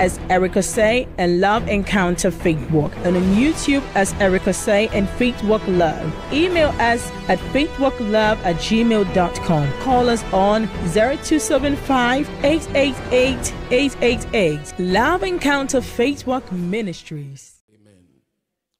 as 0.00 0.18
Erica 0.30 0.62
Say 0.62 1.08
and 1.18 1.40
Love 1.40 1.68
Encounter 1.68 2.30
Walk, 2.70 2.92
and 3.04 3.16
on 3.16 3.22
YouTube 3.34 3.82
as 3.94 4.12
Erica 4.14 4.52
Say 4.52 4.88
and 4.88 5.08
Walk 5.48 5.62
Love. 5.66 6.32
Email 6.32 6.68
us 6.80 7.10
at 7.28 7.38
faithwalklove 7.52 8.36
at 8.44 8.56
gmail.com. 8.56 9.72
Call 9.80 10.08
us 10.08 10.22
on 10.32 10.66
0275 10.92 12.28
888 12.44 13.54
888. 13.70 14.78
Love 14.78 15.22
Encounter 15.22 15.80
Walk 16.26 16.52
Ministries. 16.52 17.62
Amen. 17.74 18.04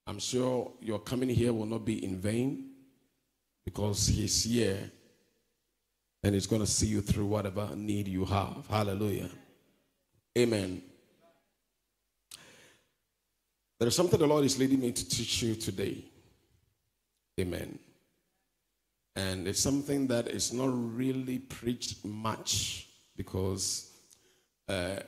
I'm 0.06 0.18
sure 0.18 0.72
your 0.80 0.98
coming 0.98 1.28
here 1.28 1.52
will 1.52 1.66
not 1.66 1.84
be 1.84 2.04
in 2.04 2.18
vain 2.18 2.70
because 3.64 4.06
He's 4.06 4.44
here 4.44 4.90
and 6.22 6.34
He's 6.34 6.46
going 6.46 6.62
to 6.62 6.66
see 6.66 6.86
you 6.86 7.00
through 7.00 7.26
whatever 7.26 7.70
need 7.74 8.08
you 8.08 8.24
have. 8.24 8.66
Hallelujah. 8.68 9.30
Amen. 10.38 10.82
There 13.82 13.88
is 13.88 13.96
something 13.96 14.20
the 14.20 14.28
Lord 14.28 14.44
is 14.44 14.60
leading 14.60 14.78
me 14.78 14.92
to 14.92 15.08
teach 15.08 15.42
you 15.42 15.56
today. 15.56 16.04
Amen. 17.40 17.80
And 19.16 19.48
it's 19.48 19.58
something 19.58 20.06
that 20.06 20.28
is 20.28 20.52
not 20.52 20.68
really 20.72 21.40
preached 21.40 22.04
much 22.04 22.86
because 23.16 23.90
uh, 24.68 25.00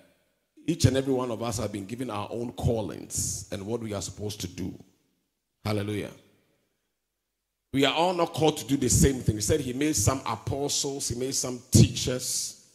each 0.66 0.86
and 0.86 0.96
every 0.96 1.12
one 1.12 1.30
of 1.30 1.40
us 1.40 1.58
have 1.58 1.70
been 1.70 1.86
given 1.86 2.10
our 2.10 2.26
own 2.32 2.50
callings 2.54 3.48
and 3.52 3.64
what 3.64 3.80
we 3.80 3.94
are 3.94 4.02
supposed 4.02 4.40
to 4.40 4.48
do. 4.48 4.76
Hallelujah. 5.64 6.10
We 7.72 7.84
are 7.84 7.94
all 7.94 8.12
not 8.12 8.32
called 8.32 8.56
to 8.56 8.66
do 8.66 8.76
the 8.76 8.90
same 8.90 9.20
thing. 9.20 9.36
He 9.36 9.40
said 9.40 9.60
he 9.60 9.72
made 9.72 9.94
some 9.94 10.20
apostles, 10.26 11.10
he 11.10 11.14
made 11.14 11.36
some 11.36 11.60
teachers, 11.70 12.66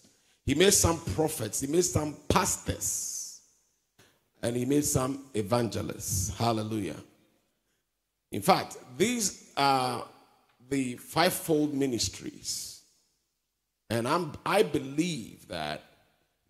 he 0.46 0.56
made 0.56 0.74
some 0.74 0.98
prophets, 0.98 1.60
he 1.60 1.68
made 1.68 1.84
some 1.84 2.16
pastors, 2.30 3.09
and 4.42 4.56
he 4.56 4.66
made 4.66 4.86
some 4.86 5.26
evangelists. 5.34 6.36
Hallelujah. 6.38 6.96
In 8.32 8.42
fact, 8.42 8.78
these 8.98 9.52
are 9.58 10.06
the 10.70 10.96
fivefold 10.96 11.74
ministries. 11.74 12.82
And 13.90 14.08
I'm, 14.08 14.34
I 14.46 14.64
believe 14.64 15.48
that 15.48 15.84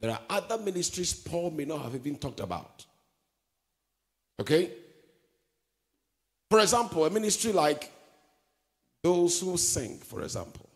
there 0.01 0.11
are 0.11 0.19
other 0.29 0.57
ministries 0.57 1.13
Paul 1.13 1.51
may 1.51 1.65
not 1.65 1.81
have 1.81 1.95
even 1.95 2.17
talked 2.17 2.41
about. 2.41 2.85
Okay? 4.39 4.71
For 6.49 6.59
example, 6.59 7.05
a 7.05 7.09
ministry 7.09 7.51
like 7.51 7.91
those 9.03 9.39
who 9.39 9.55
sing, 9.57 9.97
for 9.97 10.21
example. 10.21 10.67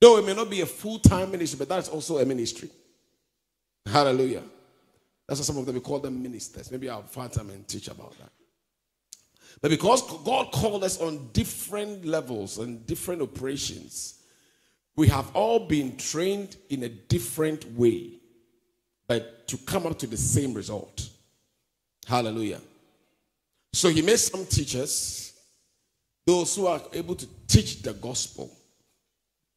Though 0.00 0.18
it 0.18 0.26
may 0.26 0.34
not 0.34 0.50
be 0.50 0.60
a 0.60 0.66
full 0.66 0.98
time 0.98 1.30
ministry, 1.30 1.58
but 1.58 1.68
that's 1.68 1.88
also 1.88 2.18
a 2.18 2.24
ministry. 2.24 2.70
Hallelujah. 3.84 4.42
That's 5.26 5.40
why 5.40 5.44
some 5.44 5.58
of 5.58 5.66
them 5.66 5.74
we 5.74 5.80
call 5.80 5.98
them 5.98 6.22
ministers. 6.22 6.70
Maybe 6.70 6.88
I'll 6.88 7.02
find 7.02 7.32
time 7.32 7.50
and 7.50 7.66
teach 7.66 7.88
about 7.88 8.16
that. 8.18 8.30
But 9.60 9.70
because 9.70 10.02
God 10.24 10.52
called 10.52 10.84
us 10.84 11.00
on 11.00 11.30
different 11.32 12.04
levels 12.04 12.58
and 12.58 12.86
different 12.86 13.22
operations, 13.22 14.22
we 14.96 15.08
have 15.08 15.34
all 15.34 15.60
been 15.66 15.96
trained 15.96 16.56
in 16.68 16.82
a 16.84 16.88
different 16.88 17.70
way, 17.72 18.12
but 19.06 19.48
to 19.48 19.56
come 19.58 19.86
up 19.86 19.98
to 19.98 20.06
the 20.06 20.16
same 20.16 20.54
result. 20.54 21.08
Hallelujah. 22.06 22.60
So 23.72 23.88
he 23.88 24.02
made 24.02 24.18
some 24.18 24.46
teachers, 24.46 25.34
those 26.24 26.54
who 26.56 26.66
are 26.66 26.80
able 26.92 27.14
to 27.14 27.26
teach 27.46 27.82
the 27.82 27.92
gospel, 27.94 28.50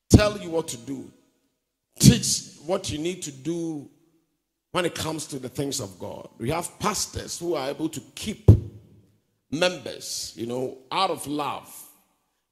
tell 0.09 0.38
you 0.38 0.50
what 0.50 0.68
to 0.69 0.78
do, 0.78 1.12
teach 2.00 2.56
what 2.66 2.91
you 2.91 2.97
need 2.97 3.22
to 3.24 3.31
do 3.31 3.90
when 4.72 4.85
it 4.85 4.96
comes 4.96 5.25
to 5.28 5.40
the 5.40 5.50
things 5.50 5.80
of 5.80 5.97
God. 6.00 6.30
We 6.38 6.50
have 6.52 6.78
pastors 6.80 7.40
who 7.40 7.56
are 7.56 7.69
able 7.69 7.90
to 7.90 8.00
keep 8.16 8.50
members, 9.52 10.34
you 10.35 10.46
know, 10.46 10.78
out 10.91 11.09
of 11.09 11.25
love. 11.28 11.74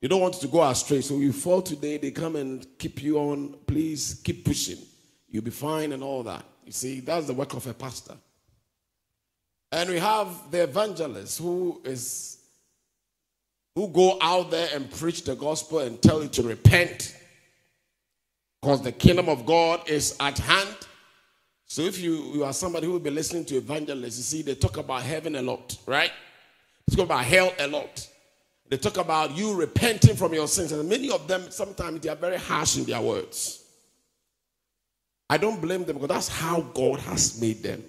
You 0.01 0.09
don't 0.09 0.21
want 0.21 0.35
to 0.35 0.47
go 0.47 0.63
astray. 0.63 1.01
So 1.01 1.17
you 1.17 1.31
fall 1.31 1.61
today, 1.61 1.97
they 1.97 2.11
come 2.11 2.35
and 2.35 2.65
keep 2.77 3.01
you 3.01 3.17
on. 3.17 3.55
Please 3.65 4.21
keep 4.23 4.45
pushing. 4.45 4.77
You'll 5.29 5.43
be 5.43 5.51
fine 5.51 5.91
and 5.91 6.03
all 6.03 6.23
that. 6.23 6.43
You 6.65 6.71
see, 6.71 6.99
that's 6.99 7.27
the 7.27 7.33
work 7.33 7.53
of 7.53 7.65
a 7.67 7.73
pastor. 7.73 8.15
And 9.71 9.89
we 9.89 9.99
have 9.99 10.51
the 10.51 10.63
evangelist 10.63 11.39
who 11.39 11.81
is 11.83 12.37
who 13.75 13.89
go 13.89 14.17
out 14.21 14.49
there 14.49 14.69
and 14.73 14.89
preach 14.89 15.23
the 15.23 15.35
gospel 15.35 15.79
and 15.79 16.01
tell 16.01 16.23
you 16.23 16.29
to 16.29 16.41
repent 16.41 17.15
because 18.59 18.81
the 18.81 18.91
kingdom 18.91 19.29
of 19.29 19.45
God 19.45 19.87
is 19.87 20.15
at 20.19 20.39
hand. 20.39 20.86
So 21.67 21.81
if 21.81 21.99
you, 21.99 22.31
you 22.33 22.43
are 22.45 22.53
somebody 22.53 22.87
who 22.87 22.93
will 22.93 22.99
be 22.99 23.09
listening 23.09 23.45
to 23.45 23.55
evangelists, 23.57 24.17
you 24.17 24.23
see, 24.23 24.41
they 24.41 24.55
talk 24.55 24.77
about 24.77 25.03
heaven 25.03 25.35
a 25.35 25.41
lot, 25.41 25.77
right? 25.85 26.11
They 26.87 26.95
talk 26.95 27.05
about 27.05 27.25
hell 27.25 27.53
a 27.59 27.67
lot. 27.67 28.07
They 28.69 28.77
talk 28.77 28.97
about 28.97 29.35
you 29.35 29.53
repenting 29.53 30.15
from 30.15 30.33
your 30.33 30.47
sins. 30.47 30.71
And 30.71 30.87
many 30.87 31.11
of 31.11 31.27
them, 31.27 31.51
sometimes 31.51 32.01
they 32.01 32.09
are 32.09 32.15
very 32.15 32.37
harsh 32.37 32.77
in 32.77 32.85
their 32.85 33.01
words. 33.01 33.63
I 35.29 35.37
don't 35.37 35.61
blame 35.61 35.83
them 35.83 35.97
because 35.97 36.09
that's 36.09 36.27
how 36.29 36.61
God 36.61 36.99
has 37.01 37.39
made 37.39 37.61
them. 37.61 37.83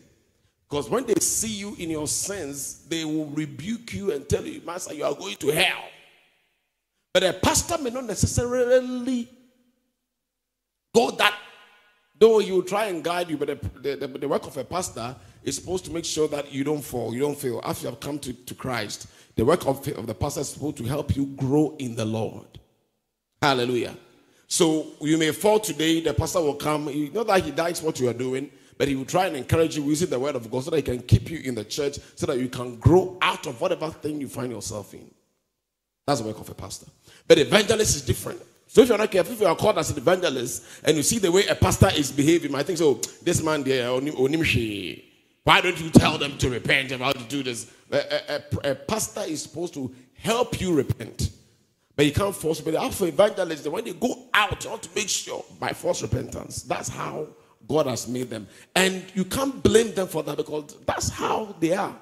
Because 0.68 0.90
when 0.90 1.06
they 1.06 1.14
see 1.14 1.48
you 1.54 1.76
in 1.78 1.90
your 1.90 2.08
sins, 2.08 2.84
they 2.88 3.04
will 3.04 3.26
rebuke 3.26 3.94
you 3.94 4.12
and 4.12 4.28
tell 4.28 4.44
you, 4.44 4.60
Master, 4.66 4.92
you 4.92 5.04
are 5.04 5.14
going 5.14 5.36
to 5.36 5.48
hell. 5.48 5.84
But 7.14 7.22
a 7.22 7.32
pastor 7.32 7.78
may 7.78 7.90
not 7.90 8.04
necessarily 8.04 9.28
go 10.94 11.10
that, 11.12 11.34
though 12.18 12.38
will 12.38 12.62
try 12.62 12.86
and 12.86 13.02
guide 13.02 13.30
you, 13.30 13.36
but 13.36 13.48
the, 13.82 13.96
the, 13.96 14.06
the, 14.06 14.28
work 14.28 14.46
of 14.46 14.56
a 14.56 14.64
pastor 14.64 15.14
is 15.42 15.56
supposed 15.56 15.84
to 15.86 15.92
make 15.92 16.04
sure 16.04 16.28
that 16.28 16.52
you 16.52 16.64
don't 16.64 16.82
fall, 16.82 17.14
you 17.14 17.20
don't 17.20 17.38
fail. 17.38 17.60
After 17.64 17.84
you 17.84 17.90
have 17.90 18.00
come 18.00 18.18
to, 18.20 18.32
to 18.32 18.54
Christ, 18.54 19.06
the 19.36 19.44
work 19.44 19.66
of, 19.66 19.86
of 19.88 20.06
the 20.06 20.14
pastor 20.14 20.40
is 20.40 20.48
supposed 20.48 20.76
to 20.78 20.84
help 20.84 21.16
you 21.16 21.26
grow 21.26 21.76
in 21.78 21.94
the 21.94 22.04
Lord. 22.04 22.46
Hallelujah. 23.40 23.96
So 24.48 24.86
you 25.00 25.18
may 25.18 25.30
fall 25.32 25.60
today, 25.60 26.00
the 26.00 26.14
pastor 26.14 26.40
will 26.40 26.54
come. 26.54 26.88
You 26.88 27.10
know 27.10 27.24
that 27.24 27.44
he 27.44 27.52
likes 27.52 27.82
what 27.82 28.00
you 28.00 28.08
are 28.08 28.14
doing, 28.14 28.50
but 28.76 28.88
he 28.88 28.96
will 28.96 29.04
try 29.04 29.26
and 29.26 29.36
encourage 29.36 29.76
you 29.76 29.84
using 29.84 30.08
the 30.08 30.18
word 30.18 30.36
of 30.36 30.50
God 30.50 30.64
so 30.64 30.70
that 30.70 30.76
he 30.76 30.82
can 30.82 31.00
keep 31.02 31.30
you 31.30 31.40
in 31.40 31.54
the 31.54 31.64
church, 31.64 31.98
so 32.16 32.26
that 32.26 32.38
you 32.38 32.48
can 32.48 32.76
grow 32.76 33.18
out 33.20 33.46
of 33.46 33.60
whatever 33.60 33.90
thing 33.90 34.20
you 34.20 34.28
find 34.28 34.50
yourself 34.50 34.94
in. 34.94 35.08
That's 36.06 36.20
the 36.20 36.26
work 36.26 36.40
of 36.40 36.48
a 36.48 36.54
pastor. 36.54 36.86
But 37.26 37.38
evangelist 37.38 37.96
is 37.96 38.02
different. 38.02 38.40
So 38.70 38.82
if 38.82 38.88
you're 38.90 38.98
not 38.98 39.10
careful, 39.10 39.32
if 39.32 39.40
you 39.40 39.46
are 39.46 39.56
called 39.56 39.78
as 39.78 39.90
an 39.90 39.96
evangelist 39.96 40.62
and 40.84 40.94
you 40.94 41.02
see 41.02 41.18
the 41.18 41.32
way 41.32 41.46
a 41.46 41.54
pastor 41.54 41.88
is 41.96 42.12
behaving, 42.12 42.54
I 42.54 42.62
think 42.62 42.76
so. 42.76 43.00
This 43.22 43.42
man 43.42 43.62
there, 43.62 43.90
why 43.90 45.62
don't 45.62 45.80
you 45.80 45.88
tell 45.88 46.18
them 46.18 46.36
to 46.36 46.50
repent 46.50 46.92
and 46.92 47.02
how 47.02 47.12
to 47.12 47.24
do 47.24 47.42
this? 47.42 47.72
A, 47.90 48.42
a, 48.62 48.70
a, 48.72 48.74
pastor 48.74 49.22
is 49.22 49.42
supposed 49.42 49.72
to 49.72 49.90
help 50.12 50.60
you 50.60 50.74
repent, 50.74 51.30
but 51.96 52.04
you 52.04 52.12
can't 52.12 52.34
force. 52.34 52.60
But 52.60 52.74
after 52.74 53.06
evangelists, 53.06 53.66
when 53.66 53.84
they 53.84 53.94
go 53.94 54.26
out, 54.34 54.62
you 54.62 54.68
want 54.68 54.82
to 54.82 54.90
make 54.94 55.08
sure 55.08 55.42
by 55.58 55.70
force 55.70 56.02
repentance. 56.02 56.64
That's 56.64 56.90
how 56.90 57.28
God 57.66 57.86
has 57.86 58.06
made 58.06 58.28
them, 58.28 58.46
and 58.76 59.02
you 59.14 59.24
can't 59.24 59.62
blame 59.62 59.94
them 59.94 60.08
for 60.08 60.22
that 60.24 60.36
because 60.36 60.76
that's 60.84 61.08
how 61.08 61.56
they 61.58 61.72
are. 61.72 61.96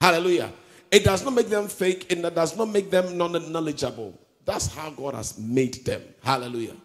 Hallelujah. 0.00 0.52
It 0.90 1.04
does 1.04 1.24
not 1.24 1.34
make 1.34 1.48
them 1.48 1.68
fake, 1.68 2.10
and 2.10 2.24
that 2.24 2.34
does 2.34 2.56
not 2.56 2.68
make 2.68 2.90
them 2.90 3.16
non-knowledgeable. 3.16 4.18
That's 4.44 4.66
how 4.74 4.90
God 4.90 5.14
has 5.14 5.38
made 5.38 5.84
them. 5.84 6.02
Hallelujah. 6.22 6.76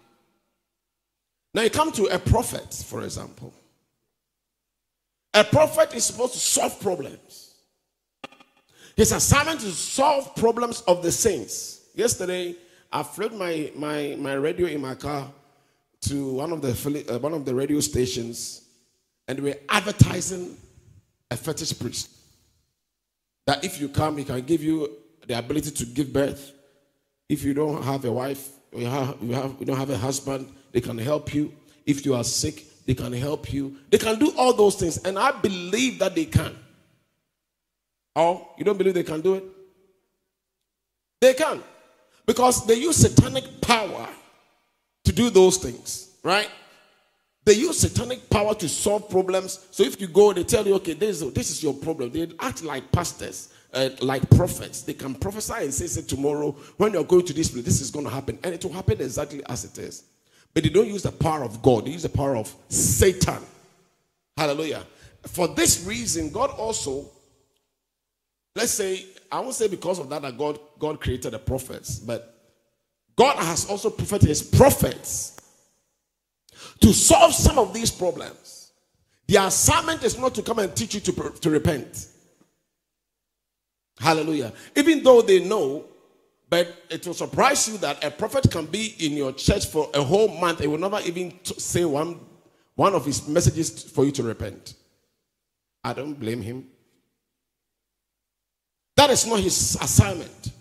Now 1.54 1.64
you 1.64 1.70
come 1.70 1.92
to 1.94 2.06
a 2.06 2.20
prophet, 2.20 2.74
for 2.74 3.04
example. 3.04 3.54
A 5.34 5.44
prophet 5.44 5.94
is 5.94 6.06
supposed 6.06 6.34
to 6.34 6.40
solve 6.40 6.80
problems. 6.80 7.56
His 8.96 9.12
assignment 9.12 9.64
is 9.64 9.66
to 9.66 9.72
solve 9.72 10.36
problems 10.36 10.82
of 10.82 11.02
the 11.04 11.12
saints. 11.12 11.82
Yesterday, 11.96 12.56
I 12.92 13.04
flipped 13.04 13.36
my, 13.36 13.72
my, 13.76 14.16
my 14.20 14.34
radio 14.34 14.68
in 14.68 14.82
my 14.82 14.96
car 14.96 15.32
to 16.02 16.34
one 16.34 16.52
of 16.52 16.62
the 16.62 17.06
uh, 17.10 17.20
one 17.20 17.34
of 17.34 17.46
the 17.46 17.54
radio 17.54 17.80
stations, 17.82 18.64
and 19.28 19.40
we're 19.40 19.60
advertising 19.68 20.58
a 21.30 21.36
fetish 21.38 21.78
priest. 21.78 22.10
That 23.46 23.64
if 23.64 23.82
you 23.82 23.90
come, 23.90 24.18
he 24.18 24.24
can 24.24 24.42
give 24.42 24.64
you 24.64 24.90
the 25.28 25.38
ability 25.38 25.72
to 25.72 25.86
give 25.86 26.14
birth, 26.14 26.52
If 27.30 27.44
you 27.44 27.54
don't 27.54 27.84
have 27.84 28.04
a 28.06 28.12
wife, 28.12 28.50
you, 28.76 28.88
have, 28.88 29.18
you, 29.22 29.34
have, 29.34 29.60
don't 29.64 29.78
have 29.78 29.92
a 29.92 29.98
husband, 29.98 30.52
they 30.72 30.82
can 30.82 30.98
help 30.98 31.34
you. 31.34 31.54
If 31.86 32.06
you 32.06 32.16
are 32.16 32.24
sick, 32.24 32.66
they 32.86 32.96
can 32.96 33.14
help 33.14 33.54
you. 33.54 33.78
They 33.92 34.00
can 34.00 34.18
do 34.18 34.34
all 34.36 34.52
those 34.52 34.76
things. 34.76 34.98
And 34.98 35.18
I 35.18 35.32
believe 35.32 36.00
that 36.00 36.16
they 36.16 36.26
can. 36.26 36.56
Or 38.16 38.50
you 38.58 38.66
don't 38.66 38.78
believe 38.78 38.96
they 38.96 39.04
can 39.04 39.22
do 39.22 39.36
it? 39.36 39.44
They 41.22 41.34
can. 41.36 41.62
Because 42.26 42.66
they 42.66 42.76
use 42.76 42.96
satanic 42.96 43.62
power 43.62 44.10
to 45.06 45.12
do 45.12 45.30
those 45.30 45.58
things, 45.58 46.16
right? 46.24 46.50
They 47.46 47.54
use 47.54 47.80
satanic 47.80 48.30
power 48.30 48.54
to 48.56 48.70
solve 48.70 49.10
problems. 49.10 49.68
So 49.72 49.84
if 49.84 50.00
you 50.00 50.08
go, 50.08 50.34
they 50.34 50.44
tell 50.44 50.68
you, 50.68 50.76
okay, 50.76 50.94
this, 50.94 51.22
this 51.22 51.50
is 51.50 51.64
your 51.64 51.74
problem. 51.74 52.12
They 52.12 52.32
act 52.40 52.64
like 52.64 52.92
pastors, 52.92 53.54
uh, 53.74 53.90
like 54.02 54.30
prophets. 54.32 54.82
They 54.82 54.94
can 54.94 55.16
prophesy 55.16 55.54
and 55.64 55.74
say, 55.74 55.88
say, 55.88 56.02
tomorrow, 56.02 56.52
when 56.78 56.94
you're 56.94 57.04
going 57.04 57.26
to 57.26 57.34
this 57.34 57.50
place, 57.50 57.66
this 57.66 57.82
is 57.82 57.92
going 57.92 58.06
to 58.06 58.12
happen. 58.12 58.40
And 58.44 58.54
it 58.54 58.64
will 58.64 58.74
happen 58.74 59.02
exactly 59.02 59.42
as 59.48 59.66
it 59.66 59.78
is. 59.78 60.04
But 60.54 60.64
they 60.64 60.70
don't 60.70 60.88
use 60.88 61.04
the 61.04 61.12
power 61.12 61.44
of 61.44 61.62
God, 61.62 61.86
they 61.86 61.92
use 61.92 62.04
the 62.04 62.10
power 62.10 62.36
of 62.36 62.54
Satan. 62.70 63.42
Hallelujah. 64.36 64.86
For 65.28 65.48
this 65.48 65.86
reason, 65.86 66.32
God 66.32 66.50
also, 66.52 67.06
let's 68.56 68.72
say, 68.72 69.06
I 69.32 69.40
won't 69.42 69.54
say 69.54 69.68
because 69.68 70.00
of 70.00 70.10
that 70.10 70.22
that 70.22 70.38
God, 70.38 70.60
God 70.80 71.00
created 71.00 71.32
the 71.32 71.40
prophets, 71.40 72.00
but 72.00 72.36
God 73.16 73.36
has 73.38 73.70
also 73.70 73.90
propheted 73.90 74.30
his 74.30 74.42
prophets 74.42 75.38
to 76.80 76.94
solve 76.94 77.34
some 77.34 77.60
of 77.60 77.74
these 77.74 77.92
problems. 77.92 78.72
The 79.28 79.36
assignment 79.36 80.04
is 80.04 80.18
not 80.18 80.34
to 80.36 80.42
come 80.42 80.60
and 80.60 80.76
teach 80.76 80.96
you 80.96 81.02
to, 81.02 81.30
to 81.42 81.50
repent. 81.50 82.08
Hallelujah. 84.00 84.54
Even 84.76 85.04
though 85.04 85.22
they 85.22 85.44
know, 85.44 85.86
but 86.50 86.84
it 86.90 87.06
will 87.06 87.14
surprise 87.14 87.68
you 87.68 87.78
that 87.80 88.04
a 88.04 88.10
prophet 88.10 88.50
can 88.50 88.66
be 88.66 88.96
in 89.00 89.14
your 89.14 89.34
church 89.34 89.68
for 89.68 89.90
a 89.94 90.02
whole 90.02 90.28
month. 90.28 90.60
He 90.60 90.68
will 90.68 90.80
never 90.80 91.00
even 91.02 91.38
say 91.44 91.86
one, 91.86 92.20
one 92.76 92.96
of 92.96 93.06
his 93.06 93.28
messages 93.28 93.84
for 93.84 94.06
you 94.06 94.12
to 94.14 94.24
repent. 94.24 94.74
I 95.84 95.94
don't 95.94 96.20
blame 96.20 96.42
him. 96.42 96.68
That 98.96 99.12
is 99.12 99.28
not 99.28 99.40
his 99.40 99.78
assignment. 99.80 100.52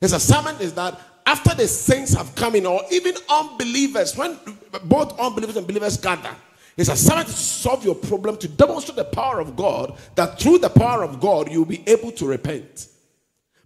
His 0.00 0.12
assignment 0.12 0.60
is 0.60 0.72
that 0.74 0.98
after 1.26 1.54
the 1.54 1.66
saints 1.66 2.14
have 2.14 2.34
come 2.34 2.54
in, 2.54 2.66
or 2.66 2.80
even 2.90 3.14
unbelievers, 3.28 4.16
when 4.16 4.38
both 4.84 5.18
unbelievers 5.18 5.56
and 5.56 5.66
believers 5.66 5.96
gather, 5.96 6.34
his 6.76 6.90
assignment 6.90 7.28
is 7.28 7.34
to 7.34 7.40
solve 7.40 7.84
your 7.84 7.94
problem, 7.94 8.36
to 8.36 8.48
demonstrate 8.48 8.96
the 8.96 9.04
power 9.04 9.40
of 9.40 9.56
God, 9.56 9.96
that 10.14 10.38
through 10.38 10.58
the 10.58 10.68
power 10.68 11.02
of 11.02 11.20
God, 11.20 11.50
you'll 11.50 11.64
be 11.64 11.82
able 11.86 12.12
to 12.12 12.26
repent. 12.26 12.88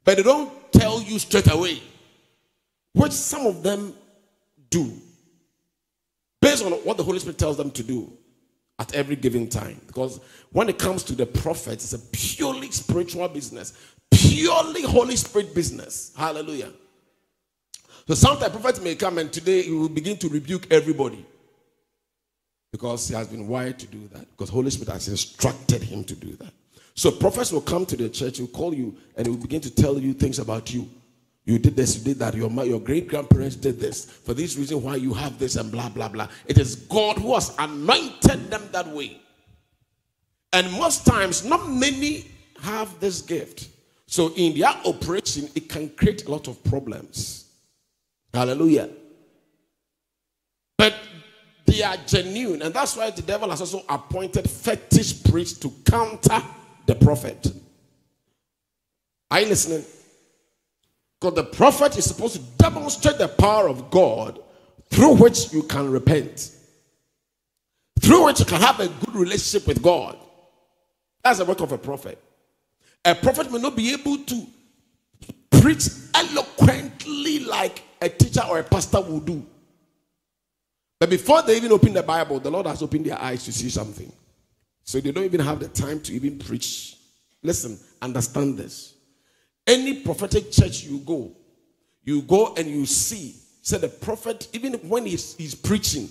But 0.05 0.17
they 0.17 0.23
don't 0.23 0.53
tell 0.73 1.03
you 1.03 1.19
straight 1.19 1.53
away, 1.53 1.83
which 2.93 3.13
some 3.13 3.47
of 3.47 3.63
them 3.65 3.95
do, 4.71 4.93
based 6.41 6.65
on 6.65 6.73
what 6.73 6.97
the 6.97 7.03
Holy 7.03 7.19
Spirit 7.19 7.39
tells 7.39 7.57
them 7.57 7.73
to 7.73 7.83
do 7.83 8.13
at 8.79 8.95
every 8.95 9.17
given 9.17 9.49
time. 9.49 9.81
Because 9.89 10.21
when 10.53 10.69
it 10.69 10.79
comes 10.79 11.03
to 11.05 11.15
the 11.15 11.27
prophets, 11.27 11.93
it's 11.93 12.03
a 12.03 12.09
purely 12.13 12.71
spiritual 12.71 13.29
business, 13.29 13.73
purely 14.11 14.83
Holy 14.83 15.17
Spirit 15.17 15.53
business. 15.53 16.13
Hallelujah. 16.17 16.73
So 18.07 18.15
sometimes 18.15 18.53
prophets 18.53 18.81
may 18.81 18.95
come 18.95 19.19
and 19.19 19.33
today 19.33 19.63
he 19.63 19.73
will 19.73 19.89
begin 19.89 20.17
to 20.19 20.29
rebuke 20.29 20.73
everybody. 20.73 21.27
Because 22.73 23.09
he 23.09 23.15
has 23.15 23.29
been 23.29 23.49
wired 23.49 23.79
to 23.81 23.87
do 23.87 24.09
that. 24.13 24.31
Because 24.31 24.49
Holy 24.49 24.71
Spirit 24.71 24.93
has 24.93 25.09
instructed 25.09 25.83
him 25.83 26.05
to 26.05 26.15
do 26.15 26.37
that. 26.37 26.53
So 26.95 27.11
prophets 27.11 27.51
will 27.51 27.61
come 27.61 27.87
to 27.87 27.97
the 27.97 28.09
church, 28.09 28.39
will 28.39 28.47
call 28.49 28.75
you, 28.75 28.97
and 29.17 29.27
will 29.27 29.37
begin 29.37 29.61
to 29.63 29.71
tell 29.75 29.99
you 29.99 30.13
things 30.13 30.39
about 30.39 30.73
you. 30.73 30.89
You 31.45 31.59
did 31.59 31.75
this, 31.75 31.97
you 31.97 32.05
did 32.05 32.19
that. 32.19 32.35
Your, 32.35 32.51
your 32.65 32.81
great 32.81 33.09
grandparents 33.09 33.57
did 33.57 33.81
this. 33.81 34.05
For 34.05 34.35
this 34.35 34.57
reason, 34.57 34.83
why 34.83 34.97
you 34.97 35.15
have 35.15 35.39
this, 35.39 35.57
and 35.57 35.73
blah, 35.73 35.89
blah, 35.89 36.09
blah. 36.09 36.29
It 36.47 36.59
is 36.59 36.77
God 36.77 37.19
who 37.19 37.35
has 37.35 37.55
anointed 37.59 38.51
them 38.51 38.69
that 38.73 38.87
way. 38.87 39.21
And 40.53 40.71
most 40.73 41.07
times, 41.07 41.45
not 41.45 41.69
many 41.69 42.27
have 42.63 42.99
this 43.01 43.23
gift. 43.23 43.69
So 44.07 44.33
in 44.37 44.59
their 44.59 44.75
operation, 44.85 45.49
it 45.55 45.69
can 45.69 45.89
create 45.91 46.27
a 46.27 46.31
lot 46.31 46.49
of 46.49 46.63
problems. 46.65 47.47
Hallelujah. 48.35 48.91
But 50.77 50.95
they 51.71 51.83
are 51.85 51.97
genuine, 52.07 52.63
and 52.63 52.75
that's 52.75 52.97
why 52.97 53.11
the 53.11 53.23
devil 53.23 53.49
has 53.49 53.61
also 53.61 53.85
appointed 53.89 54.51
fetish 54.51 55.23
priests 55.25 55.59
to 55.61 55.71
counter 55.89 56.43
the 56.87 56.97
prophet. 56.97 57.53
Are 59.31 59.41
you 59.41 59.47
listening? 59.47 59.85
Because 61.21 61.37
the 61.37 61.45
prophet 61.45 61.97
is 61.97 62.07
supposed 62.07 62.35
to 62.35 62.43
demonstrate 62.59 63.19
the 63.19 63.29
power 63.29 63.69
of 63.69 63.89
God 63.91 64.41
through 64.91 65.15
which 65.15 65.53
you 65.53 65.63
can 65.63 65.89
repent, 65.91 66.51
through 68.01 68.25
which 68.25 68.41
you 68.41 68.47
can 68.47 68.61
have 68.61 68.81
a 68.81 68.89
good 68.89 69.15
relationship 69.15 69.69
with 69.69 69.81
God. 69.81 70.19
That's 71.23 71.39
the 71.39 71.45
work 71.45 71.61
of 71.61 71.71
a 71.71 71.79
prophet. 71.79 72.19
A 73.05 73.15
prophet 73.15 73.53
may 73.53 73.61
not 73.61 73.77
be 73.77 73.93
able 73.93 74.19
to 74.19 74.47
preach 75.51 75.89
eloquently 76.15 77.41
like 77.41 77.85
a 78.03 78.09
teacher 78.09 78.43
or 78.49 78.59
a 78.59 78.65
pastor 78.65 79.01
will 79.01 79.21
do. 79.21 79.47
But 81.01 81.09
before 81.09 81.41
they 81.43 81.57
even 81.57 81.73
open 81.73 81.95
the 81.95 82.03
Bible, 82.03 82.39
the 82.39 82.51
Lord 82.51 82.67
has 82.67 82.83
opened 82.83 83.07
their 83.07 83.21
eyes 83.21 83.45
to 83.47 83.53
see 83.53 83.71
something. 83.71 84.13
So 84.85 85.01
they 85.01 85.11
don't 85.11 85.25
even 85.25 85.41
have 85.41 85.59
the 85.59 85.69
time 85.69 86.01
to 86.03 86.13
even 86.13 86.39
preach. 86.39 86.97
Listen, 87.43 87.79
understand 88.03 88.59
this. 88.59 88.95
Any 89.67 90.03
prophetic 90.03 90.53
church 90.53 90.85
you 90.85 90.99
go, 90.99 91.33
you 92.05 92.21
go 92.23 92.55
and 92.55 92.69
you 92.69 92.85
see. 92.85 93.35
Said 93.63 93.81
the 93.81 93.89
prophet, 93.89 94.49
even 94.53 94.75
when 94.75 95.07
he's, 95.07 95.37
he's 95.37 95.55
preaching, 95.55 96.09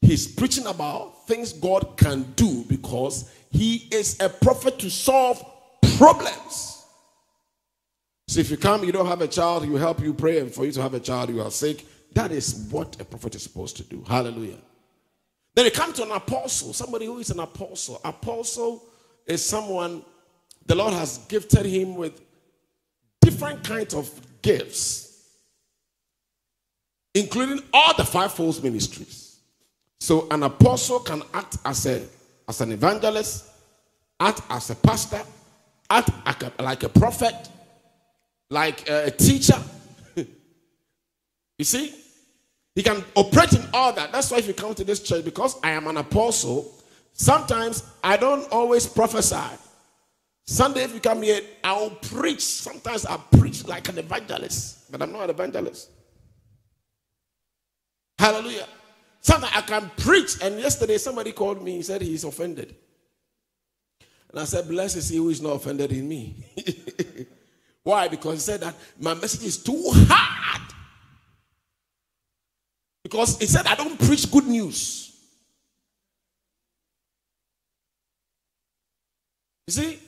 he's 0.00 0.26
preaching 0.26 0.66
about 0.66 1.26
things 1.26 1.52
God 1.52 1.96
can 1.96 2.22
do 2.36 2.64
because 2.68 3.30
he 3.50 3.88
is 3.90 4.20
a 4.20 4.28
prophet 4.28 4.78
to 4.80 4.90
solve 4.90 5.44
problems. 5.96 6.84
So 8.28 8.40
if 8.40 8.50
you 8.50 8.56
come, 8.56 8.84
you 8.84 8.92
don't 8.92 9.06
have 9.06 9.20
a 9.20 9.28
child, 9.28 9.64
you 9.64 9.76
help 9.76 10.00
you 10.00 10.14
pray, 10.14 10.38
and 10.38 10.52
for 10.52 10.64
you 10.64 10.72
to 10.72 10.82
have 10.82 10.94
a 10.94 11.00
child, 11.00 11.30
you 11.30 11.40
are 11.42 11.50
sick. 11.50 11.84
That 12.14 12.32
is 12.32 12.68
what 12.70 13.00
a 13.00 13.04
prophet 13.04 13.34
is 13.34 13.42
supposed 13.42 13.76
to 13.78 13.82
do. 13.84 14.04
Hallelujah. 14.06 14.58
Then 15.54 15.66
it 15.66 15.74
comes 15.74 15.96
to 15.96 16.04
an 16.04 16.10
apostle, 16.10 16.72
somebody 16.72 17.06
who 17.06 17.18
is 17.18 17.30
an 17.30 17.40
apostle. 17.40 18.00
Apostle 18.04 18.82
is 19.26 19.44
someone 19.44 20.04
the 20.66 20.74
Lord 20.74 20.94
has 20.94 21.18
gifted 21.28 21.66
him 21.66 21.96
with 21.96 22.20
different 23.20 23.64
kinds 23.64 23.94
of 23.94 24.10
gifts, 24.42 25.26
including 27.14 27.62
all 27.72 27.94
the 27.96 28.04
fivefold 28.04 28.62
ministries. 28.62 29.40
So 30.00 30.26
an 30.30 30.42
apostle 30.42 31.00
can 31.00 31.22
act 31.34 31.58
as 31.64 31.86
a 31.86 32.02
as 32.48 32.60
an 32.60 32.72
evangelist, 32.72 33.48
act 34.18 34.42
as 34.50 34.70
a 34.70 34.74
pastor, 34.74 35.22
act 35.88 36.60
like 36.60 36.82
a 36.82 36.88
prophet, 36.88 37.48
like 38.50 38.88
a 38.88 39.10
teacher. 39.10 39.62
you 40.16 41.64
see? 41.64 42.01
He 42.74 42.82
can 42.82 43.04
operate 43.14 43.52
in 43.52 43.62
all 43.74 43.92
that. 43.92 44.12
That's 44.12 44.30
why 44.30 44.38
if 44.38 44.46
you 44.46 44.54
come 44.54 44.74
to 44.74 44.84
this 44.84 45.00
church, 45.02 45.24
because 45.24 45.58
I 45.62 45.72
am 45.72 45.86
an 45.86 45.98
apostle, 45.98 46.72
sometimes 47.12 47.84
I 48.02 48.16
don't 48.16 48.50
always 48.50 48.86
prophesy. 48.86 49.58
Sunday, 50.46 50.84
if 50.84 50.94
you 50.94 51.00
come 51.00 51.22
here, 51.22 51.40
I'll 51.62 51.90
preach. 51.90 52.40
Sometimes 52.40 53.06
I 53.06 53.18
preach 53.38 53.66
like 53.66 53.88
an 53.88 53.98
evangelist, 53.98 54.90
but 54.90 55.02
I'm 55.02 55.12
not 55.12 55.24
an 55.24 55.30
evangelist. 55.30 55.90
Hallelujah. 58.18 58.66
Sometimes 59.20 59.52
I 59.54 59.60
can 59.60 59.90
preach. 59.96 60.42
And 60.42 60.58
yesterday, 60.58 60.98
somebody 60.98 61.32
called 61.32 61.62
me. 61.62 61.76
He 61.76 61.82
said 61.82 62.02
he's 62.02 62.24
offended. 62.24 62.74
And 64.30 64.40
I 64.40 64.44
said, 64.44 64.66
Blessed 64.66 64.96
is 64.96 65.08
he 65.10 65.18
who 65.18 65.28
is 65.28 65.40
not 65.40 65.50
offended 65.50 65.92
in 65.92 66.08
me. 66.08 66.46
Why? 67.84 68.08
Because 68.08 68.34
he 68.34 68.40
said 68.40 68.60
that 68.60 68.74
my 68.98 69.14
message 69.14 69.44
is 69.44 69.62
too 69.62 69.90
hard. 69.92 70.71
Because 73.12 73.38
he 73.38 73.44
said, 73.44 73.66
I 73.66 73.74
don't 73.74 73.98
preach 73.98 74.30
good 74.30 74.46
news. 74.46 75.14
You 79.66 79.74
see? 79.74 79.98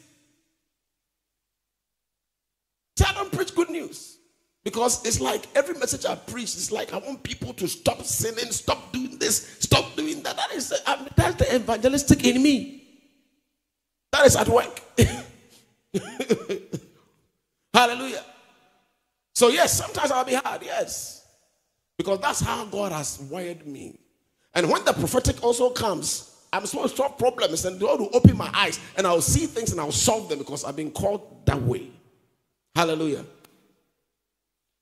See, 2.96 3.04
I 3.06 3.12
don't 3.12 3.30
preach 3.30 3.54
good 3.54 3.68
news. 3.68 4.16
Because 4.64 5.04
it's 5.04 5.20
like 5.20 5.46
every 5.54 5.74
message 5.74 6.06
I 6.06 6.14
preach 6.14 6.56
is 6.56 6.72
like 6.72 6.94
I 6.94 6.96
want 6.96 7.22
people 7.22 7.52
to 7.52 7.68
stop 7.68 8.02
sinning, 8.04 8.50
stop 8.50 8.90
doing 8.90 9.18
this, 9.18 9.58
stop 9.60 9.94
doing 9.96 10.22
that. 10.22 10.38
That 10.38 10.52
is 10.52 10.72
that's 11.14 11.34
the 11.34 11.56
evangelistic 11.56 12.24
in 12.24 12.42
me. 12.42 12.84
That 14.12 14.24
is 14.24 14.34
at 14.34 14.48
work. 14.48 14.80
Hallelujah. 17.74 18.24
So, 19.34 19.48
yes, 19.48 19.76
sometimes 19.76 20.10
I'll 20.10 20.24
be 20.24 20.36
hard, 20.36 20.62
yes. 20.62 21.13
Because 21.96 22.20
that's 22.20 22.40
how 22.40 22.64
God 22.66 22.92
has 22.92 23.20
wired 23.30 23.66
me. 23.66 23.98
And 24.54 24.70
when 24.70 24.84
the 24.84 24.92
prophetic 24.92 25.42
also 25.42 25.70
comes, 25.70 26.34
I'm 26.52 26.66
supposed 26.66 26.96
to 26.96 27.02
solve 27.02 27.18
problems 27.18 27.64
and 27.64 27.80
God 27.80 28.00
will 28.00 28.10
open 28.12 28.36
my 28.36 28.50
eyes 28.54 28.78
and 28.96 29.06
I'll 29.06 29.20
see 29.20 29.46
things 29.46 29.72
and 29.72 29.80
I'll 29.80 29.92
solve 29.92 30.28
them 30.28 30.38
because 30.38 30.64
I've 30.64 30.76
been 30.76 30.92
called 30.92 31.44
that 31.46 31.60
way. 31.60 31.90
Hallelujah. 32.74 33.24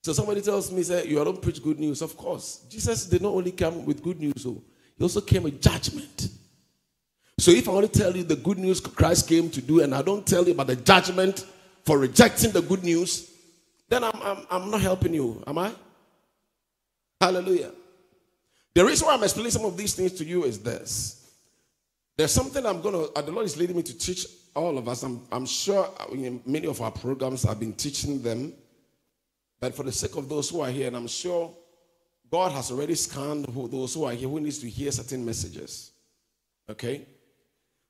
So 0.03 0.13
somebody 0.13 0.41
tells 0.41 0.71
me, 0.73 0.83
say, 0.83 1.07
you 1.07 1.23
don't 1.25 1.41
preach 1.41 1.63
good 1.63 1.79
news. 1.79 2.03
Of 2.03 2.17
course. 2.17 2.67
Jesus 2.69 3.07
did 3.07 3.23
not 3.23 3.31
only 3.31 3.53
come 3.53 3.87
with 3.87 4.03
good 4.03 4.21
news, 4.21 4.43
so 4.43 4.63
he 4.99 5.03
also 5.03 5.21
came 5.21 5.45
with 5.45 5.63
judgment. 5.63 6.29
So 7.39 7.51
if 7.51 7.69
I 7.69 7.81
to 7.81 7.89
tell 7.89 8.17
you 8.17 8.23
the 8.23 8.37
good 8.37 8.59
news 8.59 8.81
Christ 8.81 9.29
came 9.29 9.51
to 9.51 9.63
do, 9.63 9.81
and 9.81 9.95
I 9.95 10.03
don't 10.03 10.27
tell 10.27 10.45
you 10.45 10.53
about 10.53 10.67
the 10.67 10.77
judgment 10.77 11.47
for 11.85 11.99
rejecting 11.99 12.51
the 12.51 12.63
good 12.63 12.85
news, 12.85 13.31
then 13.89 14.05
I'm, 14.05 14.21
I'm, 14.23 14.47
I'm 14.51 14.71
not 14.71 14.81
helping 14.81 15.15
you, 15.15 15.43
am 15.47 15.59
I? 15.59 15.73
Hallelujah. 17.23 17.71
The 18.75 18.85
reason 18.85 19.07
why 19.07 19.15
I'm 19.15 19.23
explaining 19.23 19.53
some 19.53 19.65
of 19.65 19.77
these 19.77 19.95
things 19.95 20.11
to 20.15 20.25
you 20.25 20.43
is 20.43 20.59
this. 20.59 21.31
There's 22.17 22.33
something 22.33 22.67
I'm 22.67 22.83
going 22.83 22.97
to, 22.97 23.13
uh, 23.17 23.23
the 23.23 23.31
Lord 23.31 23.47
is 23.47 23.57
leading 23.57 23.77
me 23.77 23.85
to 23.85 23.97
teach 23.97 24.27
all 24.57 24.77
of 24.77 24.89
us. 24.89 25.05
I'm, 25.05 25.21
I'm 25.31 25.47
sure 25.47 25.89
uh, 26.01 26.07
many 26.45 26.67
of 26.67 26.81
our 26.81 26.91
programs 26.91 27.45
have 27.45 27.61
been 27.61 27.75
teaching 27.75 28.21
them. 28.21 28.53
But 29.61 29.73
for 29.73 29.85
the 29.85 29.93
sake 29.93 30.17
of 30.17 30.29
those 30.29 30.51
who 30.51 30.63
are 30.63 30.71
here, 30.71 30.89
and 30.89 30.97
I'm 30.97 31.07
sure 31.07 31.55
God 32.29 32.51
has 32.51 32.73
already 32.73 32.97
scanned 32.97 33.47
who, 33.47 33.69
those 33.69 33.95
who 33.95 34.03
are 34.03 34.13
here 34.13 34.29
who 34.29 34.41
needs 34.41 34.59
to 34.59 34.69
hear 34.69 34.91
certain 34.91 35.25
messages. 35.25 35.93
Okay? 36.69 37.03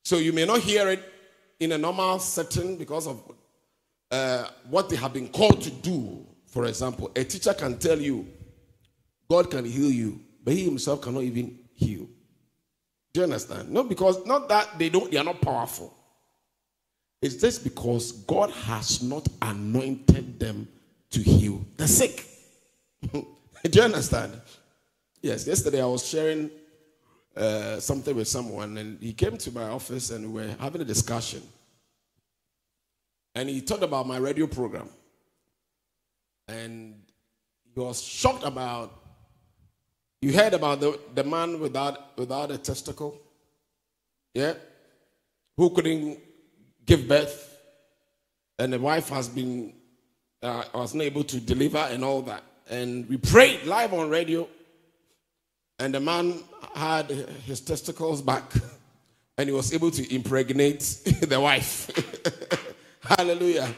So 0.05 0.19
you 0.19 0.35
may 0.35 0.45
not 0.45 0.61
hear 0.61 0.91
it 0.91 1.03
in 1.59 1.73
a 1.73 1.79
normal 1.79 2.19
setting 2.19 2.77
because 2.77 3.07
of 3.07 3.33
uh, 4.11 4.45
what 4.69 4.91
they 4.91 4.97
have 4.97 5.15
been 5.15 5.29
called 5.29 5.63
to 5.63 5.71
do. 5.71 6.27
For 6.49 6.67
example, 6.67 7.11
a 7.17 7.25
teacher 7.25 7.55
can 7.55 7.79
tell 7.79 7.99
you, 7.99 8.29
God 9.33 9.51
can 9.51 9.65
heal 9.65 9.91
you, 9.91 10.21
but 10.45 10.53
he 10.53 10.65
himself 10.65 11.01
cannot 11.01 11.23
even 11.23 11.59
heal. 11.73 12.07
Do 13.15 13.21
you 13.21 13.25
understand? 13.25 13.71
Not 13.71 13.89
because 13.89 14.27
not 14.27 14.47
that 14.51 14.79
they 14.79 14.91
don't 14.91 15.11
they 15.11 15.17
are 15.17 15.25
not 15.25 15.41
powerful. 15.41 15.91
It's 17.23 17.37
just 17.37 17.65
because 17.65 18.13
God 18.13 18.51
has 18.51 19.03
not 19.03 19.27
anointed 19.41 20.39
them 20.39 20.69
to 21.13 21.23
heal 21.23 21.65
the 21.79 21.89
sick. 21.89 22.27
Do 23.13 23.25
you 23.73 23.81
understand? 23.81 24.39
Yes, 25.23 25.47
yesterday 25.47 25.81
I 25.81 25.87
was 25.87 26.07
sharing 26.07 26.51
uh, 27.35 27.81
something 27.81 28.15
with 28.15 28.29
someone, 28.29 28.77
and 28.77 29.01
he 29.01 29.15
came 29.15 29.39
to 29.39 29.51
my 29.51 29.71
office 29.71 30.11
and 30.11 30.31
we 30.31 30.43
were 30.43 30.55
having 30.61 30.83
a 30.83 30.85
discussion. 30.85 31.43
And 33.35 33.49
he 33.49 33.63
talked 33.63 33.83
about 33.83 34.07
my 34.07 34.19
radio 34.19 34.47
program. 34.47 34.91
And 36.49 37.01
he 37.75 37.81
was 37.81 38.03
shocked 38.03 38.45
about 38.45 39.02
you 40.23 40.33
heard 40.33 40.55
about 40.55 40.81
the, 40.81 40.99
the 41.15 41.25
man 41.25 41.59
without, 41.59 42.17
without 42.17 42.53
a 42.53 42.57
testicle? 42.57 43.21
Yeah? 44.33 44.55
Who 45.57 45.71
couldn't 45.71 46.21
give 46.87 47.09
birth? 47.09 47.59
And 48.59 48.73
the 48.73 48.79
wife 48.79 49.09
has 49.09 49.29
been, 49.29 49.75
uh, 50.41 50.63
was 50.73 50.95
not 50.95 51.03
able 51.03 51.25
to 51.25 51.41
deliver 51.41 51.79
and 51.79 52.05
all 52.05 52.23
that. 52.23 52.45
And 52.71 53.09
we 53.09 53.17
prayed 53.17 53.65
live 53.65 53.93
on 53.93 54.09
radio. 54.09 54.49
And 55.81 55.93
the 55.93 56.01
man 56.01 56.39
had 56.73 57.11
his 57.11 57.61
testicles 57.61 58.23
back. 58.23 58.45
And 59.37 59.49
he 59.49 59.55
was 59.55 59.75
able 59.75 59.91
to 59.91 60.15
impregnate 60.15 60.81
the 61.23 61.41
wife. 61.41 61.91
Hallelujah. 63.01 63.75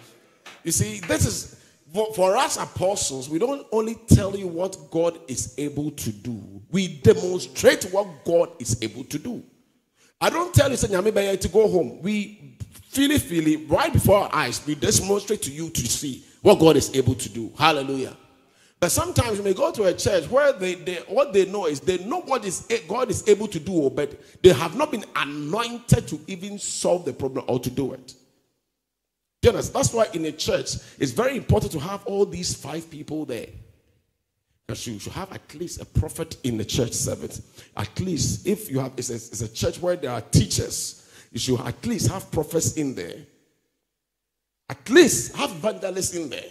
You 0.62 0.72
see, 0.72 1.00
this 1.00 1.24
is 1.24 1.63
for, 1.94 2.12
for 2.12 2.36
us 2.36 2.56
apostles, 2.56 3.30
we 3.30 3.38
don't 3.38 3.64
only 3.70 3.94
tell 4.08 4.36
you 4.36 4.48
what 4.48 4.76
God 4.90 5.16
is 5.28 5.54
able 5.56 5.92
to 5.92 6.10
do, 6.10 6.42
we 6.72 6.88
demonstrate 6.88 7.84
what 7.84 8.24
God 8.24 8.50
is 8.58 8.82
able 8.82 9.04
to 9.04 9.18
do. 9.18 9.44
I 10.20 10.28
don't 10.28 10.52
tell 10.52 10.70
you, 10.70 10.76
say, 10.76 10.88
to 11.36 11.48
go 11.48 11.68
home. 11.68 12.02
We 12.02 12.56
feel 12.88 13.10
it 13.12 13.70
right 13.70 13.92
before 13.92 14.24
our 14.24 14.34
eyes. 14.34 14.66
We 14.66 14.74
demonstrate 14.74 15.42
to 15.42 15.52
you 15.52 15.70
to 15.70 15.80
see 15.86 16.24
what 16.42 16.58
God 16.58 16.76
is 16.76 16.94
able 16.96 17.14
to 17.14 17.28
do. 17.28 17.52
Hallelujah. 17.56 18.16
But 18.80 18.90
sometimes 18.90 19.38
we 19.38 19.44
may 19.44 19.54
go 19.54 19.70
to 19.70 19.84
a 19.84 19.94
church 19.94 20.28
where 20.28 20.52
they, 20.52 20.74
they 20.74 20.96
what 21.08 21.32
they 21.32 21.46
know 21.46 21.66
is 21.66 21.80
they 21.80 21.98
know 21.98 22.20
what 22.20 22.44
is 22.44 22.66
eh, 22.70 22.80
God 22.88 23.08
is 23.10 23.26
able 23.28 23.48
to 23.48 23.60
do, 23.60 23.88
but 23.88 24.20
they 24.42 24.52
have 24.52 24.76
not 24.76 24.90
been 24.90 25.04
anointed 25.16 26.08
to 26.08 26.20
even 26.26 26.58
solve 26.58 27.04
the 27.04 27.12
problem 27.12 27.44
or 27.48 27.58
to 27.60 27.70
do 27.70 27.92
it. 27.92 28.14
That's 29.52 29.92
why 29.92 30.06
in 30.12 30.24
a 30.24 30.32
church, 30.32 30.76
it's 30.98 31.12
very 31.12 31.36
important 31.36 31.72
to 31.72 31.78
have 31.80 32.04
all 32.06 32.24
these 32.24 32.54
five 32.54 32.90
people 32.90 33.24
there. 33.24 33.48
Because 34.66 34.86
you 34.86 34.98
should 34.98 35.12
have 35.12 35.30
at 35.32 35.54
least 35.54 35.80
a 35.80 35.84
prophet 35.84 36.38
in 36.42 36.56
the 36.56 36.64
church 36.64 36.92
service. 36.92 37.42
At 37.76 38.00
least 38.00 38.46
if 38.46 38.70
you 38.70 38.78
have, 38.80 38.92
it's 38.96 39.10
a, 39.10 39.14
it's 39.14 39.42
a 39.42 39.52
church 39.52 39.80
where 39.80 39.96
there 39.96 40.10
are 40.10 40.22
teachers, 40.22 41.06
you 41.30 41.38
should 41.38 41.60
at 41.60 41.84
least 41.84 42.10
have 42.10 42.30
prophets 42.30 42.74
in 42.74 42.94
there. 42.94 43.16
At 44.70 44.88
least 44.88 45.36
have 45.36 45.50
evangelists 45.50 46.14
in 46.14 46.30
there. 46.30 46.44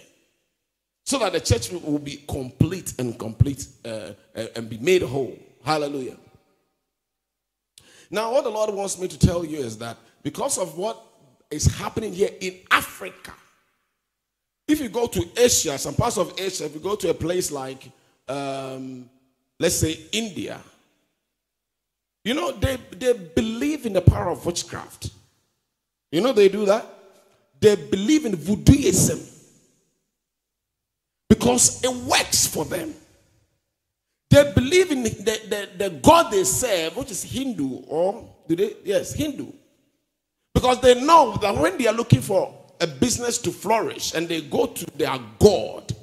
So 1.05 1.19
that 1.19 1.33
the 1.33 1.39
church 1.39 1.71
will 1.71 1.99
be 1.99 2.23
complete 2.27 2.93
and 2.99 3.17
complete 3.17 3.67
uh, 3.83 4.11
and 4.55 4.69
be 4.69 4.77
made 4.77 5.01
whole. 5.01 5.37
Hallelujah. 5.65 6.17
Now, 8.11 8.31
what 8.31 8.43
the 8.43 8.51
Lord 8.51 8.73
wants 8.73 8.99
me 8.99 9.07
to 9.07 9.17
tell 9.17 9.43
you 9.43 9.57
is 9.57 9.77
that 9.79 9.97
because 10.21 10.57
of 10.57 10.77
what 10.77 11.01
is 11.53 11.65
happening 11.65 12.13
here 12.13 12.29
in 12.39 12.59
Africa. 12.71 13.33
If 14.67 14.79
you 14.79 14.89
go 14.89 15.07
to 15.07 15.29
Asia, 15.37 15.77
some 15.77 15.95
parts 15.95 16.17
of 16.17 16.33
Asia, 16.39 16.65
if 16.65 16.73
you 16.73 16.79
go 16.79 16.95
to 16.95 17.09
a 17.09 17.13
place 17.13 17.51
like, 17.51 17.89
um, 18.27 19.09
let's 19.59 19.75
say, 19.75 19.99
India, 20.11 20.59
you 22.23 22.33
know, 22.33 22.51
they, 22.51 22.77
they 22.91 23.13
believe 23.13 23.85
in 23.85 23.93
the 23.93 24.01
power 24.01 24.29
of 24.29 24.45
witchcraft. 24.45 25.11
You 26.11 26.21
know, 26.21 26.31
they 26.31 26.47
do 26.47 26.65
that. 26.65 26.85
They 27.59 27.75
believe 27.75 28.25
in 28.25 28.33
voodooism 28.33 29.29
because 31.27 31.83
it 31.83 31.91
works 31.91 32.47
for 32.47 32.65
them. 32.65 32.93
They 34.29 34.51
believe 34.53 34.91
in 34.91 35.03
the, 35.03 35.09
the, 35.09 35.69
the 35.77 35.89
God 36.01 36.31
they 36.31 36.43
serve, 36.43 36.95
which 36.97 37.11
is 37.11 37.23
Hindu, 37.23 37.83
or 37.87 38.27
do 38.47 38.55
they? 38.55 38.75
Yes, 38.83 39.13
Hindu. 39.13 39.47
Because 40.53 40.79
they 40.81 41.01
know 41.03 41.37
that 41.37 41.55
when 41.55 41.77
they 41.77 41.87
are 41.87 41.93
looking 41.93 42.21
for 42.21 42.53
a 42.79 42.87
business 42.87 43.37
to 43.39 43.51
flourish 43.51 44.13
and 44.13 44.27
they 44.27 44.41
go 44.41 44.67
to 44.67 44.85
their 44.97 45.17
God, 45.39 45.95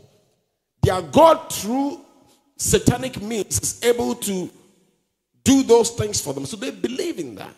their 0.82 1.02
God 1.02 1.52
through 1.52 2.00
satanic 2.56 3.20
means 3.22 3.58
is 3.60 3.82
able 3.82 4.14
to 4.14 4.50
do 5.44 5.62
those 5.62 5.90
things 5.90 6.20
for 6.20 6.34
them. 6.34 6.46
So 6.46 6.56
they 6.56 6.70
believe 6.70 7.18
in 7.18 7.34
that. 7.36 7.54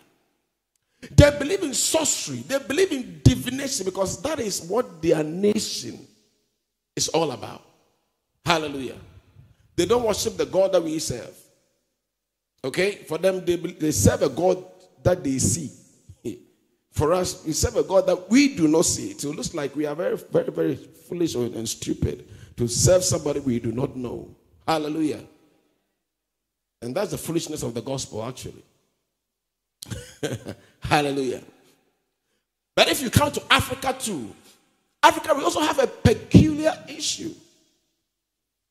They 1.10 1.36
believe 1.36 1.62
in 1.62 1.74
sorcery. 1.74 2.38
They 2.38 2.58
believe 2.58 2.92
in 2.92 3.20
divination 3.24 3.84
because 3.84 4.22
that 4.22 4.38
is 4.38 4.62
what 4.62 5.02
their 5.02 5.22
nation 5.24 6.06
is 6.94 7.08
all 7.08 7.32
about. 7.32 7.62
Hallelujah. 8.44 8.96
They 9.74 9.86
don't 9.86 10.04
worship 10.04 10.36
the 10.36 10.46
God 10.46 10.72
that 10.72 10.82
we 10.82 10.98
serve. 10.98 11.34
Okay? 12.64 12.96
For 13.08 13.18
them, 13.18 13.44
they, 13.44 13.56
they 13.56 13.90
serve 13.90 14.22
a 14.22 14.28
God 14.28 14.64
that 15.02 15.24
they 15.24 15.38
see. 15.38 15.70
For 16.92 17.14
us, 17.14 17.44
we 17.44 17.52
serve 17.52 17.76
a 17.76 17.82
God 17.82 18.06
that 18.06 18.30
we 18.30 18.54
do 18.54 18.68
not 18.68 18.84
see. 18.84 19.10
It 19.10 19.24
looks 19.24 19.54
like 19.54 19.74
we 19.74 19.86
are 19.86 19.94
very, 19.94 20.16
very, 20.16 20.50
very 20.50 20.74
foolish 20.76 21.34
and 21.34 21.68
stupid 21.68 22.28
to 22.58 22.68
serve 22.68 23.02
somebody 23.02 23.40
we 23.40 23.58
do 23.58 23.72
not 23.72 23.96
know. 23.96 24.28
Hallelujah. 24.68 25.24
And 26.82 26.94
that's 26.94 27.10
the 27.12 27.18
foolishness 27.18 27.62
of 27.62 27.72
the 27.72 27.80
gospel, 27.80 28.22
actually. 28.22 28.62
Hallelujah. 30.80 31.40
But 32.76 32.88
if 32.88 33.00
you 33.00 33.08
come 33.08 33.32
to 33.32 33.42
Africa 33.50 33.96
too, 33.98 34.34
Africa, 35.02 35.34
we 35.34 35.42
also 35.42 35.60
have 35.60 35.78
a 35.78 35.86
peculiar 35.86 36.74
issue. 36.88 37.34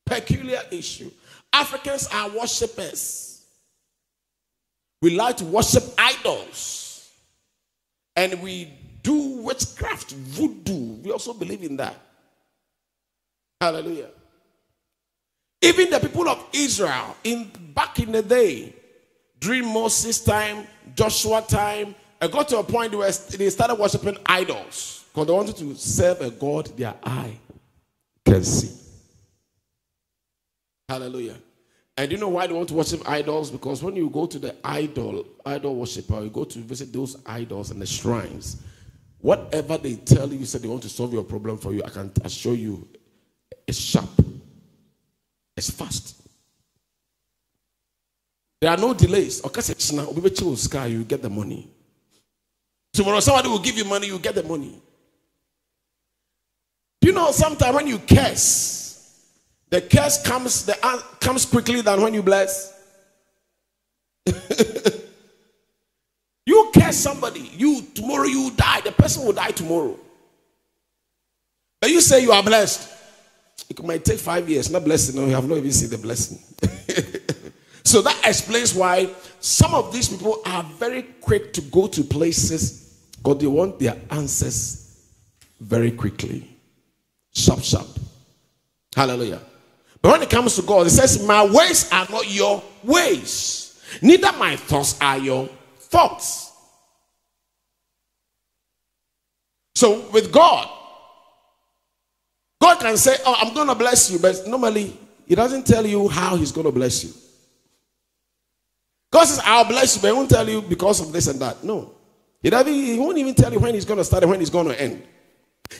Peculiar 0.06 0.62
issue. 0.72 1.10
Africans 1.51 2.08
are 2.13 2.30
worshippers. 2.30 3.46
We 5.01 5.16
like 5.16 5.38
to 5.38 5.46
worship 5.46 5.84
idols 5.98 6.81
and 8.15 8.41
we 8.41 8.72
do 9.03 9.41
witchcraft, 9.41 10.12
voodoo. 10.12 11.01
We 11.01 11.12
also 11.12 11.34
believe 11.34 11.63
in 11.63 11.77
that. 11.77 11.96
Hallelujah. 13.60 14.10
Even 15.62 15.89
the 15.89 16.00
people 16.00 16.27
of 16.27 16.44
Israel, 16.53 17.15
in 17.24 17.51
back 17.75 18.00
in 18.00 18.12
the 18.12 18.22
day, 18.24 18.74
during 19.39 19.65
Moses' 19.65 20.24
time, 20.24 20.65
Joshua 20.96 21.44
time, 21.48 21.96
I 22.22 22.27
got 22.27 22.48
to 22.50 22.60
a 22.60 22.63
point 22.63 22.94
where 22.94 23.12
they 23.12 23.50
started 23.50 23.75
worshiping 23.75 24.18
idols 24.25 25.06
because 25.10 25.27
they 25.27 25.34
wanted 25.34 25.58
to 25.58 25.75
serve 25.75 26.22
a 26.22 26.30
God 26.30 26.68
their 26.77 26.94
eye 27.03 27.38
can 28.25 28.44
see. 28.44 28.77
Hallelujah. 30.88 31.36
And 32.01 32.12
you 32.12 32.17
know 32.17 32.29
why 32.29 32.48
they 32.48 32.53
want 32.53 32.67
to 32.70 32.74
worship 32.74 33.08
idols? 33.08 33.51
Because 33.51 33.84
when 33.84 33.96
you 33.96 34.10
go 34.10 34.25
to 34.25 34.39
the 34.39 34.55
idol, 34.63 35.24
idol 35.46 35.75
worshiper, 35.75 36.24
you 36.24 36.31
go 36.31 36.43
to 36.46 36.58
visit 36.58 36.91
those 36.91 37.15
idols 37.27 37.70
and 37.70 37.79
the 37.79 37.86
shrines, 37.86 38.63
whatever 39.20 39.77
they 39.77 39.98
tell 39.98 40.27
you, 40.34 40.39
you 40.39 40.46
they 40.48 40.67
want 40.67 40.81
to 40.81 40.89
solve 40.89 41.13
your 41.13 41.24
problem 41.24 41.60
for 41.60 41.75
you, 41.75 41.84
I 41.86 41.89
can 41.89 42.12
assure 42.25 42.55
you 42.55 42.88
it's 43.67 43.77
sharp, 43.77 44.10
it's 45.55 45.70
fast. 45.70 46.20
There 48.60 48.72
are 48.72 48.77
no 48.77 48.96
delays. 48.96 49.39
Sky, 50.55 50.88
you 50.88 51.03
get 51.03 51.22
the 51.22 51.29
money. 51.29 51.70
Tomorrow, 52.93 53.20
somebody 53.20 53.48
will 53.48 53.60
give 53.60 53.77
you 53.77 53.86
money, 53.86 54.08
you 54.08 54.17
get 54.17 54.34
the 54.34 54.41
money. 54.41 54.81
Do 57.00 57.10
you 57.10 57.13
know 57.13 57.29
sometimes 57.29 57.75
when 57.75 57.86
you 57.86 58.00
curse, 58.00 58.81
The 59.72 59.82
curse 59.82 60.22
comes 60.22 60.66
the 60.66 60.74
comes 61.22 61.46
quickly 61.46 61.82
than 61.82 62.01
when 62.01 62.13
you 62.13 62.22
bless. 62.22 62.78
you 66.46 66.72
curse 66.75 66.98
somebody, 66.98 67.50
you 67.56 67.82
tomorrow 67.96 68.25
you 68.25 68.51
die. 68.51 68.82
The 68.82 68.92
person 68.92 69.25
will 69.25 69.32
die 69.34 69.51
tomorrow. 69.51 69.98
But 71.80 71.90
you 71.90 72.01
say 72.01 72.22
you 72.22 72.34
are 72.34 72.44
blessed. 72.44 72.90
It 73.70 73.82
might 73.84 74.04
take 74.04 74.20
five 74.20 74.50
years, 74.50 74.70
not 74.70 74.84
blessing. 74.84 75.16
No, 75.16 75.25
you 75.25 75.34
have 75.34 75.48
not 75.48 75.58
even 75.58 75.72
seen 75.72 75.90
the 75.90 75.98
blessing. 75.98 76.38
so 77.86 78.01
that 78.01 78.20
explains 78.25 78.75
why 78.75 79.10
some 79.40 79.74
of 79.74 79.94
these 79.94 80.10
people 80.10 80.42
are 80.46 80.63
very 80.63 81.04
quick 81.22 81.54
to 81.54 81.62
go 81.62 81.88
to 81.88 82.04
places 82.04 83.08
because 83.16 83.38
they 83.38 83.48
want 83.48 83.80
their 83.80 83.96
answers 84.10 85.08
very 85.62 85.92
quickly. 85.92 86.58
Sharp, 87.34 87.62
sharp. 87.62 87.88
Hallelujah. 88.94 89.40
But 90.01 90.13
when 90.13 90.22
it 90.24 90.29
comes 90.29 90.55
to 90.55 90.63
God, 90.63 90.88
it 90.88 90.91
says, 90.91 91.25
My 91.25 91.46
ways 91.46 91.91
are 91.91 92.08
not 92.10 92.29
your 92.29 92.63
ways, 92.84 93.81
neither 94.01 94.31
my 94.34 94.55
thoughts 94.55 95.00
are 95.00 95.17
your 95.17 95.48
thoughts. 95.77 96.51
So 99.75 100.10
with 100.12 100.31
God, 100.31 100.67
God 102.62 102.79
can 102.79 102.98
say, 102.98 103.15
Oh, 103.25 103.36
I'm 103.39 103.53
going 103.53 103.67
to 103.67 103.75
bless 103.75 104.12
you, 104.12 104.20
but 104.20 104.48
normally 104.48 104.98
He 105.27 105.36
doesn't 105.36 105.65
tell 105.65 105.86
you 105.86 106.08
how 106.08 106.36
He's 106.36 106.51
going 106.51 106.65
to 106.65 106.72
bless 106.72 107.03
you. 107.03 107.12
God 109.12 109.25
says, 109.25 109.41
I'll 109.43 109.65
bless 109.65 109.96
you, 109.96 110.01
but 110.01 110.08
He 110.08 110.13
won't 110.13 110.29
tell 110.29 110.48
you 110.48 110.62
because 110.62 111.00
of 111.01 111.12
this 111.12 111.27
and 111.27 111.39
that. 111.41 111.63
No. 111.63 111.93
He, 112.41 112.50
doesn't, 112.50 112.74
he 112.74 112.98
won't 112.98 113.17
even 113.17 113.36
tell 113.36 113.53
you 113.53 113.60
when 113.60 113.75
He's 113.75 113.86
going 113.86 113.98
to 113.98 114.03
start 114.03 114.24
and 114.24 114.31
when 114.31 114.39
He's 114.39 114.50
going 114.50 114.67
to 114.67 114.81
end. 114.81 115.03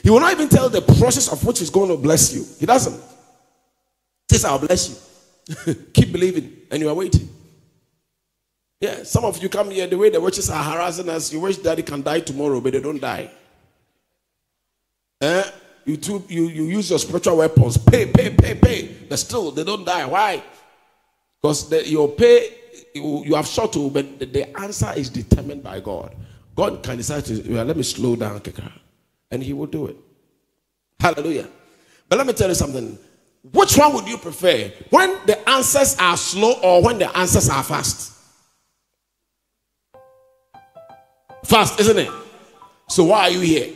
He 0.02 0.10
will 0.10 0.20
not 0.20 0.32
even 0.32 0.48
tell 0.48 0.68
the 0.68 0.80
process 0.80 1.30
of 1.30 1.44
which 1.44 1.58
He's 1.58 1.70
going 1.70 1.88
to 1.88 1.96
bless 1.96 2.32
you. 2.34 2.46
He 2.60 2.66
doesn't. 2.66 3.11
Says, 4.32 4.46
I'll 4.46 4.58
bless 4.58 4.88
you. 4.88 5.74
Keep 5.92 6.10
believing, 6.10 6.56
and 6.70 6.80
you 6.80 6.88
are 6.88 6.94
waiting. 6.94 7.28
Yeah, 8.80 9.02
some 9.02 9.26
of 9.26 9.42
you 9.42 9.50
come 9.50 9.70
here 9.70 9.86
the 9.86 9.98
way 9.98 10.08
the 10.08 10.18
witches 10.18 10.48
are 10.48 10.64
harassing 10.64 11.06
us. 11.10 11.30
You 11.30 11.40
wish 11.40 11.58
daddy 11.58 11.82
can 11.82 12.00
die 12.00 12.20
tomorrow, 12.20 12.58
but 12.58 12.72
they 12.72 12.80
don't 12.80 12.98
die. 12.98 13.30
Eh? 15.20 15.44
You, 15.84 15.98
too, 15.98 16.24
you, 16.28 16.46
you 16.46 16.64
use 16.64 16.88
your 16.88 16.98
spiritual 16.98 17.36
weapons, 17.36 17.76
pay, 17.76 18.06
pay, 18.06 18.30
pay, 18.30 18.54
pay, 18.54 18.96
but 19.06 19.18
still 19.18 19.50
they 19.50 19.64
don't 19.64 19.84
die. 19.84 20.06
Why? 20.06 20.42
Because 21.40 21.70
your 21.90 22.08
pay, 22.08 22.54
you, 22.94 23.24
you 23.26 23.34
have 23.34 23.46
shot 23.46 23.74
to, 23.74 23.90
but 23.90 24.18
the, 24.18 24.24
the, 24.24 24.58
answer 24.58 24.94
is 24.96 25.10
determined 25.10 25.62
by 25.62 25.80
God. 25.80 26.16
God 26.56 26.82
can 26.82 26.96
decide 26.96 27.26
to, 27.26 27.52
well, 27.52 27.66
let 27.66 27.76
me 27.76 27.82
slow 27.82 28.16
down, 28.16 28.40
and 29.30 29.42
He 29.42 29.52
will 29.52 29.66
do 29.66 29.88
it. 29.88 29.96
Hallelujah. 30.98 31.48
But 32.08 32.16
let 32.16 32.26
me 32.26 32.32
tell 32.32 32.48
you 32.48 32.54
something. 32.54 32.98
Which 33.42 33.76
one 33.76 33.94
would 33.94 34.08
you 34.08 34.18
prefer? 34.18 34.70
When 34.90 35.18
the 35.26 35.48
answers 35.48 35.96
are 35.98 36.16
slow 36.16 36.52
or 36.62 36.82
when 36.82 36.98
the 36.98 37.16
answers 37.16 37.48
are 37.48 37.62
fast? 37.62 38.12
Fast, 41.44 41.80
isn't 41.80 41.98
it? 41.98 42.10
So 42.88 43.04
why 43.04 43.22
are 43.22 43.30
you 43.30 43.40
here? 43.40 43.74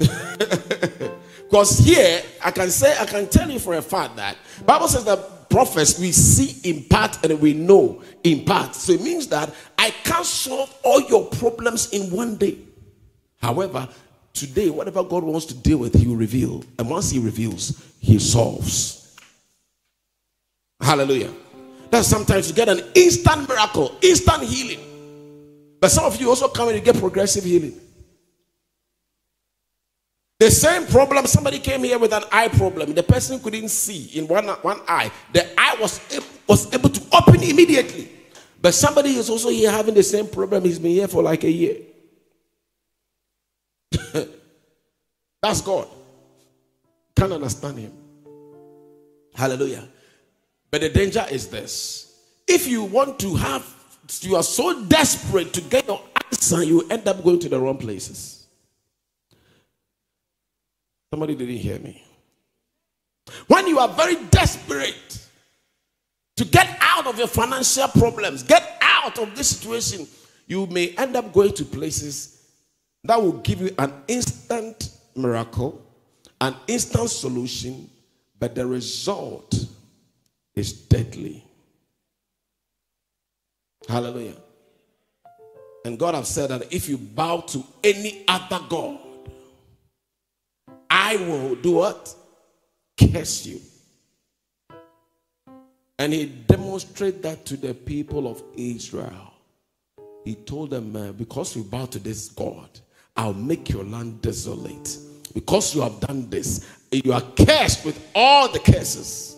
Because 1.54 1.78
here 1.78 2.20
I 2.44 2.50
can 2.50 2.68
say 2.68 2.96
I 2.98 3.04
can 3.04 3.28
tell 3.28 3.48
you 3.48 3.60
for 3.60 3.74
a 3.74 3.82
fact 3.82 4.16
that 4.16 4.36
Bible 4.66 4.88
says 4.88 5.04
that 5.04 5.48
prophets 5.48 6.00
we 6.00 6.10
see 6.10 6.68
in 6.68 6.82
part 6.82 7.24
and 7.24 7.40
we 7.40 7.52
know 7.52 8.02
in 8.24 8.44
part. 8.44 8.74
So 8.74 8.90
it 8.90 9.00
means 9.00 9.28
that 9.28 9.54
I 9.78 9.90
can't 9.90 10.26
solve 10.26 10.76
all 10.82 11.00
your 11.02 11.26
problems 11.26 11.90
in 11.92 12.10
one 12.10 12.34
day. 12.34 12.58
However, 13.40 13.88
today, 14.34 14.68
whatever 14.68 15.02
God 15.02 15.24
wants 15.24 15.46
to 15.46 15.54
deal 15.54 15.78
with, 15.78 15.94
He 15.94 16.06
will 16.06 16.16
reveal. 16.16 16.62
And 16.78 16.90
once 16.90 17.10
He 17.10 17.18
reveals, 17.18 17.82
He 18.00 18.18
solves. 18.18 19.16
Hallelujah. 20.80 21.32
That's 21.90 22.08
sometimes 22.08 22.48
you 22.48 22.54
get 22.54 22.68
an 22.68 22.82
instant 22.94 23.48
miracle, 23.48 23.96
instant 24.02 24.42
healing. 24.42 24.80
But 25.80 25.90
some 25.90 26.04
of 26.04 26.20
you 26.20 26.28
also 26.28 26.48
come 26.48 26.68
and 26.68 26.76
you 26.76 26.82
get 26.82 26.98
progressive 26.98 27.44
healing. 27.44 27.80
The 30.40 30.50
same 30.50 30.86
problem, 30.86 31.26
somebody 31.26 31.60
came 31.60 31.84
here 31.84 31.98
with 31.98 32.12
an 32.12 32.24
eye 32.32 32.48
problem. 32.48 32.92
The 32.92 33.02
person 33.02 33.38
couldn't 33.38 33.68
see 33.68 34.18
in 34.18 34.26
one, 34.26 34.48
one 34.48 34.80
eye. 34.88 35.10
The 35.32 35.48
eye 35.58 35.76
was, 35.80 36.00
was 36.48 36.72
able 36.74 36.90
to 36.90 37.16
open 37.16 37.42
immediately. 37.42 38.10
But 38.60 38.74
somebody 38.74 39.10
is 39.10 39.30
also 39.30 39.50
here 39.50 39.70
having 39.70 39.94
the 39.94 40.02
same 40.02 40.26
problem. 40.26 40.64
He's 40.64 40.78
been 40.78 40.90
here 40.90 41.08
for 41.08 41.22
like 41.22 41.44
a 41.44 41.50
year. 41.50 41.76
That's 45.42 45.60
God. 45.60 45.88
Can't 47.16 47.32
understand 47.32 47.78
him. 47.78 47.92
Hallelujah. 49.34 49.86
But 50.70 50.80
the 50.80 50.88
danger 50.88 51.24
is 51.30 51.48
this. 51.48 52.18
If 52.46 52.66
you 52.66 52.84
want 52.84 53.18
to 53.20 53.34
have, 53.36 53.66
you 54.20 54.36
are 54.36 54.42
so 54.42 54.84
desperate 54.84 55.52
to 55.52 55.60
get 55.60 55.86
your 55.86 56.00
answer, 56.26 56.62
you 56.62 56.86
end 56.90 57.06
up 57.06 57.22
going 57.22 57.38
to 57.40 57.48
the 57.48 57.58
wrong 57.58 57.78
places. 57.78 58.46
Somebody 61.12 61.34
didn't 61.36 61.56
hear 61.56 61.78
me. 61.78 62.02
When 63.46 63.66
you 63.66 63.78
are 63.78 63.88
very 63.88 64.16
desperate 64.30 65.26
to 66.36 66.44
get 66.44 66.76
out 66.80 67.06
of 67.06 67.18
your 67.18 67.28
financial 67.28 67.88
problems, 67.88 68.42
get 68.42 68.78
out 68.82 69.18
of 69.18 69.36
this 69.36 69.50
situation, 69.56 70.06
you 70.46 70.66
may 70.66 70.90
end 70.96 71.16
up 71.16 71.32
going 71.32 71.52
to 71.54 71.64
places 71.64 72.33
that 73.04 73.20
will 73.20 73.32
give 73.32 73.60
you 73.60 73.74
an 73.78 73.92
instant 74.08 74.90
miracle, 75.14 75.84
an 76.40 76.56
instant 76.66 77.10
solution, 77.10 77.88
but 78.38 78.54
the 78.54 78.66
result 78.66 79.54
is 80.54 80.72
deadly. 80.72 81.44
Hallelujah. 83.88 84.36
And 85.84 85.98
God 85.98 86.14
has 86.14 86.28
said 86.28 86.48
that 86.48 86.72
if 86.72 86.88
you 86.88 86.96
bow 86.96 87.40
to 87.40 87.62
any 87.82 88.24
other 88.26 88.60
God, 88.68 88.98
I 90.88 91.16
will 91.16 91.56
do 91.56 91.72
what? 91.72 92.14
Curse 92.98 93.46
you. 93.46 93.60
And 95.98 96.12
he 96.12 96.26
demonstrated 96.26 97.22
that 97.22 97.44
to 97.46 97.56
the 97.56 97.74
people 97.74 98.26
of 98.26 98.42
Israel. 98.56 99.32
He 100.24 100.34
told 100.34 100.70
them, 100.70 100.96
uh, 100.96 101.12
Because 101.12 101.54
you 101.54 101.64
bow 101.64 101.86
to 101.86 101.98
this 101.98 102.30
God, 102.30 102.68
I'll 103.16 103.34
make 103.34 103.70
your 103.70 103.84
land 103.84 104.22
desolate. 104.22 104.98
Because 105.34 105.74
you 105.74 105.80
have 105.82 105.98
done 106.00 106.30
this, 106.30 106.66
you 106.92 107.12
are 107.12 107.22
cursed 107.36 107.84
with 107.84 108.00
all 108.14 108.50
the 108.50 108.60
curses. 108.60 109.36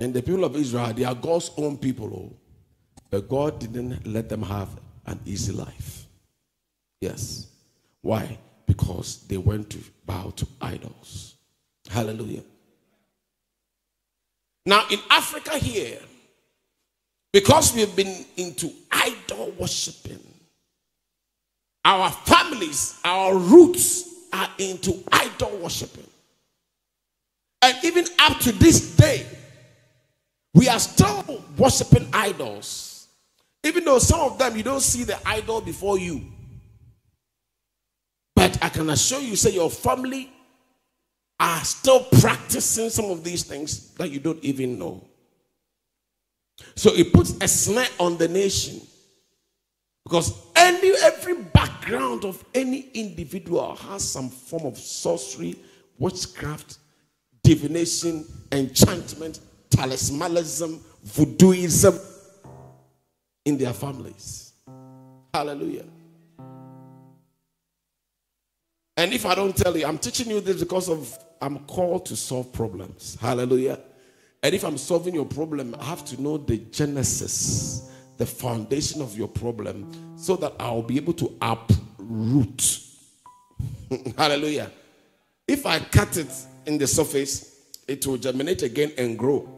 And 0.00 0.14
the 0.14 0.22
people 0.22 0.44
of 0.44 0.54
Israel, 0.54 0.92
they 0.92 1.04
are 1.04 1.14
God's 1.14 1.50
own 1.56 1.76
people. 1.76 2.12
Oh. 2.14 2.36
But 3.10 3.28
God 3.28 3.58
didn't 3.58 4.06
let 4.06 4.28
them 4.28 4.42
have 4.42 4.68
an 5.06 5.18
easy 5.24 5.52
life. 5.52 6.06
Yes. 7.00 7.48
Why? 8.00 8.38
because 8.68 9.26
they 9.26 9.38
went 9.38 9.70
to 9.70 9.78
bow 10.06 10.30
to 10.36 10.46
idols. 10.60 11.34
Hallelujah. 11.90 12.42
Now, 14.66 14.84
in 14.90 15.00
Africa 15.10 15.56
here, 15.58 15.98
because 17.32 17.74
we've 17.74 17.96
been 17.96 18.26
into 18.36 18.70
idol 18.92 19.52
worshiping, 19.58 20.20
our 21.88 22.10
families, 22.10 23.00
our 23.02 23.34
roots 23.34 24.26
are 24.30 24.48
into 24.58 25.02
idol 25.10 25.56
worshiping. 25.56 26.06
And 27.62 27.76
even 27.82 28.04
up 28.18 28.38
to 28.40 28.52
this 28.52 28.94
day, 28.94 29.26
we 30.52 30.68
are 30.68 30.78
still 30.78 31.42
worshiping 31.56 32.06
idols. 32.12 33.08
Even 33.64 33.86
though 33.86 33.98
some 33.98 34.20
of 34.20 34.38
them 34.38 34.54
you 34.54 34.62
don't 34.62 34.82
see 34.82 35.04
the 35.04 35.18
idol 35.26 35.62
before 35.62 35.98
you. 35.98 36.26
But 38.36 38.62
I 38.62 38.68
can 38.68 38.90
assure 38.90 39.20
you, 39.20 39.34
say 39.34 39.52
your 39.52 39.70
family 39.70 40.30
are 41.40 41.64
still 41.64 42.00
practicing 42.20 42.90
some 42.90 43.06
of 43.06 43.24
these 43.24 43.44
things 43.44 43.94
that 43.94 44.10
you 44.10 44.20
don't 44.20 44.44
even 44.44 44.78
know. 44.78 45.02
So 46.74 46.94
it 46.94 47.14
puts 47.14 47.34
a 47.40 47.48
snare 47.48 47.88
on 47.98 48.18
the 48.18 48.28
nation. 48.28 48.82
Because 50.08 50.40
any 50.56 50.90
every 51.02 51.34
background 51.34 52.24
of 52.24 52.42
any 52.54 52.88
individual 52.94 53.76
has 53.76 54.08
some 54.10 54.30
form 54.30 54.64
of 54.64 54.78
sorcery, 54.78 55.56
witchcraft, 55.98 56.78
divination, 57.42 58.24
enchantment, 58.50 59.40
talismanism, 59.68 60.80
voodooism 61.06 62.00
in 63.44 63.58
their 63.58 63.74
families. 63.74 64.54
Hallelujah. 65.34 65.84
And 68.96 69.12
if 69.12 69.26
I 69.26 69.34
don't 69.34 69.54
tell 69.54 69.76
you, 69.76 69.86
I'm 69.86 69.98
teaching 69.98 70.30
you 70.30 70.40
this 70.40 70.60
because 70.60 70.88
of 70.88 71.18
I'm 71.42 71.58
called 71.66 72.06
to 72.06 72.16
solve 72.16 72.50
problems. 72.52 73.18
Hallelujah. 73.20 73.78
And 74.42 74.54
if 74.54 74.64
I'm 74.64 74.78
solving 74.78 75.14
your 75.14 75.26
problem, 75.26 75.76
I 75.78 75.84
have 75.84 76.04
to 76.06 76.20
know 76.20 76.38
the 76.38 76.56
genesis, 76.56 77.90
the 78.18 78.26
foundation 78.26 79.00
of 79.00 79.16
your 79.16 79.28
problem, 79.28 80.18
so 80.18 80.36
that 80.36 80.52
I'll 80.58 80.82
be 80.82 80.96
able 80.96 81.14
to 81.14 81.36
uproot. 81.40 82.80
Hallelujah. 84.16 84.70
If 85.46 85.64
I 85.64 85.78
cut 85.78 86.16
it 86.16 86.30
in 86.66 86.76
the 86.76 86.86
surface, 86.86 87.72
it 87.86 88.06
will 88.06 88.18
germinate 88.18 88.62
again 88.62 88.92
and 88.98 89.18
grow. 89.18 89.48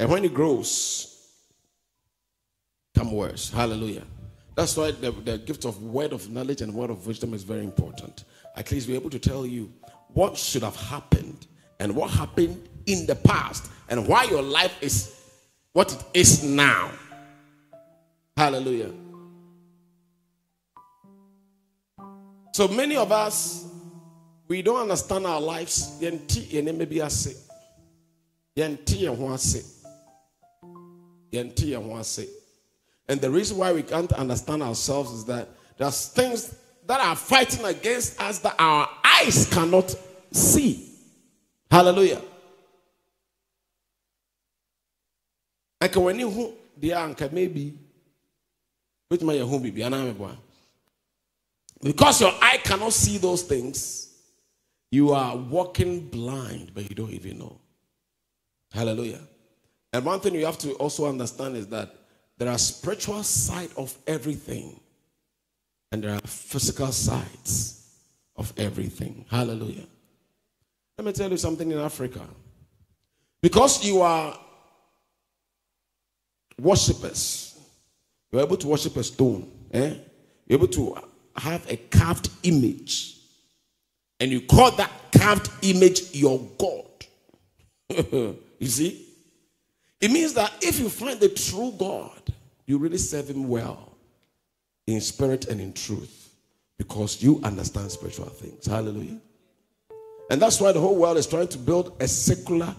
And 0.00 0.10
when 0.10 0.24
it 0.24 0.32
grows, 0.32 1.28
come 2.94 3.12
worse. 3.12 3.50
Hallelujah. 3.50 4.04
That's 4.54 4.76
why 4.76 4.92
the, 4.92 5.12
the 5.12 5.38
gift 5.38 5.64
of 5.64 5.80
word 5.82 6.12
of 6.12 6.30
knowledge 6.30 6.62
and 6.62 6.72
word 6.74 6.90
of 6.90 7.06
wisdom 7.06 7.34
is 7.34 7.42
very 7.42 7.62
important. 7.62 8.24
At 8.56 8.72
least 8.72 8.88
we're 8.88 8.96
able 8.96 9.10
to 9.10 9.18
tell 9.18 9.46
you 9.46 9.72
what 10.14 10.36
should 10.36 10.62
have 10.62 10.76
happened 10.76 11.46
and 11.78 11.94
what 11.94 12.10
happened 12.10 12.68
in 12.86 13.06
the 13.06 13.14
past 13.14 13.70
and 13.88 14.06
why 14.08 14.24
your 14.24 14.42
life 14.42 14.76
is 14.82 15.14
what 15.72 15.92
it 15.92 16.04
is 16.14 16.42
now. 16.42 16.90
Hallelujah. 18.38 18.92
So 22.52 22.68
many 22.68 22.94
of 22.94 23.10
us, 23.10 23.66
we 24.46 24.62
don't 24.62 24.80
understand 24.82 25.26
our 25.26 25.40
lives. 25.40 26.00
And 26.00 26.20
the 33.20 33.28
reason 33.28 33.56
why 33.56 33.72
we 33.72 33.82
can't 33.82 34.12
understand 34.12 34.62
ourselves 34.62 35.10
is 35.10 35.24
that 35.24 35.48
there's 35.76 36.06
things 36.06 36.54
that 36.86 37.00
are 37.00 37.16
fighting 37.16 37.64
against 37.64 38.22
us 38.22 38.38
that 38.38 38.54
our 38.56 38.88
eyes 39.04 39.48
cannot 39.52 39.92
see. 40.30 40.92
Hallelujah. 41.68 42.22
Aka 45.80 45.98
wani 46.00 46.22
hu 46.22 46.52
deɛ 46.80 46.94
anka 46.94 47.32
maybe 47.32 47.74
meboa. 49.10 50.36
Because 51.82 52.20
your 52.20 52.32
eye 52.42 52.58
cannot 52.62 52.92
see 52.92 53.18
those 53.18 53.42
things, 53.42 54.12
you 54.90 55.12
are 55.12 55.36
walking 55.36 56.08
blind, 56.08 56.72
but 56.74 56.88
you 56.88 56.94
don't 56.94 57.10
even 57.12 57.38
know. 57.38 57.58
Hallelujah. 58.72 59.20
And 59.92 60.04
one 60.04 60.20
thing 60.20 60.34
you 60.34 60.44
have 60.44 60.58
to 60.58 60.72
also 60.74 61.06
understand 61.08 61.56
is 61.56 61.66
that 61.68 61.94
there 62.36 62.48
are 62.48 62.58
spiritual 62.58 63.22
side 63.22 63.70
of 63.76 63.96
everything, 64.06 64.78
and 65.90 66.04
there 66.04 66.14
are 66.14 66.20
physical 66.20 66.92
sides 66.92 67.90
of 68.36 68.52
everything. 68.56 69.24
Hallelujah. 69.30 69.86
Let 70.98 71.04
me 71.04 71.12
tell 71.12 71.30
you 71.30 71.36
something 71.36 71.70
in 71.70 71.78
Africa. 71.78 72.26
Because 73.40 73.84
you 73.84 74.00
are 74.00 74.38
worshippers, 76.60 77.47
you're 78.30 78.42
able 78.42 78.56
to 78.56 78.66
worship 78.68 78.96
a 78.96 79.04
stone, 79.04 79.50
eh? 79.72 79.94
You're 80.46 80.58
able 80.58 80.68
to 80.68 80.96
have 81.36 81.70
a 81.70 81.76
carved 81.76 82.30
image, 82.42 83.16
and 84.20 84.30
you 84.30 84.40
call 84.42 84.70
that 84.72 84.90
carved 85.12 85.50
image 85.62 86.14
your 86.14 86.38
God. 86.58 86.84
you 88.58 88.66
see? 88.66 89.06
It 90.00 90.10
means 90.10 90.34
that 90.34 90.52
if 90.60 90.78
you 90.78 90.88
find 90.88 91.18
the 91.18 91.28
true 91.28 91.72
God, 91.76 92.22
you 92.66 92.78
really 92.78 92.98
serve 92.98 93.30
Him 93.30 93.48
well 93.48 93.96
in 94.86 95.00
spirit 95.00 95.46
and 95.48 95.60
in 95.60 95.72
truth 95.72 96.30
because 96.76 97.22
you 97.22 97.40
understand 97.42 97.90
spiritual 97.90 98.26
things. 98.26 98.66
Hallelujah. 98.66 99.18
And 100.30 100.40
that's 100.40 100.60
why 100.60 100.72
the 100.72 100.80
whole 100.80 100.96
world 100.96 101.16
is 101.16 101.26
trying 101.26 101.48
to 101.48 101.58
build 101.58 101.96
a 102.00 102.06
secular 102.06 102.74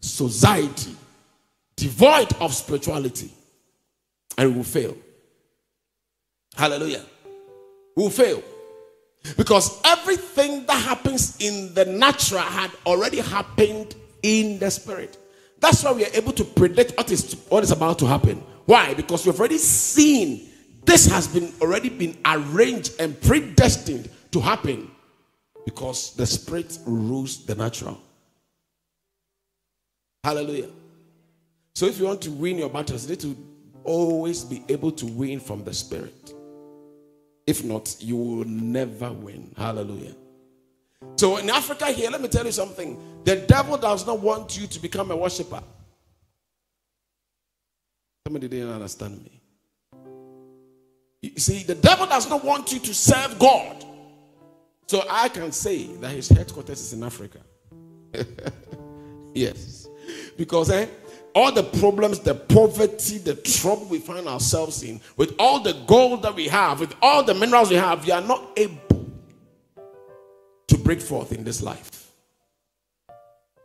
society 0.00 0.94
devoid 1.76 2.32
of 2.40 2.52
spirituality 2.54 3.30
and 4.38 4.50
we 4.50 4.56
will 4.56 4.64
fail. 4.64 4.96
Hallelujah. 6.56 7.04
We 7.94 8.04
will 8.04 8.10
fail. 8.10 8.42
Because 9.36 9.80
everything 9.84 10.64
that 10.66 10.80
happens 10.80 11.36
in 11.40 11.74
the 11.74 11.84
natural 11.84 12.40
had 12.40 12.70
already 12.86 13.18
happened 13.18 13.94
in 14.22 14.58
the 14.60 14.70
spirit. 14.70 15.18
That's 15.60 15.82
why 15.82 15.92
we 15.92 16.04
are 16.04 16.14
able 16.14 16.32
to 16.32 16.44
predict 16.44 16.96
what 16.96 17.10
is 17.10 17.34
what 17.48 17.64
is 17.64 17.72
about 17.72 17.98
to 17.98 18.06
happen. 18.06 18.42
Why? 18.64 18.94
Because 18.94 19.26
we've 19.26 19.38
already 19.38 19.58
seen 19.58 20.48
this 20.84 21.06
has 21.06 21.26
been 21.26 21.52
already 21.60 21.88
been 21.88 22.16
arranged 22.24 22.92
and 23.00 23.20
predestined 23.20 24.08
to 24.30 24.40
happen 24.40 24.90
because 25.64 26.14
the 26.14 26.26
spirit 26.26 26.78
rules 26.86 27.44
the 27.44 27.56
natural. 27.56 28.00
Hallelujah. 30.22 30.68
So 31.74 31.86
if 31.86 31.98
you 31.98 32.06
want 32.06 32.22
to 32.22 32.30
win 32.30 32.58
your 32.58 32.70
battles, 32.70 33.04
you 33.04 33.10
need 33.10 33.20
to 33.20 33.47
always 33.88 34.44
be 34.44 34.62
able 34.68 34.92
to 34.92 35.06
win 35.06 35.40
from 35.40 35.64
the 35.64 35.72
spirit. 35.72 36.34
If 37.46 37.64
not, 37.64 37.96
you 37.98 38.16
will 38.16 38.44
never 38.44 39.10
win. 39.10 39.54
Hallelujah. 39.56 40.14
So 41.16 41.38
in 41.38 41.48
Africa 41.48 41.86
here, 41.86 42.10
let 42.10 42.20
me 42.20 42.28
tell 42.28 42.44
you 42.44 42.52
something. 42.52 43.00
The 43.24 43.36
devil 43.36 43.78
does 43.78 44.06
not 44.06 44.20
want 44.20 44.58
you 44.60 44.66
to 44.66 44.78
become 44.80 45.10
a 45.10 45.16
worshiper. 45.16 45.62
Somebody 48.26 48.48
didn't 48.48 48.72
understand 48.72 49.24
me. 49.24 49.40
You 51.22 51.38
see, 51.38 51.62
the 51.62 51.74
devil 51.74 52.06
does 52.06 52.28
not 52.28 52.44
want 52.44 52.70
you 52.72 52.80
to 52.80 52.94
serve 52.94 53.38
God. 53.38 53.84
So 54.86 55.04
I 55.08 55.28
can 55.30 55.50
say 55.50 55.86
that 55.96 56.10
his 56.10 56.28
headquarters 56.28 56.80
is 56.80 56.92
in 56.92 57.02
Africa. 57.02 57.40
yes. 59.34 59.88
Because 60.36 60.70
eh, 60.70 60.86
all 61.34 61.52
the 61.52 61.62
problems, 61.62 62.20
the 62.20 62.34
poverty, 62.34 63.18
the 63.18 63.34
trouble 63.34 63.86
we 63.86 63.98
find 63.98 64.26
ourselves 64.26 64.82
in, 64.82 65.00
with 65.16 65.34
all 65.38 65.60
the 65.60 65.74
gold 65.86 66.22
that 66.22 66.34
we 66.34 66.48
have, 66.48 66.80
with 66.80 66.94
all 67.02 67.22
the 67.22 67.34
minerals 67.34 67.70
we 67.70 67.76
have, 67.76 68.04
we 68.04 68.12
are 68.12 68.20
not 68.20 68.50
able 68.56 69.06
to 70.66 70.78
break 70.78 71.00
forth 71.00 71.32
in 71.32 71.44
this 71.44 71.62
life. 71.62 72.10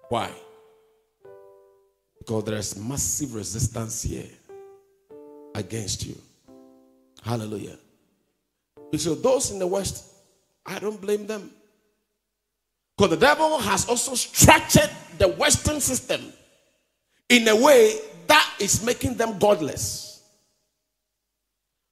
Why? 0.10 0.30
Because 2.20 2.44
there 2.46 2.58
is 2.58 2.78
massive 2.78 3.36
resistance 3.36 4.04
here 4.04 4.30
against 5.56 6.06
you. 6.06 6.16
Hallelujah. 7.24 7.78
So 8.96 9.16
those 9.16 9.52
in 9.52 9.60
the 9.60 9.68
West 9.68 10.14
I 10.66 10.80
don't 10.80 11.00
blame 11.00 11.28
them. 11.28 11.52
Because 12.98 13.12
the 13.12 13.26
devil 13.26 13.58
has 13.60 13.90
also 13.90 14.16
structured 14.16 14.90
the 15.18 15.28
Western 15.28 15.82
system 15.82 16.32
in 17.30 17.48
a 17.48 17.56
way 17.56 18.00
that 18.28 18.54
is 18.60 18.84
making 18.86 19.16
them 19.16 19.40
godless. 19.40 20.24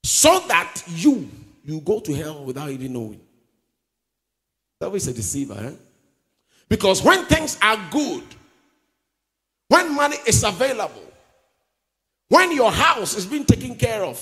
So 0.03 0.39
that 0.47 0.83
you 0.87 1.29
you 1.63 1.79
go 1.81 1.99
to 1.99 2.13
hell 2.13 2.43
without 2.43 2.69
even 2.69 2.93
knowing. 2.93 3.21
That 4.79 4.93
is 4.95 5.07
a 5.07 5.13
deceiver, 5.13 5.53
eh? 5.53 5.73
Because 6.67 7.03
when 7.03 7.25
things 7.25 7.57
are 7.61 7.77
good, 7.91 8.23
when 9.67 9.95
money 9.95 10.17
is 10.25 10.43
available, 10.43 11.03
when 12.29 12.51
your 12.51 12.71
house 12.71 13.15
is 13.15 13.25
being 13.25 13.45
taken 13.45 13.75
care 13.75 14.03
of, 14.03 14.19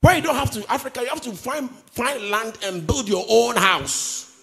where 0.00 0.16
you 0.16 0.22
don't 0.22 0.34
have 0.34 0.50
to, 0.50 0.70
Africa, 0.70 1.00
you 1.00 1.08
have 1.08 1.20
to 1.22 1.32
find, 1.32 1.70
find 1.70 2.30
land 2.30 2.58
and 2.64 2.86
build 2.86 3.08
your 3.08 3.24
own 3.28 3.56
house. 3.56 4.34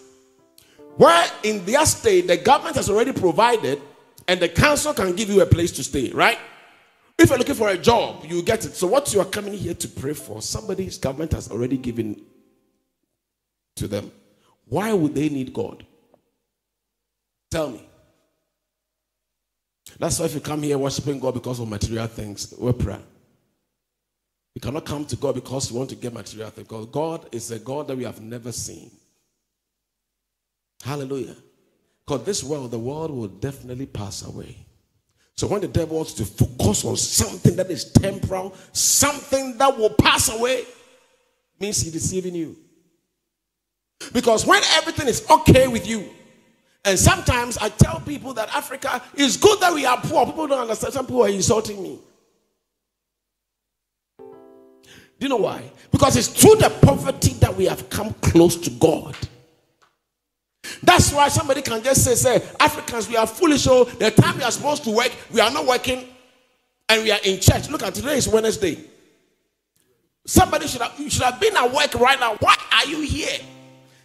Where 0.96 1.30
in 1.42 1.64
their 1.64 1.84
state, 1.86 2.26
the 2.26 2.36
government 2.36 2.76
has 2.76 2.90
already 2.90 3.12
provided 3.12 3.80
and 4.28 4.38
the 4.38 4.48
council 4.48 4.92
can 4.92 5.16
give 5.16 5.30
you 5.30 5.40
a 5.40 5.46
place 5.46 5.72
to 5.72 5.82
stay, 5.82 6.10
right? 6.12 6.38
If 7.18 7.30
you're 7.30 7.38
looking 7.38 7.54
for 7.54 7.70
a 7.70 7.78
job, 7.78 8.24
you 8.28 8.42
get 8.42 8.64
it. 8.64 8.76
So, 8.76 8.86
what 8.86 9.12
you 9.12 9.20
are 9.20 9.24
coming 9.24 9.54
here 9.54 9.74
to 9.74 9.88
pray 9.88 10.12
for, 10.12 10.40
somebody's 10.40 10.98
government 10.98 11.32
has 11.32 11.50
already 11.50 11.78
given 11.78 12.22
to 13.76 13.88
them. 13.88 14.12
Why 14.66 14.92
would 14.92 15.14
they 15.14 15.28
need 15.30 15.52
God? 15.52 15.84
Tell 17.50 17.70
me. 17.70 17.84
That's 19.98 20.18
why 20.20 20.26
if 20.26 20.34
you 20.34 20.40
come 20.40 20.62
here 20.62 20.76
worshiping 20.76 21.18
God 21.18 21.34
because 21.34 21.58
of 21.58 21.68
material 21.68 22.06
things, 22.06 22.54
we're 22.56 22.74
praying. 22.74 23.02
You 24.54 24.60
cannot 24.60 24.84
come 24.84 25.06
to 25.06 25.16
God 25.16 25.34
because 25.36 25.70
you 25.70 25.78
want 25.78 25.88
to 25.90 25.96
get 25.96 26.12
material 26.12 26.50
things. 26.50 26.68
Because 26.68 26.86
God 26.86 27.28
is 27.32 27.50
a 27.50 27.58
God 27.58 27.88
that 27.88 27.96
we 27.96 28.04
have 28.04 28.20
never 28.20 28.52
seen. 28.52 28.90
Hallelujah. 30.84 31.36
Because 32.08 32.24
this 32.24 32.42
world, 32.42 32.70
the 32.70 32.78
world 32.78 33.10
will 33.10 33.28
definitely 33.28 33.84
pass 33.84 34.24
away. 34.24 34.56
So 35.36 35.46
when 35.46 35.60
the 35.60 35.68
devil 35.68 35.98
wants 35.98 36.14
to 36.14 36.24
focus 36.24 36.82
on 36.86 36.96
something 36.96 37.54
that 37.56 37.70
is 37.70 37.92
temporal, 37.92 38.54
something 38.72 39.58
that 39.58 39.76
will 39.76 39.90
pass 39.90 40.34
away, 40.34 40.64
means 41.60 41.82
he's 41.82 41.92
deceiving 41.92 42.34
you. 42.34 42.56
Because 44.14 44.46
when 44.46 44.62
everything 44.72 45.06
is 45.06 45.28
okay 45.28 45.68
with 45.68 45.86
you, 45.86 46.08
and 46.86 46.98
sometimes 46.98 47.58
I 47.58 47.68
tell 47.68 48.00
people 48.00 48.32
that 48.32 48.48
Africa 48.54 49.02
is 49.14 49.36
good 49.36 49.60
that 49.60 49.74
we 49.74 49.84
are 49.84 50.00
poor. 50.00 50.24
People 50.24 50.46
don't 50.46 50.62
understand. 50.62 50.94
Some 50.94 51.04
people 51.04 51.24
are 51.24 51.28
insulting 51.28 51.82
me. 51.82 51.98
Do 54.18 54.24
you 55.18 55.28
know 55.28 55.36
why? 55.36 55.70
Because 55.90 56.16
it's 56.16 56.28
through 56.28 56.54
the 56.54 56.70
poverty 56.80 57.34
that 57.34 57.54
we 57.54 57.66
have 57.66 57.90
come 57.90 58.14
close 58.22 58.56
to 58.56 58.70
God. 58.70 59.14
That's 60.82 61.12
why 61.12 61.28
somebody 61.28 61.62
can 61.62 61.82
just 61.82 62.04
say, 62.04 62.14
say, 62.14 62.46
Africans, 62.60 63.08
we 63.08 63.16
are 63.16 63.26
foolish. 63.26 63.62
So 63.62 63.84
the 63.84 64.10
time 64.10 64.36
we 64.36 64.42
are 64.42 64.50
supposed 64.50 64.84
to 64.84 64.90
work, 64.90 65.12
we 65.32 65.40
are 65.40 65.50
not 65.50 65.66
working 65.66 66.04
and 66.88 67.02
we 67.02 67.10
are 67.10 67.20
in 67.24 67.40
church. 67.40 67.68
Look 67.68 67.82
at 67.82 67.94
today 67.94 68.16
is 68.16 68.28
Wednesday. 68.28 68.78
Somebody 70.24 70.66
should 70.66 70.82
have, 70.82 70.94
should 71.10 71.22
have 71.22 71.40
been 71.40 71.56
at 71.56 71.72
work 71.72 71.94
right 71.94 72.20
now. 72.20 72.36
Why 72.36 72.56
are 72.72 72.86
you 72.86 73.00
here? 73.00 73.38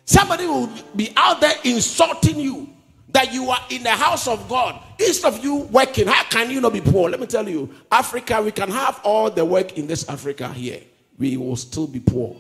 Somebody 0.06 0.46
will 0.46 0.70
be 0.96 1.14
out 1.16 1.42
there 1.42 1.56
insulting 1.64 2.40
you. 2.40 2.74
that 3.14 3.32
you 3.32 3.50
are 3.50 3.62
in 3.70 3.84
the 3.84 3.92
house 3.92 4.28
of 4.28 4.50
God. 4.50 4.82
Instead 5.00 5.34
of 5.34 5.44
you 5.44 5.56
working, 5.56 6.08
how 6.08 6.24
can 6.24 6.50
you 6.50 6.60
not 6.60 6.74
be 6.74 6.82
poor? 6.82 7.10
Let 7.10 7.20
me 7.20 7.28
tell 7.28 7.48
you, 7.48 7.70
Africa, 7.92 8.42
we 8.42 8.52
can 8.52 8.70
have 8.70 9.00
all 9.04 9.30
the 9.30 9.46
work 9.46 9.78
in 9.78 9.88
this 9.88 10.10
Africa 10.10 10.50
here. 10.50 10.82
We 11.18 11.38
will 11.38 11.56
still 11.56 11.88
be 11.88 12.00
poor. 12.00 12.36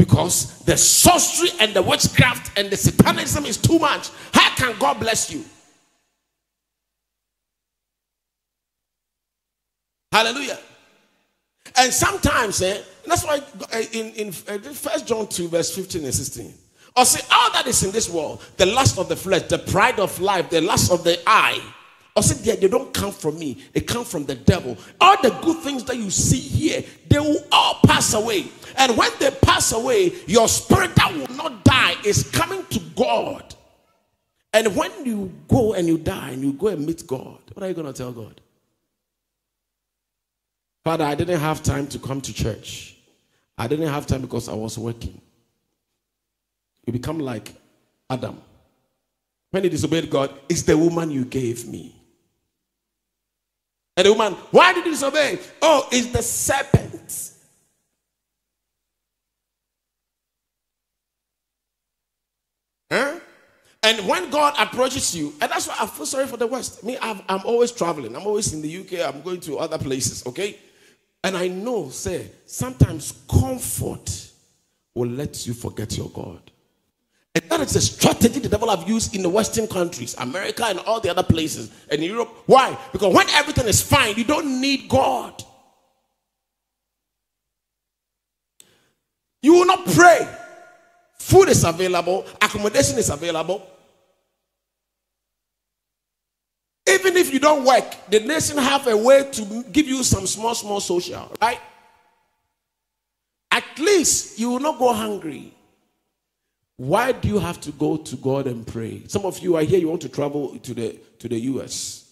Because 0.00 0.60
the 0.60 0.78
sorcery 0.78 1.50
and 1.60 1.74
the 1.74 1.82
witchcraft 1.82 2.58
and 2.58 2.70
the 2.70 2.76
satanism 2.78 3.44
is 3.44 3.58
too 3.58 3.78
much. 3.78 4.08
How 4.32 4.48
can 4.54 4.74
God 4.78 4.98
bless 4.98 5.30
you? 5.30 5.44
Hallelujah. 10.10 10.58
And 11.76 11.92
sometimes, 11.92 12.62
eh, 12.62 12.80
that's 13.06 13.26
why 13.26 13.42
eh, 13.72 13.84
in, 13.92 14.06
in 14.14 14.28
uh, 14.28 14.56
First 14.72 15.06
John 15.06 15.26
2, 15.26 15.48
verse 15.48 15.74
15 15.74 16.02
and 16.02 16.14
16. 16.14 16.54
Or 16.96 17.04
say, 17.04 17.20
all 17.30 17.52
that 17.52 17.66
is 17.66 17.82
in 17.82 17.90
this 17.90 18.08
world, 18.08 18.42
the 18.56 18.64
lust 18.64 18.98
of 18.98 19.10
the 19.10 19.16
flesh, 19.16 19.42
the 19.48 19.58
pride 19.58 20.00
of 20.00 20.18
life, 20.18 20.48
the 20.48 20.62
lust 20.62 20.90
of 20.90 21.04
the 21.04 21.20
eye. 21.26 21.60
Or 22.16 22.22
say, 22.22 22.34
they, 22.42 22.60
they 22.60 22.68
don't 22.68 22.92
come 22.92 23.12
from 23.12 23.38
me, 23.38 23.58
they 23.72 23.80
come 23.80 24.04
from 24.04 24.24
the 24.24 24.34
devil. 24.34 24.76
All 25.00 25.20
the 25.22 25.30
good 25.42 25.58
things 25.58 25.84
that 25.84 25.96
you 25.96 26.10
see 26.10 26.40
here, 26.40 26.84
they 27.08 27.18
will 27.18 27.44
all 27.52 27.78
pass 27.86 28.14
away. 28.14 28.48
And 28.76 28.96
when 28.96 29.10
they 29.18 29.30
pass 29.30 29.72
away, 29.72 30.12
your 30.26 30.48
spirit 30.48 30.94
that 30.96 31.12
will 31.12 31.36
not 31.36 31.64
die 31.64 31.94
is 32.04 32.28
coming 32.30 32.64
to 32.66 32.80
God. 32.96 33.54
And 34.52 34.74
when 34.74 35.06
you 35.06 35.32
go 35.48 35.74
and 35.74 35.86
you 35.86 35.98
die 35.98 36.30
and 36.30 36.42
you 36.42 36.52
go 36.52 36.68
and 36.68 36.84
meet 36.84 37.06
God, 37.06 37.38
what 37.52 37.62
are 37.62 37.68
you 37.68 37.74
going 37.74 37.86
to 37.86 37.92
tell 37.92 38.12
God? 38.12 38.40
Father, 40.82 41.04
I 41.04 41.14
didn't 41.14 41.40
have 41.40 41.62
time 41.62 41.86
to 41.88 41.98
come 41.98 42.20
to 42.22 42.32
church. 42.32 42.96
I 43.56 43.68
didn't 43.68 43.88
have 43.88 44.06
time 44.06 44.22
because 44.22 44.48
I 44.48 44.54
was 44.54 44.78
working. 44.78 45.20
You 46.86 46.92
become 46.92 47.18
like 47.18 47.54
Adam. 48.08 48.40
When 49.50 49.64
he 49.64 49.68
disobeyed 49.68 50.08
God, 50.10 50.32
it's 50.48 50.62
the 50.62 50.76
woman 50.76 51.10
you 51.10 51.24
gave 51.24 51.66
me. 51.68 51.94
And 53.96 54.06
the 54.06 54.12
woman, 54.12 54.34
why 54.50 54.72
did 54.72 54.84
he 54.84 54.90
disobey? 54.90 55.38
Oh, 55.60 55.86
it's 55.90 56.08
the 56.08 56.22
serpent. 56.22 57.32
Huh? 62.90 63.20
And 63.82 64.06
when 64.06 64.30
God 64.30 64.54
approaches 64.58 65.14
you, 65.14 65.32
and 65.40 65.50
that's 65.50 65.68
why 65.68 65.76
I 65.80 65.86
feel 65.86 66.06
sorry 66.06 66.26
for 66.26 66.36
the 66.36 66.46
West. 66.46 66.84
Me, 66.84 66.98
i 67.00 67.10
am 67.28 67.40
always 67.44 67.72
traveling. 67.72 68.14
I'm 68.14 68.26
always 68.26 68.52
in 68.52 68.60
the 68.60 68.78
UK. 68.78 69.08
I'm 69.08 69.22
going 69.22 69.40
to 69.40 69.58
other 69.58 69.78
places. 69.78 70.26
Okay, 70.26 70.58
and 71.24 71.36
I 71.36 71.48
know, 71.48 71.88
say, 71.90 72.30
sometimes 72.46 73.12
comfort 73.28 74.30
will 74.94 75.08
let 75.08 75.46
you 75.46 75.54
forget 75.54 75.96
your 75.96 76.10
God. 76.10 76.50
That 77.60 77.68
is 77.68 77.76
a 77.76 77.82
strategy 77.82 78.40
the 78.40 78.48
devil 78.48 78.74
have 78.74 78.88
used 78.88 79.14
in 79.14 79.20
the 79.20 79.28
Western 79.28 79.66
countries, 79.68 80.16
America 80.16 80.64
and 80.64 80.78
all 80.78 80.98
the 80.98 81.10
other 81.10 81.22
places, 81.22 81.70
and 81.90 82.02
Europe. 82.02 82.30
Why? 82.46 82.74
Because 82.90 83.14
when 83.14 83.28
everything 83.28 83.66
is 83.66 83.82
fine, 83.82 84.16
you 84.16 84.24
don't 84.24 84.62
need 84.62 84.88
God. 84.88 85.44
You 89.42 89.52
will 89.52 89.66
not 89.66 89.84
pray. 89.84 90.26
Food 91.18 91.50
is 91.50 91.62
available, 91.64 92.24
accommodation 92.40 92.96
is 92.96 93.10
available. 93.10 93.66
Even 96.88 97.14
if 97.18 97.30
you 97.30 97.40
don't 97.40 97.66
work, 97.66 97.94
the 98.08 98.20
nation 98.20 98.56
have 98.56 98.86
a 98.86 98.96
way 98.96 99.28
to 99.32 99.64
give 99.64 99.86
you 99.86 100.02
some 100.02 100.26
small, 100.26 100.54
small 100.54 100.80
social, 100.80 101.30
right? 101.42 101.60
At 103.50 103.78
least 103.78 104.38
you 104.38 104.48
will 104.48 104.60
not 104.60 104.78
go 104.78 104.94
hungry. 104.94 105.52
Why 106.80 107.12
do 107.12 107.28
you 107.28 107.38
have 107.38 107.60
to 107.60 107.72
go 107.72 107.98
to 107.98 108.16
God 108.16 108.46
and 108.46 108.66
pray? 108.66 109.02
Some 109.06 109.26
of 109.26 109.38
you 109.40 109.54
are 109.56 109.62
here, 109.62 109.78
you 109.78 109.88
want 109.88 110.00
to 110.00 110.08
travel 110.08 110.58
to 110.60 110.72
the 110.72 110.98
to 111.18 111.28
the 111.28 111.38
US. 111.38 112.10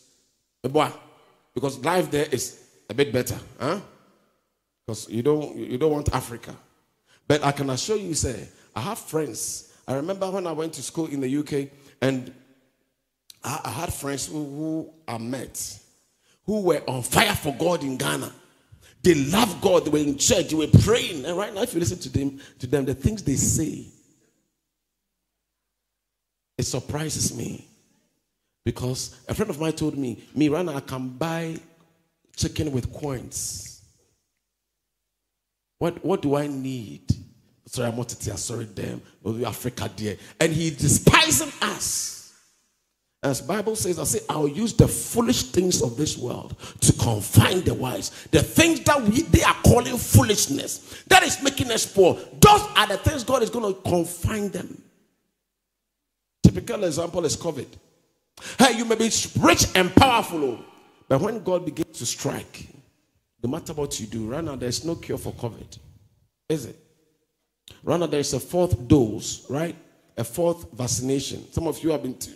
Because 0.60 1.78
life 1.82 2.10
there 2.10 2.26
is 2.30 2.60
a 2.90 2.92
bit 2.92 3.10
better, 3.10 3.38
huh? 3.58 3.80
Because 4.84 5.08
you 5.08 5.22
don't 5.22 5.56
you 5.56 5.78
don't 5.78 5.90
want 5.90 6.14
Africa. 6.14 6.54
But 7.26 7.42
I 7.42 7.52
can 7.52 7.70
assure 7.70 7.96
you, 7.96 8.12
sir, 8.12 8.36
I 8.76 8.82
have 8.82 8.98
friends. 8.98 9.72
I 9.88 9.94
remember 9.94 10.30
when 10.30 10.46
I 10.46 10.52
went 10.52 10.74
to 10.74 10.82
school 10.82 11.06
in 11.06 11.22
the 11.22 11.38
UK 11.38 11.70
and 12.02 12.30
I, 13.42 13.60
I 13.64 13.70
had 13.70 13.90
friends 13.90 14.26
who, 14.26 14.44
who 14.44 14.90
I 15.08 15.16
met 15.16 15.80
who 16.44 16.60
were 16.60 16.82
on 16.86 17.02
fire 17.02 17.34
for 17.34 17.54
God 17.54 17.82
in 17.84 17.96
Ghana. 17.96 18.30
They 19.02 19.14
love 19.14 19.62
God. 19.62 19.86
They 19.86 19.90
were 19.90 19.98
in 19.98 20.18
church. 20.18 20.48
They 20.48 20.56
were 20.56 20.66
praying. 20.82 21.24
And 21.24 21.38
right 21.38 21.54
now, 21.54 21.62
if 21.62 21.72
you 21.72 21.80
listen 21.80 22.00
to 22.00 22.10
them, 22.10 22.38
to 22.58 22.66
them, 22.66 22.84
the 22.84 22.94
things 22.94 23.22
they 23.22 23.36
say, 23.36 23.86
it 26.58 26.64
surprises 26.64 27.34
me. 27.34 27.64
Because 28.64 29.16
a 29.28 29.34
friend 29.34 29.48
of 29.48 29.58
mine 29.58 29.72
told 29.72 29.96
me, 29.96 30.22
me, 30.34 30.48
right 30.48 30.68
I 30.68 30.80
can 30.80 31.08
buy 31.08 31.56
chicken 32.36 32.72
with 32.72 32.92
coins. 32.92 33.82
What, 35.78 36.04
what 36.04 36.20
do 36.20 36.36
I 36.36 36.48
need? 36.48 37.02
Sorry, 37.66 37.88
I'm 37.88 37.96
not 37.96 38.10
sorry, 38.10 38.64
them. 38.64 39.00
Africa, 39.46 39.90
dear. 39.94 40.16
And 40.40 40.52
he 40.52 40.70
despising 40.70 41.52
us. 41.62 42.34
As 43.22 43.40
Bible 43.40 43.74
says, 43.74 43.98
I 43.98 44.04
say, 44.04 44.20
I'll 44.28 44.48
use 44.48 44.74
the 44.74 44.86
foolish 44.86 45.44
things 45.44 45.82
of 45.82 45.96
this 45.96 46.16
world 46.16 46.56
to 46.80 46.92
confine 46.92 47.62
the 47.62 47.74
wise. 47.74 48.10
The 48.30 48.42
things 48.42 48.80
that 48.80 49.02
we 49.02 49.22
they 49.22 49.42
are 49.42 49.56
calling 49.64 49.98
foolishness, 49.98 51.02
that 51.08 51.24
is 51.24 51.42
making 51.42 51.70
us 51.72 51.84
poor. 51.84 52.14
Those 52.14 52.62
are 52.76 52.86
the 52.86 52.96
things 52.98 53.24
God 53.24 53.42
is 53.42 53.50
going 53.50 53.74
to 53.74 53.80
confine 53.80 54.50
them. 54.50 54.82
Typical 56.42 56.84
example 56.84 57.24
is 57.24 57.36
COVID. 57.36 57.66
Hey, 58.58 58.78
you 58.78 58.84
may 58.84 58.94
be 58.94 59.10
rich 59.40 59.66
and 59.74 59.94
powerful, 59.94 60.44
oh, 60.44 60.64
but 61.08 61.20
when 61.20 61.42
God 61.42 61.64
begins 61.64 61.98
to 61.98 62.06
strike, 62.06 62.68
no 63.42 63.50
matter 63.50 63.72
what 63.72 63.98
you 63.98 64.06
do, 64.06 64.26
right 64.26 64.44
now 64.44 64.56
there's 64.56 64.84
no 64.84 64.94
cure 64.94 65.18
for 65.18 65.32
COVID, 65.32 65.78
is 66.48 66.66
it? 66.66 66.76
Right 67.82 67.98
now 67.98 68.06
there's 68.06 68.32
a 68.34 68.40
fourth 68.40 68.86
dose, 68.86 69.48
right? 69.50 69.76
A 70.16 70.24
fourth 70.24 70.70
vaccination. 70.72 71.50
Some 71.52 71.66
of 71.66 71.82
you 71.82 71.90
have 71.90 72.02
been. 72.02 72.14
T- 72.14 72.34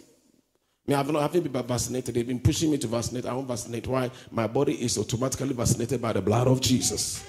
me, 0.86 0.94
I've 0.94 1.10
not 1.10 1.22
haven't 1.22 1.52
been 1.52 1.62
vaccinated. 1.62 2.14
They've 2.14 2.26
been 2.26 2.40
pushing 2.40 2.70
me 2.70 2.78
to 2.78 2.88
vaccinate. 2.88 3.24
I 3.26 3.32
won't 3.34 3.46
vaccinate. 3.46 3.86
Why? 3.86 4.10
My 4.30 4.48
body 4.48 4.74
is 4.82 4.98
automatically 4.98 5.52
vaccinated 5.52 6.02
by 6.02 6.12
the 6.12 6.20
blood 6.20 6.48
of 6.48 6.60
Jesus. 6.60 7.24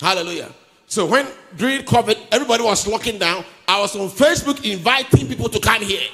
Hallelujah. 0.00 0.50
So 0.86 1.06
when 1.06 1.26
during 1.56 1.82
COVID, 1.82 2.16
everybody 2.30 2.62
was 2.62 2.86
locking 2.86 3.18
down. 3.18 3.44
I 3.72 3.80
was 3.80 3.96
on 3.96 4.10
Facebook 4.10 4.70
inviting 4.70 5.26
people 5.26 5.48
to 5.48 5.58
come 5.58 5.80
here. 5.80 6.06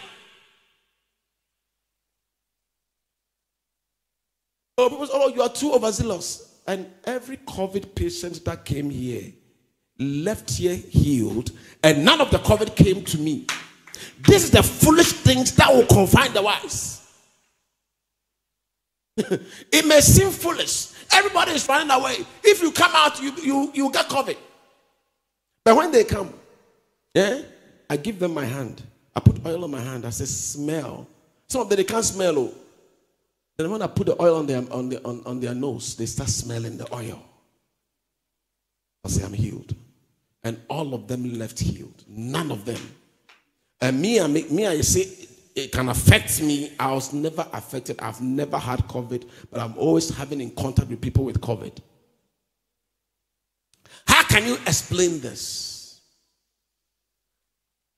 Oh, 4.79 4.89
people 4.89 5.07
say, 5.09 5.13
oh, 5.17 5.29
you 5.35 5.43
are 5.43 5.49
too 5.49 5.73
overzealous. 5.73 6.61
And 6.69 6.87
every 7.03 7.39
COVID 7.39 7.97
patient 7.97 8.45
that 8.45 8.65
came 8.65 8.91
here 8.91 9.33
left 9.99 10.51
here 10.53 10.77
healed, 10.77 11.51
and 11.83 12.05
none 12.05 12.21
of 12.21 12.31
the 12.31 12.39
COVID 12.39 12.77
came 12.77 13.05
to 13.07 13.19
me. 13.19 13.45
This 14.21 14.45
is 14.45 14.51
the 14.53 14.63
foolish 14.63 15.11
things 15.11 15.51
that 15.57 15.75
will 15.75 15.87
confine 15.87 16.33
the 16.33 16.43
wise. 16.43 17.11
it 19.17 19.85
may 19.85 20.01
seem 20.01 20.31
foolish. 20.31 20.93
Everybody 21.13 21.53
is 21.53 21.69
running 21.69 21.91
away. 21.91 22.19
If 22.45 22.63
you 22.63 22.71
come 22.71 22.93
out, 22.95 23.21
you, 23.21 23.33
you, 23.43 23.73
you 23.75 23.91
get 23.91 24.07
COVID. 24.07 24.37
But 25.65 25.75
when 25.75 25.91
they 25.91 26.05
come, 26.05 26.33
yeah, 27.19 27.43
I 27.91 27.97
give 27.97 28.19
them 28.19 28.35
my 28.35 28.45
hand. 28.45 28.83
I 29.15 29.21
put 29.21 29.45
oil 29.45 29.65
on 29.65 29.71
my 29.71 29.81
hand. 29.81 30.05
I 30.05 30.11
say, 30.11 30.25
smell. 30.25 31.07
Some 31.49 31.63
of 31.63 31.69
them 31.69 31.77
they 31.77 31.85
can't 31.85 32.05
smell. 32.05 32.39
Oh. 32.39 32.55
Then 33.57 33.71
when 33.71 33.83
I 33.83 33.89
put 33.89 34.07
the 34.07 34.23
oil 34.23 34.37
on 34.37 34.47
their 34.47 34.63
on, 34.73 34.89
the, 34.89 35.05
on, 35.05 35.23
on 35.27 35.41
their 35.41 35.55
nose, 35.55 35.97
they 35.97 36.07
start 36.07 36.29
smelling 36.29 36.77
the 36.77 36.93
oil. 36.95 37.21
I 39.05 39.09
say, 39.09 39.25
I'm 39.25 39.33
healed. 39.33 39.75
And 40.45 40.61
all 40.69 40.95
of 40.95 41.09
them 41.09 41.39
left 41.39 41.59
healed. 41.59 42.05
None 42.09 42.53
of 42.53 42.65
them 42.65 42.81
and 43.81 44.01
me, 44.01 44.21
I 44.21 44.27
me, 44.27 44.67
I 44.67 44.81
say 44.81 45.07
it 45.55 45.73
can 45.73 45.89
affect 45.89 46.43
me. 46.43 46.73
I 46.79 46.93
was 46.93 47.13
never 47.13 47.47
affected. 47.53 48.01
I've 48.01 48.21
never 48.21 48.59
had 48.59 48.81
COVID, 48.81 49.29
but 49.51 49.61
I'm 49.61 49.77
always 49.77 50.11
having 50.11 50.41
in 50.41 50.51
contact 50.51 50.89
with 50.89 51.01
people 51.01 51.25
with 51.25 51.41
COVID. 51.41 51.79
How 54.07 54.23
can 54.25 54.47
you 54.47 54.55
explain 54.67 55.21
this? 55.21 55.78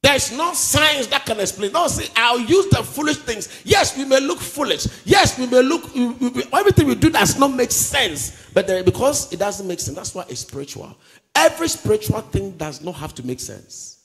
There's 0.02 0.32
no 0.32 0.54
science 0.54 1.08
that 1.08 1.26
can 1.26 1.38
explain. 1.40 1.72
Don't 1.72 1.88
say, 1.90 2.10
I'll 2.16 2.40
use 2.40 2.66
the 2.68 2.82
foolish 2.82 3.18
things. 3.18 3.62
Yes, 3.64 3.96
we 3.96 4.06
may 4.06 4.18
look 4.20 4.38
foolish. 4.38 4.86
Yes, 5.04 5.38
we 5.38 5.46
may 5.46 5.62
look, 5.62 5.94
we, 5.94 6.08
we, 6.08 6.42
everything 6.52 6.86
we 6.86 6.94
do 6.94 7.10
does 7.10 7.38
not 7.38 7.48
make 7.48 7.70
sense. 7.70 8.48
But 8.54 8.66
there, 8.66 8.82
because 8.82 9.30
it 9.32 9.38
doesn't 9.38 9.66
make 9.68 9.78
sense, 9.78 9.96
that's 9.96 10.14
why 10.14 10.24
it's 10.28 10.40
spiritual. 10.40 10.96
Every 11.34 11.68
spiritual 11.68 12.22
thing 12.22 12.52
does 12.52 12.82
not 12.82 12.94
have 12.94 13.14
to 13.16 13.26
make 13.26 13.40
sense. 13.40 13.98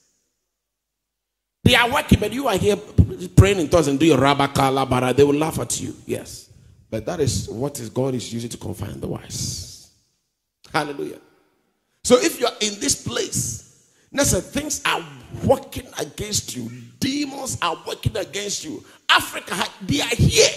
They 1.63 1.75
are 1.75 1.91
working, 1.91 2.19
but 2.19 2.31
you 2.31 2.47
are 2.47 2.57
here 2.57 2.77
praying 3.35 3.59
in 3.59 3.69
tongues 3.69 3.87
and 3.87 3.99
do 3.99 4.05
your 4.05 4.19
rabaka 4.19 4.69
labara. 4.69 5.15
They 5.15 5.23
will 5.23 5.33
laugh 5.33 5.59
at 5.59 5.79
you. 5.81 5.95
Yes. 6.05 6.49
But 6.91 7.05
that 7.07 7.19
is 7.19 7.49
what 7.49 7.79
is 7.79 7.89
God 7.89 8.13
is 8.13 8.31
using 8.31 8.49
to 8.51 8.57
confine 8.57 8.99
the 8.99 9.07
wise. 9.07 9.89
Hallelujah. 10.71 11.19
So 12.03 12.17
if 12.17 12.39
you 12.39 12.45
are 12.45 12.53
in 12.61 12.79
this 12.79 13.01
place, 13.01 13.44
Listen, 14.15 14.41
things 14.41 14.81
are 14.85 15.03
working 15.43 15.85
against 15.99 16.55
you. 16.55 16.71
Demons 16.99 17.57
are 17.61 17.77
working 17.85 18.15
against 18.15 18.63
you. 18.63 18.83
Africa, 19.09 19.61
they 19.81 19.99
are 19.99 20.07
here. 20.07 20.49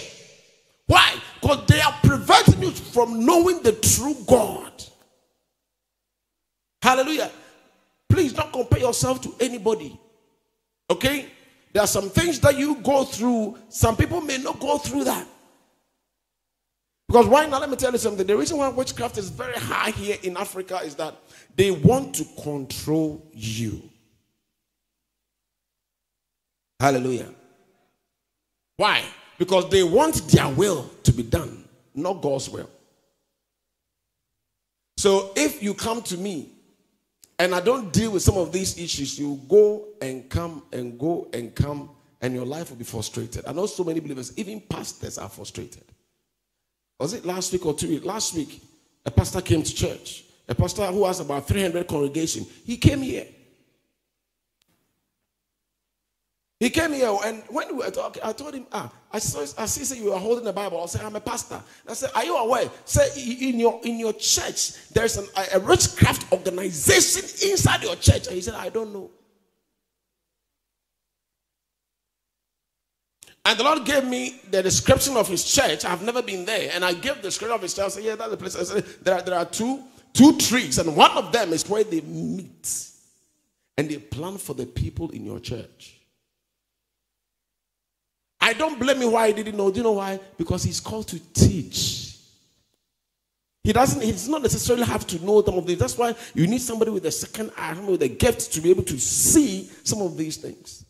Why? 0.87 1.15
Because 1.41 1.65
they 1.67 1.81
are 1.81 1.93
preventing 2.01 2.63
you 2.63 2.71
from 2.71 3.25
knowing 3.25 3.61
the 3.61 3.73
true 3.73 4.15
God. 4.25 4.71
Hallelujah. 6.81 7.29
Please 8.07 8.31
don't 8.31 8.51
compare 8.51 8.79
yourself 8.79 9.21
to 9.21 9.35
anybody. 9.41 9.99
Okay? 10.89 11.27
There 11.73 11.83
are 11.83 11.87
some 11.87 12.09
things 12.09 12.39
that 12.39 12.57
you 12.57 12.75
go 12.75 13.03
through. 13.03 13.57
Some 13.67 13.97
people 13.97 14.21
may 14.21 14.37
not 14.37 14.59
go 14.61 14.77
through 14.77 15.03
that. 15.03 15.27
Because 17.09 17.25
why 17.25 17.47
now? 17.47 17.59
Let 17.59 17.71
me 17.71 17.75
tell 17.75 17.91
you 17.91 17.97
something. 17.97 18.27
The 18.27 18.37
reason 18.37 18.59
why 18.59 18.67
witchcraft 18.67 19.17
is 19.17 19.29
very 19.29 19.55
high 19.55 19.89
here 19.89 20.17
in 20.21 20.37
Africa 20.37 20.79
is 20.83 20.93
that 20.97 21.15
they 21.55 21.71
want 21.71 22.13
to 22.13 22.25
control 22.39 23.27
you. 23.33 23.81
Hallelujah. 26.79 27.33
Why? 28.77 29.03
Because 29.39 29.67
they 29.71 29.81
want 29.81 30.17
their 30.27 30.49
will 30.49 30.87
to 31.01 31.11
be 31.11 31.23
done, 31.23 31.67
not 31.95 32.21
God's 32.21 32.47
will. 32.47 32.69
So 34.95 35.31
if 35.35 35.63
you 35.63 35.73
come 35.73 36.03
to 36.03 36.15
me 36.15 36.51
and 37.39 37.55
I 37.55 37.59
don't 37.59 37.91
deal 37.91 38.11
with 38.11 38.21
some 38.21 38.37
of 38.37 38.51
these 38.51 38.77
issues, 38.77 39.17
you 39.17 39.41
go 39.49 39.87
and 39.99 40.29
come 40.29 40.61
and 40.71 40.99
go 40.99 41.27
and 41.33 41.55
come, 41.55 41.89
and 42.21 42.35
your 42.35 42.45
life 42.45 42.69
will 42.69 42.77
be 42.77 42.83
frustrated. 42.83 43.47
I 43.47 43.53
know 43.53 43.65
so 43.65 43.83
many 43.83 43.99
believers, 43.99 44.31
even 44.37 44.61
pastors, 44.61 45.17
are 45.17 45.29
frustrated. 45.29 45.85
Was 46.99 47.13
it 47.13 47.25
last 47.25 47.51
week 47.53 47.65
or 47.65 47.73
two 47.73 47.87
weeks? 47.87 48.05
Last 48.05 48.35
week, 48.35 48.61
a 49.05 49.11
pastor 49.11 49.41
came 49.41 49.63
to 49.63 49.73
church. 49.73 50.25
A 50.47 50.55
pastor 50.55 50.85
who 50.87 51.05
has 51.05 51.19
about 51.19 51.47
300 51.47 51.87
congregation. 51.87 52.45
He 52.65 52.77
came 52.77 53.01
here. 53.01 53.25
He 56.59 56.69
came 56.69 56.91
here, 56.91 57.15
and 57.23 57.41
when 57.47 57.69
we 57.69 57.85
were 57.85 57.91
talking, 57.91 58.21
I 58.21 58.33
told 58.33 58.53
him, 58.53 58.65
ah, 58.73 58.91
I 59.13 59.19
saw, 59.19 59.39
I 59.61 59.65
see 59.65 59.85
say 59.85 59.97
you 59.97 60.11
are 60.11 60.19
holding 60.19 60.43
the 60.43 60.51
Bible. 60.51 60.83
I 60.83 60.87
said, 60.87 61.01
I'm 61.05 61.15
a 61.15 61.21
pastor. 61.21 61.61
I 61.87 61.93
said, 61.93 62.09
Are 62.13 62.25
you 62.25 62.35
aware? 62.35 62.69
Say 62.83 63.07
in 63.49 63.59
your 63.59 63.79
in 63.85 63.97
your 63.97 64.11
church, 64.11 64.73
there's 64.89 65.15
an, 65.15 65.25
a, 65.37 65.55
a 65.55 65.59
witchcraft 65.61 66.29
organization 66.33 67.49
inside 67.49 67.81
your 67.83 67.95
church. 67.95 68.27
And 68.27 68.35
he 68.35 68.41
said, 68.41 68.55
I 68.55 68.67
don't 68.67 68.91
know. 68.91 69.09
And 73.45 73.57
the 73.57 73.63
Lord 73.63 73.85
gave 73.85 74.05
me 74.05 74.41
the 74.51 74.61
description 74.61 75.15
of 75.17 75.27
his 75.27 75.43
church. 75.43 75.85
I've 75.85 76.03
never 76.03 76.21
been 76.21 76.45
there. 76.45 76.71
And 76.73 76.83
I 76.83 76.93
gave 76.93 77.15
the 77.15 77.23
description 77.23 77.55
of 77.55 77.61
his 77.61 77.73
church. 77.73 77.85
I 77.85 77.89
said, 77.89 78.03
Yeah, 78.03 78.15
that's 78.15 78.31
the 78.31 78.37
place. 78.37 78.55
I 78.55 78.63
said, 78.63 78.85
there 79.01 79.15
are, 79.15 79.21
there 79.21 79.35
are 79.35 79.45
two, 79.45 79.83
two 80.13 80.37
trees, 80.37 80.77
and 80.77 80.95
one 80.95 81.11
of 81.11 81.31
them 81.31 81.53
is 81.53 81.67
where 81.67 81.83
they 81.83 82.01
meet. 82.01 82.87
And 83.77 83.89
they 83.89 83.97
plan 83.97 84.37
for 84.37 84.53
the 84.53 84.65
people 84.65 85.09
in 85.11 85.25
your 85.25 85.39
church. 85.39 85.99
I 88.41 88.53
don't 88.53 88.79
blame 88.79 89.01
him 89.01 89.11
why 89.11 89.27
he 89.27 89.33
didn't 89.33 89.57
know. 89.57 89.71
Do 89.71 89.77
you 89.77 89.83
know 89.83 89.93
why? 89.93 90.19
Because 90.37 90.63
he's 90.63 90.79
called 90.79 91.07
to 91.09 91.19
teach. 91.33 92.17
He 93.63 93.73
doesn't, 93.73 94.01
he 94.01 94.11
does 94.11 94.27
not 94.27 94.41
necessarily 94.41 94.85
have 94.85 95.05
to 95.07 95.23
know 95.23 95.43
some 95.43 95.57
of 95.57 95.67
these. 95.67 95.77
That's 95.77 95.97
why 95.97 96.15
you 96.33 96.47
need 96.47 96.61
somebody 96.61 96.91
with 96.91 97.05
a 97.05 97.11
second 97.11 97.51
eye, 97.57 97.79
with 97.79 98.01
a 98.01 98.07
gift 98.07 98.53
to 98.53 98.61
be 98.61 98.69
able 98.69 98.83
to 98.83 98.97
see 98.99 99.69
some 99.83 100.01
of 100.01 100.17
these 100.17 100.37
things. 100.37 100.85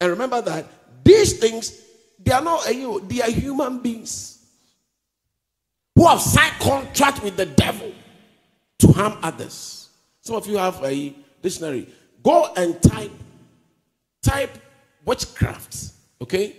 And 0.00 0.10
remember 0.10 0.40
that 0.42 0.66
these 1.12 1.38
things, 1.38 1.80
they 2.18 2.32
are 2.32 2.42
not 2.42 2.74
you, 2.74 3.00
they 3.08 3.20
are 3.22 3.30
human 3.30 3.80
beings 3.80 4.44
who 5.94 6.06
have 6.06 6.20
signed 6.20 6.54
contract 6.60 7.22
with 7.22 7.36
the 7.36 7.46
devil 7.46 7.92
to 8.78 8.92
harm 8.92 9.18
others. 9.22 9.88
Some 10.20 10.36
of 10.36 10.46
you 10.46 10.56
have 10.56 10.82
a 10.84 11.14
dictionary. 11.42 11.86
Go 12.22 12.52
and 12.56 12.80
type, 12.82 13.12
type 14.22 14.58
witchcraft, 15.04 15.92
okay? 16.20 16.56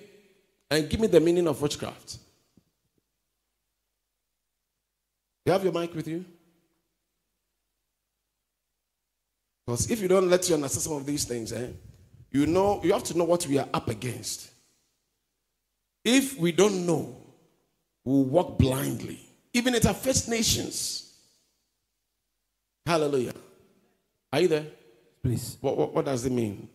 and 0.71 0.89
give 0.89 1.01
me 1.01 1.07
the 1.07 1.19
meaning 1.19 1.47
of 1.47 1.61
witchcraft. 1.61 2.17
You 5.45 5.51
have 5.51 5.63
your 5.63 5.73
mic 5.73 5.93
with 5.93 6.07
you? 6.07 6.23
Because 9.65 9.91
if 9.91 10.01
you 10.01 10.07
don't 10.07 10.29
let 10.29 10.47
you 10.47 10.55
understand 10.55 10.83
some 10.83 10.93
of 10.93 11.05
these 11.05 11.25
things, 11.25 11.51
eh, 11.51 11.67
you 12.31 12.45
know 12.45 12.81
you 12.83 12.93
have 12.93 13.03
to 13.05 13.17
know 13.17 13.23
what 13.23 13.45
we 13.47 13.57
are 13.57 13.67
up 13.73 13.89
against. 13.89 14.49
If 16.03 16.37
we 16.37 16.51
don't 16.51 16.85
know, 16.85 17.15
we'll 18.03 18.23
walk 18.23 18.57
blindly. 18.57 19.19
Even 19.53 19.75
at 19.75 19.85
our 19.85 19.93
first 19.93 20.29
nations. 20.29 21.13
Hallelujah. 22.85 23.33
Are 24.33 24.39
you 24.39 24.47
there? 24.47 24.65
Please. 25.21 25.57
What, 25.61 25.77
what, 25.77 25.93
what 25.93 26.05
does 26.05 26.25
it 26.25 26.31
mean? 26.31 26.67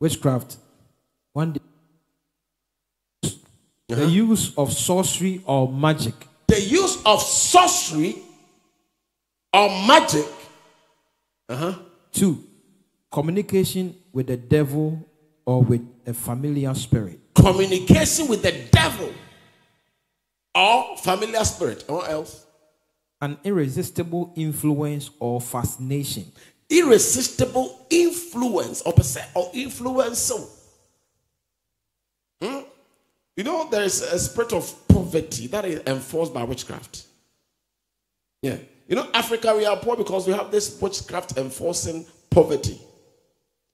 Witchcraft. 0.00 0.56
One 1.32 1.52
day 1.52 1.60
uh-huh. 3.22 4.00
The 4.00 4.10
use 4.10 4.54
of 4.56 4.72
sorcery 4.72 5.42
or 5.44 5.70
magic. 5.70 6.14
The 6.46 6.60
use 6.60 7.02
of 7.04 7.20
sorcery 7.22 8.16
or 9.52 9.68
magic. 9.68 10.26
Uh-huh. 11.48 11.74
Two, 12.10 12.42
communication 13.14 13.94
with 14.12 14.26
the 14.26 14.36
devil 14.36 15.08
or 15.46 15.62
with 15.62 15.88
a 16.04 16.12
familiar 16.12 16.74
spirit. 16.74 17.20
Communication 17.36 18.26
with 18.26 18.42
the 18.42 18.50
devil 18.72 19.08
or 20.52 20.96
familiar 20.96 21.44
spirit. 21.44 21.84
Or 21.88 22.04
else? 22.08 22.44
An 23.20 23.38
irresistible 23.44 24.32
influence 24.34 25.10
or 25.20 25.40
fascination. 25.40 26.24
Irresistible 26.68 27.86
influence 27.88 28.82
or, 28.82 28.92
or 29.36 29.50
influence. 29.54 30.32
Hmm? 32.42 32.62
You 33.36 33.44
know, 33.44 33.68
there 33.70 33.84
is 33.84 34.02
a 34.02 34.18
spirit 34.18 34.52
of 34.52 34.88
poverty 34.88 35.46
that 35.48 35.64
is 35.64 35.82
enforced 35.86 36.34
by 36.34 36.42
witchcraft. 36.42 37.06
Yeah. 38.42 38.56
You 38.88 38.96
know, 38.96 39.08
Africa, 39.14 39.54
we 39.56 39.66
are 39.66 39.76
poor 39.76 39.96
because 39.96 40.26
we 40.26 40.32
have 40.32 40.50
this 40.50 40.80
witchcraft 40.80 41.38
enforcing 41.38 42.06
poverty. 42.28 42.80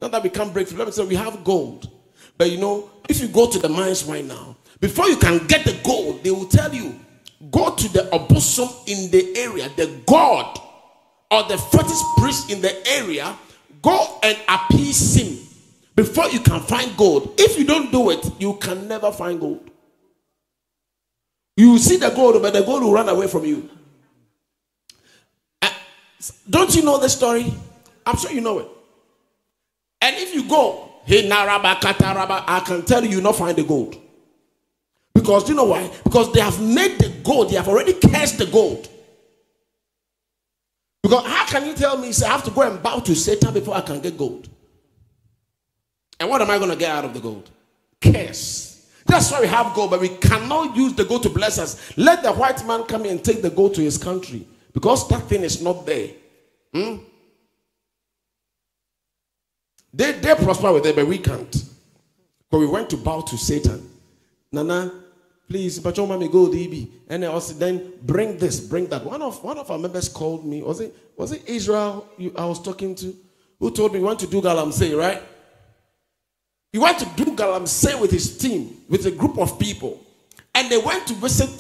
Not 0.01 0.13
that 0.13 0.23
we 0.23 0.31
can't 0.31 0.53
break 0.53 0.69
through. 0.69 0.79
Let 0.79 0.89
me 0.89 0.93
say, 0.93 1.05
we 1.05 1.15
have 1.17 1.45
gold. 1.45 1.91
But 2.39 2.51
you 2.51 2.59
know, 2.59 2.91
if 3.09 3.21
you 3.21 3.29
go 3.29 3.51
to 3.51 3.59
the 3.59 3.69
mines 3.69 4.05
right 4.05 4.25
now, 4.25 4.57
before 4.81 5.09
you 5.09 5.17
can 5.17 5.47
get 5.47 5.65
the 5.65 5.79
gold, 5.85 6.25
they 6.25 6.31
will 6.31 6.47
tell 6.47 6.75
you, 6.75 6.99
go 7.51 7.75
to 7.75 7.89
the 7.93 8.09
Obosum 8.13 8.89
in 8.89 9.11
the 9.11 9.37
area, 9.39 9.69
the 9.77 10.01
god 10.07 10.59
or 11.31 11.43
the 11.45 11.59
fetish 11.59 12.01
priest 12.17 12.51
in 12.51 12.61
the 12.61 12.89
area, 12.89 13.37
go 13.83 14.19
and 14.23 14.37
appease 14.49 15.15
him 15.15 15.39
before 15.95 16.29
you 16.31 16.41
can 16.41 16.61
find 16.61 16.97
gold. 16.97 17.35
If 17.39 17.59
you 17.59 17.65
don't 17.65 17.93
do 17.93 18.11
it, 18.11 18.27
you 18.39 18.55
can 18.55 18.89
never 18.89 19.13
find 19.13 19.39
gold. 19.39 19.71
You 21.57 21.79
see 21.79 21.99
the 21.99 22.09
gold, 22.09 22.41
but 22.41 22.55
the 22.55 22.63
gold 22.63 22.83
will 22.83 22.93
run 22.93 23.09
away 23.09 23.29
from 23.29 23.45
you. 23.45 23.69
Uh, 25.61 25.71
don't 26.49 26.75
you 26.75 26.83
know 26.83 26.99
the 26.99 27.09
story? 27.09 27.53
I'm 28.07 28.17
sure 28.17 28.33
you 28.33 28.41
know 28.41 28.61
it. 28.61 28.69
And 30.01 30.17
if 30.17 30.35
you 30.35 30.49
go, 30.49 30.91
hey, 31.05 31.29
Naraba, 31.29 31.75
Kataraba, 31.81 32.45
I 32.47 32.61
can 32.61 32.85
tell 32.85 33.05
you, 33.05 33.11
you 33.11 33.21
not 33.21 33.37
find 33.37 33.57
the 33.57 33.65
gold. 33.65 33.97
Because 35.15 35.49
you 35.49 35.55
know 35.55 35.65
why? 35.65 35.91
Because 36.05 36.33
they 36.33 36.41
have 36.41 36.61
made 36.61 36.99
the 36.99 37.09
gold, 37.23 37.51
they 37.51 37.57
have 37.57 37.69
already 37.69 37.95
cast 37.95 38.39
the 38.39 38.47
gold. 38.47 38.89
Because 41.03 41.27
how 41.27 41.47
can 41.47 41.67
you 41.67 41.75
tell 41.75 41.97
me, 41.99 42.13
say, 42.13 42.27
I 42.27 42.31
have 42.31 42.45
to 42.45 42.51
go 42.51 42.63
and 42.63 42.83
bow 42.83 43.01
to 43.01 43.15
Satan 43.15 43.53
before 43.53 43.75
I 43.75 43.81
can 43.81 44.01
get 44.01 44.17
gold? 44.17 44.49
And 46.19 46.29
what 46.29 46.43
am 46.43 46.51
I 46.51 46.59
going 46.59 46.71
to 46.71 46.77
get 46.77 46.91
out 46.91 47.05
of 47.05 47.15
the 47.15 47.21
gold? 47.21 47.51
Curse. 48.01 48.87
That's 49.07 49.31
why 49.33 49.41
we 49.41 49.47
have 49.49 49.75
gold, 49.75 49.91
but 49.91 50.01
we 50.01 50.11
cannot 50.11 50.77
use 50.77 50.93
the 50.95 51.05
gold 51.05 51.23
to 51.25 51.31
bless 51.31 51.59
us. 51.59 51.97
Let 51.97 52.23
the 52.23 52.33
white 52.33 52.65
man 52.67 52.85
come 52.85 53.05
in 53.07 53.13
and 53.13 53.25
take 53.25 53.43
the 53.43 53.51
gold 53.51 53.75
to 53.75 53.81
his 53.81 53.99
country 53.99 54.47
because 54.73 55.09
that 55.09 55.23
thing 55.25 55.43
is 55.43 55.63
not 55.63 55.85
there. 55.87 56.11
Hmm? 56.73 56.97
They, 59.93 60.13
they 60.13 60.35
prosper 60.35 60.73
with 60.73 60.87
it, 60.87 60.97
but 60.97 61.07
we 61.07 61.19
can't. 61.19 61.65
But 62.51 62.59
we 62.59 62.67
went 62.67 62.91
to 62.91 62.97
bow 62.97 63.23
to 63.23 63.37
Satan. 63.37 63.89
Nana, 64.53 64.93
please, 65.49 65.79
but 65.79 65.97
your 65.97 66.07
mommy 66.07 66.29
go 66.29 66.49
DB. 66.49 66.89
And 67.09 67.25
also 67.25 67.55
then 67.55 67.93
bring 68.03 68.37
this, 68.39 68.61
bring 68.61 68.87
that. 68.87 69.05
One 69.05 69.23
of 69.23 69.43
one 69.43 69.59
of 69.59 69.71
our 69.71 69.79
members 69.79 70.09
called 70.09 70.45
me. 70.45 70.63
Was 70.63 70.81
it 70.81 70.95
was 71.17 71.33
it 71.33 71.49
Israel 71.49 72.09
you, 72.19 72.33
I 72.37 72.45
was 72.45 72.61
talking 72.63 72.95
to? 72.97 73.15
Who 73.59 73.71
told 73.71 73.93
me 73.93 74.01
want 74.01 74.19
to 74.21 74.27
do 74.27 74.41
Galamsey, 74.41 74.97
right? 74.97 75.23
He 76.73 76.79
went 76.79 76.99
to 77.01 77.05
do 77.17 77.37
Galamsey 77.37 78.01
with 78.01 78.11
his 78.11 78.39
team, 78.39 78.83
with 78.89 79.05
a 79.07 79.11
group 79.11 79.39
of 79.39 79.59
people. 79.59 80.01
And 80.55 80.71
they 80.71 80.79
went 80.79 81.07
to 81.09 81.15
visit 81.15 81.51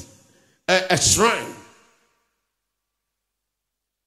a, 0.68 0.86
a 0.90 0.96
shrine. 0.96 1.54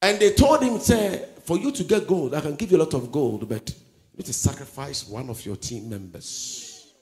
And 0.02 0.20
they 0.20 0.34
told 0.34 0.62
him, 0.62 0.80
say, 0.80 1.26
for 1.44 1.58
you 1.58 1.72
to 1.72 1.84
get 1.84 2.08
gold, 2.08 2.34
I 2.34 2.42
can 2.42 2.56
give 2.56 2.72
you 2.72 2.78
a 2.78 2.80
lot 2.84 2.94
of 2.94 3.12
gold, 3.12 3.48
but 3.48 3.74
you 4.14 4.20
need 4.20 4.26
to 4.28 4.34
sacrifice 4.34 5.08
one 5.08 5.30
of 5.32 5.44
your 5.44 5.56
team 5.56 5.90
members. 5.90 6.94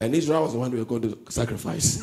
And 0.00 0.12
Israel 0.16 0.42
was 0.42 0.52
the 0.52 0.58
one 0.58 0.72
we 0.72 0.78
were 0.78 0.84
going 0.84 1.02
to 1.02 1.16
sacrifice. 1.30 2.02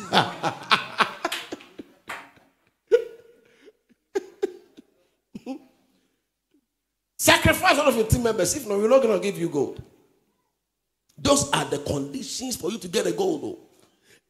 sacrifice 7.18 7.76
one 7.76 7.88
of 7.88 7.94
your 7.94 8.06
team 8.06 8.22
members. 8.22 8.56
If 8.56 8.66
not, 8.66 8.78
we're 8.78 8.88
not 8.88 9.02
going 9.02 9.20
to 9.20 9.22
give 9.22 9.38
you 9.38 9.50
gold. 9.50 9.82
Those 11.18 11.50
are 11.52 11.66
the 11.66 11.78
conditions 11.78 12.56
for 12.56 12.70
you 12.70 12.78
to 12.78 12.88
get 12.88 13.06
a 13.06 13.12
gold. 13.12 13.42
Though. 13.42 13.58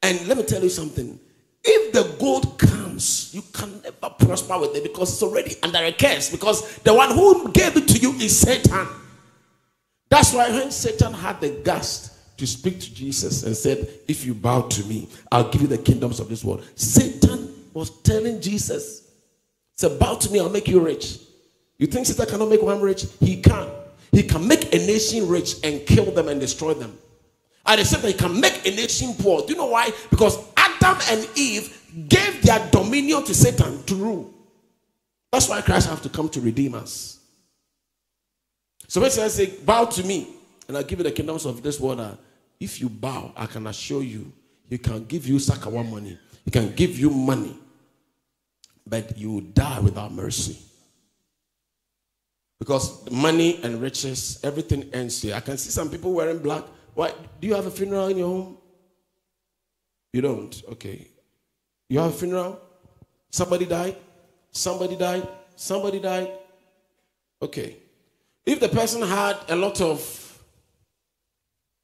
And 0.03 0.27
let 0.27 0.37
me 0.37 0.43
tell 0.43 0.63
you 0.63 0.69
something. 0.69 1.21
If 1.63 1.93
the 1.93 2.17
gold 2.19 2.59
comes, 2.59 3.33
you 3.33 3.43
can 3.53 3.81
never 3.83 4.11
prosper 4.19 4.59
with 4.59 4.75
it 4.75 4.83
because 4.83 5.13
it's 5.13 5.23
already 5.23 5.55
under 5.63 5.79
a 5.79 5.93
curse. 5.93 6.29
Because 6.31 6.79
the 6.79 6.93
one 6.93 7.11
who 7.13 7.53
gave 7.53 7.77
it 7.77 7.87
to 7.87 7.99
you 7.99 8.13
is 8.15 8.37
Satan. 8.39 8.89
That's 10.15 10.33
why 10.33 10.49
when 10.49 10.71
Satan 10.71 11.13
had 11.13 11.41
the 11.41 11.51
gust 11.65 12.37
to 12.39 12.47
speak 12.47 12.79
to 12.79 12.95
Jesus 12.95 13.43
and 13.43 13.57
said, 13.57 13.89
If 14.07 14.25
you 14.25 14.33
bow 14.33 14.61
to 14.61 14.85
me, 14.85 15.09
I'll 15.33 15.51
give 15.51 15.63
you 15.63 15.67
the 15.67 15.77
kingdoms 15.77 16.21
of 16.21 16.29
this 16.29 16.45
world. 16.45 16.65
Satan 16.77 17.53
was 17.73 17.91
telling 18.03 18.41
Jesus, 18.41 19.11
Say, 19.75 19.99
bow 19.99 20.15
to 20.15 20.31
me, 20.31 20.39
I'll 20.39 20.49
make 20.49 20.69
you 20.69 20.79
rich. 20.79 21.19
You 21.79 21.89
think 21.89 22.07
Satan 22.07 22.27
cannot 22.27 22.49
make 22.49 22.63
one 22.63 22.81
rich? 22.81 23.07
He 23.19 23.43
can. 23.43 23.69
He 24.13 24.23
can 24.23 24.47
make 24.47 24.73
a 24.73 24.79
nation 24.79 25.27
rich 25.27 25.57
and 25.65 25.85
kill 25.85 26.13
them 26.13 26.29
and 26.29 26.41
destroy 26.41 26.75
them. 26.75 26.97
At 27.67 27.81
the 27.81 27.85
same 27.85 28.01
time, 28.01 28.13
he 28.13 28.17
can 28.17 28.41
make 28.41 28.65
a 28.65 28.71
nation 28.71 29.15
poor. 29.19 29.45
Do 29.45 29.53
you 29.53 29.59
know 29.59 29.67
why? 29.67 29.91
Because 30.11 30.39
Adam 30.57 30.97
and 31.11 31.29
Eve 31.35 32.07
gave 32.09 32.41
their 32.41 32.65
dominion 32.71 33.25
to 33.25 33.35
Satan 33.35 33.83
to 33.87 33.97
rule. 33.97 34.33
That's 35.33 35.49
why 35.49 35.61
Christ 35.61 35.89
has 35.89 36.01
to 36.03 36.09
come 36.09 36.29
to 36.29 36.41
redeem 36.41 36.77
us. 36.77 37.14
So 38.87 39.01
when 39.01 39.11
I 39.11 39.29
say, 39.29 39.47
bow 39.65 39.87
to 39.87 40.05
me, 40.05 40.29
and 40.69 40.77
I'll 40.77 40.83
give 40.83 40.99
you 40.99 41.05
the 41.05 41.13
kingdoms 41.13 41.45
of 41.45 41.63
this 41.63 41.79
world. 41.79 42.01
Uh, 42.01 42.15
if 42.61 42.81
you 42.81 42.89
bow, 42.89 43.33
I 43.37 43.47
can 43.47 43.67
assure 43.67 44.03
you, 44.03 44.33
he 44.69 44.79
can 44.79 45.05
give 45.05 45.27
you 45.27 45.37
sakawa 45.37 45.89
money. 45.89 46.19
He 46.45 46.51
can 46.51 46.75
give 46.75 46.99
you 46.99 47.11
money. 47.11 47.57
But 48.87 49.17
you 49.19 49.33
will 49.33 49.41
die 49.41 49.81
without 49.81 50.13
mercy. 50.13 50.59
Because 52.59 53.11
money 53.11 53.61
and 53.63 53.81
riches, 53.81 54.41
everything 54.43 54.89
ends 54.93 55.21
here. 55.21 55.35
I 55.35 55.41
can 55.41 55.59
see 55.59 55.71
some 55.71 55.91
people 55.91 56.13
wearing 56.13 56.39
black. 56.39 56.65
Why? 56.95 57.13
Do 57.41 57.49
you 57.49 57.55
have 57.55 57.67
a 57.67 57.71
funeral 57.71 58.09
in 58.09 58.19
your 58.19 58.29
home? 58.29 58.59
You 60.13 60.21
don't? 60.21 60.63
Okay. 60.73 61.09
You 61.89 61.99
have 61.99 62.15
a 62.15 62.15
funeral? 62.15 62.61
Somebody 63.31 63.67
died? 63.67 63.97
Somebody 64.51 64.97
died? 64.97 65.29
Somebody 65.57 65.99
died? 65.99 66.31
Okay. 67.43 67.79
If 68.47 68.61
the 68.61 68.69
person 68.69 69.03
had 69.03 69.37
a 69.49 69.57
lot 69.57 69.81
of 69.81 70.21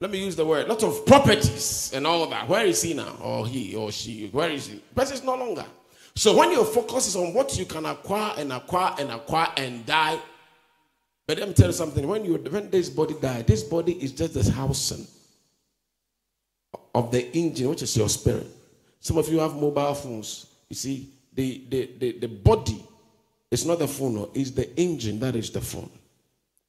let 0.01 0.11
me 0.11 0.25
use 0.25 0.35
the 0.35 0.47
word, 0.47 0.67
lot 0.67 0.83
of 0.83 1.05
properties 1.05 1.93
and 1.95 2.07
all 2.07 2.27
that. 2.27 2.49
Where 2.49 2.65
is 2.65 2.81
he 2.81 2.95
now? 2.95 3.17
Or 3.21 3.47
he 3.47 3.75
or 3.75 3.93
she? 3.93 4.29
Where 4.29 4.51
is 4.51 4.67
he? 4.67 4.79
Person 4.95 5.17
is 5.17 5.23
no 5.23 5.35
longer. 5.35 5.67
So 6.15 6.37
when 6.37 6.53
your 6.53 6.65
focus 6.65 7.07
is 7.09 7.17
on 7.17 7.35
what 7.35 7.59
you 7.59 7.67
can 7.67 7.85
acquire 7.85 8.33
and 8.39 8.53
acquire 8.53 8.95
and 8.99 9.11
acquire 9.11 9.49
and 9.59 9.85
die, 9.85 10.19
but 11.27 11.39
let 11.39 11.49
me 11.49 11.55
tell 11.55 11.67
you 11.67 11.73
something. 11.73 12.07
When 12.07 12.25
you 12.25 12.35
when 12.37 12.71
this 12.71 12.89
body 12.89 13.15
dies, 13.21 13.45
this 13.45 13.63
body 13.63 13.93
is 14.03 14.13
just 14.13 14.35
the 14.35 14.51
housing 14.51 15.07
of 16.95 17.11
the 17.13 17.31
engine, 17.37 17.69
which 17.69 17.83
is 17.83 17.95
your 17.97 18.09
spirit. 18.09 18.47
Some 19.01 19.19
of 19.19 19.29
you 19.29 19.39
have 19.39 19.55
mobile 19.55 19.95
phones. 19.95 20.47
You 20.69 20.77
see, 20.77 21.11
the 21.33 21.63
the 21.69 21.91
the, 21.99 22.13
the 22.21 22.29
body 22.29 22.83
is 23.51 23.67
not 23.67 23.79
the 23.79 23.89
phone, 23.89 24.31
it's 24.35 24.51
the 24.51 24.79
engine 24.81 25.21
that 25.21 25.37
is 25.37 25.51
the 25.51 25.61
phone. 25.61 25.91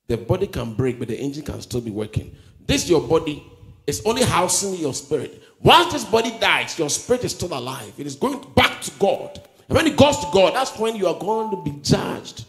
The 0.07 0.17
body 0.17 0.47
can 0.47 0.73
break, 0.73 0.99
but 0.99 1.07
the 1.07 1.17
engine 1.17 1.43
can 1.43 1.61
still 1.61 1.81
be 1.81 1.91
working. 1.91 2.35
This 2.65 2.89
your 2.89 3.01
body 3.01 3.43
is 3.87 4.01
only 4.05 4.23
housing 4.23 4.75
your 4.75 4.93
spirit. 4.93 5.41
Once 5.61 5.93
this 5.93 6.05
body 6.05 6.37
dies, 6.39 6.77
your 6.77 6.89
spirit 6.89 7.23
is 7.23 7.31
still 7.31 7.53
alive. 7.53 7.93
It 7.97 8.07
is 8.07 8.15
going 8.15 8.45
back 8.55 8.81
to 8.81 8.91
God. 8.99 9.41
And 9.67 9.77
when 9.77 9.87
it 9.87 9.95
goes 9.95 10.17
to 10.19 10.27
God, 10.33 10.53
that's 10.53 10.77
when 10.77 10.95
you 10.95 11.07
are 11.07 11.17
going 11.17 11.51
to 11.51 11.63
be 11.63 11.71
judged. 11.81 12.45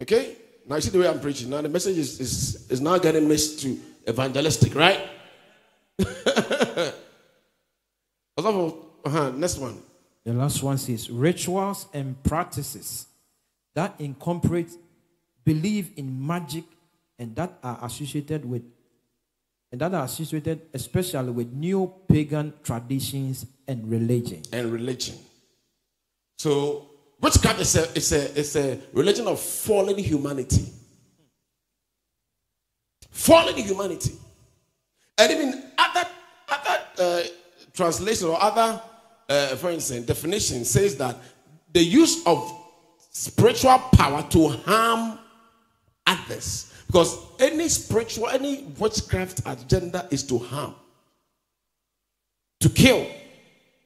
Okay? 0.00 0.36
Now 0.66 0.76
you 0.76 0.82
see 0.82 0.90
the 0.90 0.98
way 0.98 1.08
I'm 1.08 1.20
preaching. 1.20 1.50
Now 1.50 1.60
the 1.60 1.68
message 1.68 1.98
is, 1.98 2.20
is, 2.20 2.70
is 2.70 2.80
now 2.80 2.98
getting 2.98 3.28
mixed 3.28 3.60
to 3.60 3.78
evangelistic, 4.08 4.74
right? 4.74 5.00
uh-huh, 9.04 9.30
next 9.36 9.58
one. 9.58 9.80
The 10.24 10.32
last 10.32 10.62
one 10.62 10.78
says 10.78 11.10
rituals 11.10 11.86
and 11.92 12.20
practices 12.22 13.06
that 13.74 13.94
incorporate 13.98 14.70
believe 15.44 15.90
in 15.96 16.26
magic 16.26 16.64
and 17.18 17.34
that 17.36 17.58
are 17.62 17.78
associated 17.82 18.44
with 18.44 18.62
and 19.74 19.80
that 19.80 19.92
are 19.92 20.04
associated 20.04 20.62
especially 20.72 21.30
with 21.30 21.52
new 21.52 21.92
pagan 22.08 22.52
traditions 22.62 23.44
and 23.66 23.90
religion. 23.90 24.40
And 24.52 24.72
religion. 24.72 25.16
So 26.38 26.90
witchcraft 27.20 27.60
is 27.60 27.74
a, 27.74 27.92
is 27.96 28.12
a, 28.12 28.38
is 28.38 28.56
a 28.56 28.78
religion 28.92 29.26
of 29.26 29.40
fallen 29.40 29.98
humanity. 29.98 30.66
Fallen 33.10 33.56
humanity. 33.56 34.12
And 35.18 35.32
even 35.32 35.72
other, 35.76 36.08
other 36.48 36.80
uh, 37.00 37.22
translation 37.72 38.28
or 38.28 38.40
other, 38.40 38.80
uh, 39.28 39.46
for 39.56 39.70
instance, 39.70 40.06
definition 40.06 40.64
says 40.64 40.96
that 40.98 41.16
the 41.72 41.82
use 41.82 42.24
of 42.26 42.48
spiritual 43.10 43.78
power 43.92 44.24
to 44.30 44.48
harm 44.50 45.18
others 46.06 46.72
because 46.86 47.18
any 47.40 47.68
spiritual, 47.68 48.28
any 48.28 48.64
witchcraft 48.78 49.40
agenda 49.46 50.06
is 50.10 50.22
to 50.24 50.38
harm, 50.38 50.74
to 52.60 52.68
kill. 52.68 53.06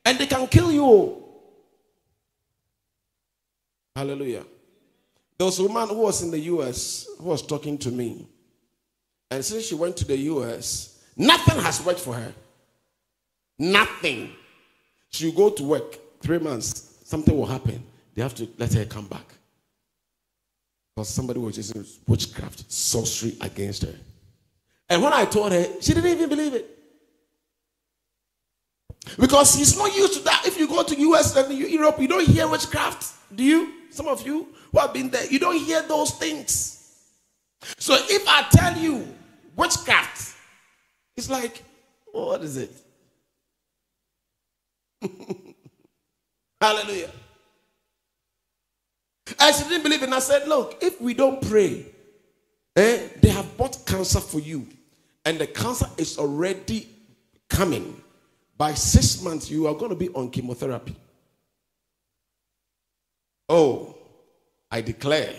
And 0.04 0.18
they 0.18 0.26
can 0.26 0.46
kill 0.46 0.72
you. 0.72 1.22
Hallelujah. 3.94 4.44
There 5.36 5.44
was 5.44 5.58
a 5.58 5.62
woman 5.62 5.88
who 5.88 6.02
was 6.02 6.22
in 6.22 6.30
the 6.30 6.38
US 6.40 7.06
who 7.18 7.24
was 7.24 7.42
talking 7.42 7.78
to 7.78 7.90
me. 7.90 8.26
And 9.30 9.44
since 9.44 9.66
she 9.66 9.74
went 9.74 9.96
to 9.98 10.04
the 10.04 10.16
US, 10.16 11.02
nothing 11.16 11.60
has 11.60 11.84
worked 11.84 12.00
for 12.00 12.14
her. 12.14 12.32
Nothing. 13.58 14.32
She'll 15.10 15.32
go 15.32 15.50
to 15.50 15.62
work 15.62 15.98
three 16.20 16.38
months, 16.38 16.98
something 17.04 17.36
will 17.36 17.46
happen. 17.46 17.82
They 18.14 18.22
have 18.22 18.34
to 18.36 18.48
let 18.58 18.72
her 18.74 18.84
come 18.84 19.06
back. 19.06 19.34
Because 20.98 21.10
somebody 21.10 21.38
was 21.38 21.56
using 21.56 21.86
witchcraft, 22.08 22.64
sorcery 22.68 23.36
against 23.40 23.82
her. 23.82 23.94
And 24.88 25.00
when 25.00 25.12
I 25.12 25.26
told 25.26 25.52
her, 25.52 25.64
she 25.80 25.94
didn't 25.94 26.10
even 26.10 26.28
believe 26.28 26.54
it. 26.54 26.68
Because 29.16 29.56
she's 29.56 29.78
not 29.78 29.94
used 29.94 30.14
to 30.14 30.24
that. 30.24 30.42
If 30.44 30.58
you 30.58 30.66
go 30.66 30.82
to 30.82 30.98
US 30.98 31.36
and 31.36 31.56
Europe, 31.56 32.00
you 32.00 32.08
don't 32.08 32.26
hear 32.26 32.48
witchcraft. 32.48 33.14
Do 33.32 33.44
you? 33.44 33.74
Some 33.90 34.08
of 34.08 34.26
you 34.26 34.48
who 34.72 34.80
have 34.80 34.92
been 34.92 35.08
there, 35.08 35.24
you 35.26 35.38
don't 35.38 35.56
hear 35.56 35.82
those 35.82 36.10
things. 36.10 37.06
So 37.78 37.96
if 37.96 38.26
I 38.26 38.48
tell 38.50 38.76
you 38.76 39.06
witchcraft, 39.54 40.34
it's 41.16 41.30
like, 41.30 41.62
what 42.10 42.42
is 42.42 42.56
it? 42.56 42.72
Hallelujah. 46.60 47.12
And 49.38 49.54
she 49.54 49.64
didn't 49.64 49.82
believe 49.82 50.02
it. 50.02 50.06
And 50.06 50.14
I 50.14 50.20
said, 50.20 50.48
Look, 50.48 50.78
if 50.82 51.00
we 51.00 51.14
don't 51.14 51.40
pray, 51.48 51.86
eh, 52.76 53.08
they 53.20 53.28
have 53.28 53.56
bought 53.56 53.84
cancer 53.86 54.20
for 54.20 54.40
you. 54.40 54.66
And 55.24 55.38
the 55.38 55.46
cancer 55.46 55.86
is 55.96 56.18
already 56.18 56.88
coming. 57.48 58.00
By 58.56 58.74
six 58.74 59.22
months, 59.22 59.50
you 59.50 59.66
are 59.66 59.74
going 59.74 59.90
to 59.90 59.96
be 59.96 60.08
on 60.10 60.30
chemotherapy. 60.30 60.96
Oh, 63.48 63.96
I 64.70 64.80
declare 64.80 65.34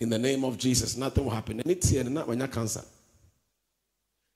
in 0.00 0.10
the 0.10 0.18
name 0.18 0.44
of 0.44 0.58
Jesus, 0.58 0.96
nothing 0.96 1.24
will 1.24 1.30
happen. 1.30 1.60
And 1.60 1.70
it's 1.70 1.88
here, 1.88 2.04
not 2.04 2.28
when 2.28 2.40
you 2.40 2.46
cancer. 2.46 2.82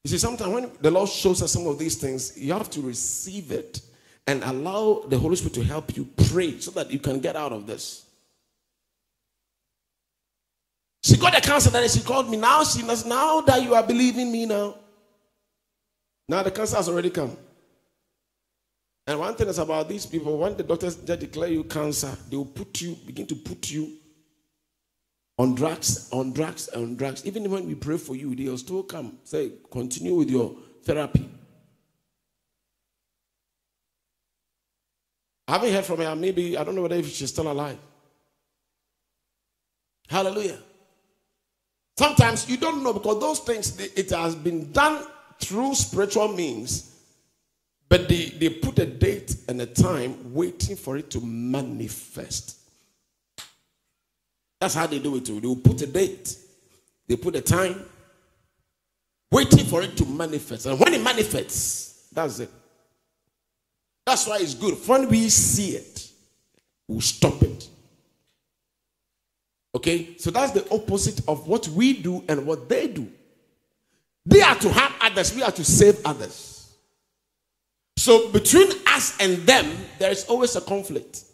You 0.04 0.10
see, 0.10 0.18
sometimes 0.18 0.52
when 0.52 0.70
the 0.80 0.90
Lord 0.90 1.08
shows 1.08 1.42
us 1.42 1.52
some 1.52 1.66
of 1.68 1.78
these 1.78 1.96
things, 1.96 2.36
you 2.36 2.52
have 2.52 2.68
to 2.70 2.80
receive 2.80 3.52
it 3.52 3.80
and 4.26 4.42
allow 4.42 5.04
the 5.06 5.18
Holy 5.18 5.36
Spirit 5.36 5.54
to 5.54 5.64
help 5.64 5.96
you 5.96 6.08
pray 6.30 6.58
so 6.58 6.72
that 6.72 6.90
you 6.90 6.98
can 6.98 7.20
get 7.20 7.36
out 7.36 7.52
of 7.52 7.66
this. 7.66 8.06
She 11.02 11.16
got 11.16 11.36
a 11.36 11.40
cancer 11.40 11.70
that 11.70 11.90
she 11.90 12.00
called 12.00 12.30
me. 12.30 12.36
Now 12.36 12.62
she 12.62 12.82
knows 12.82 13.04
now 13.04 13.40
that 13.40 13.62
you 13.62 13.74
are 13.74 13.82
believing 13.82 14.30
me 14.30 14.46
now. 14.46 14.76
Now 16.28 16.42
the 16.42 16.50
cancer 16.50 16.76
has 16.76 16.88
already 16.88 17.10
come. 17.10 17.36
And 19.06 19.18
one 19.18 19.34
thing 19.34 19.48
is 19.48 19.58
about 19.58 19.88
these 19.88 20.06
people, 20.06 20.38
when 20.38 20.56
the 20.56 20.62
doctors 20.62 20.94
declare 20.94 21.48
you 21.48 21.64
cancer, 21.64 22.16
they 22.30 22.36
will 22.36 22.44
put 22.44 22.80
you, 22.80 22.96
begin 23.04 23.26
to 23.26 23.34
put 23.34 23.68
you 23.70 23.96
on 25.38 25.56
drugs, 25.56 26.08
on 26.12 26.32
drugs, 26.32 26.68
on 26.68 26.94
drugs. 26.94 27.26
Even 27.26 27.50
when 27.50 27.66
we 27.66 27.74
pray 27.74 27.98
for 27.98 28.14
you, 28.14 28.32
they'll 28.36 28.56
still 28.56 28.84
come. 28.84 29.18
Say, 29.24 29.52
continue 29.72 30.14
with 30.14 30.30
your 30.30 30.54
therapy. 30.84 31.28
I 35.48 35.52
haven't 35.52 35.72
heard 35.72 35.84
from 35.84 35.98
her. 35.98 36.14
Maybe, 36.14 36.56
I 36.56 36.62
don't 36.62 36.76
know 36.76 36.82
whether 36.82 37.02
she's 37.02 37.30
still 37.30 37.50
alive. 37.50 37.78
Hallelujah. 40.08 40.58
Sometimes 41.98 42.48
you 42.48 42.56
don't 42.56 42.82
know 42.82 42.92
because 42.92 43.20
those 43.20 43.40
things, 43.40 43.78
it 43.78 44.10
has 44.10 44.34
been 44.34 44.72
done 44.72 45.04
through 45.40 45.74
spiritual 45.74 46.28
means, 46.28 46.96
but 47.88 48.08
they, 48.08 48.26
they 48.26 48.48
put 48.48 48.78
a 48.78 48.86
date 48.86 49.36
and 49.48 49.60
a 49.60 49.66
time 49.66 50.32
waiting 50.32 50.76
for 50.76 50.96
it 50.96 51.10
to 51.10 51.20
manifest. 51.20 52.58
That's 54.60 54.74
how 54.74 54.86
they 54.86 54.98
do 54.98 55.16
it 55.16 55.26
too. 55.26 55.40
They 55.40 55.46
will 55.46 55.56
put 55.56 55.82
a 55.82 55.86
date, 55.86 56.36
they 57.06 57.16
put 57.16 57.36
a 57.36 57.42
time, 57.42 57.84
waiting 59.30 59.66
for 59.66 59.82
it 59.82 59.96
to 59.96 60.06
manifest. 60.06 60.66
And 60.66 60.78
when 60.78 60.94
it 60.94 61.02
manifests, 61.02 62.08
that's 62.12 62.38
it. 62.38 62.50
That's 64.06 64.26
why 64.26 64.38
it's 64.38 64.54
good. 64.54 64.74
When 64.86 65.08
we 65.08 65.28
see 65.28 65.76
it, 65.76 66.10
we'll 66.88 67.00
stop 67.00 67.42
it. 67.42 67.68
Okay? 69.74 70.16
So 70.18 70.30
that's 70.30 70.52
the 70.52 70.68
opposite 70.72 71.26
of 71.28 71.46
what 71.46 71.68
we 71.68 71.94
do 71.94 72.24
and 72.28 72.46
what 72.46 72.68
they 72.68 72.88
do. 72.88 73.08
They 74.24 74.40
are 74.40 74.54
to 74.56 74.72
harm 74.72 74.92
others, 75.00 75.34
we 75.34 75.42
are 75.42 75.52
to 75.52 75.64
save 75.64 76.04
others. 76.04 76.74
So 77.96 78.30
between 78.30 78.68
us 78.86 79.16
and 79.20 79.38
them, 79.38 79.70
there 79.98 80.10
is 80.10 80.24
always 80.24 80.56
a 80.56 80.60
conflict. 80.60 81.24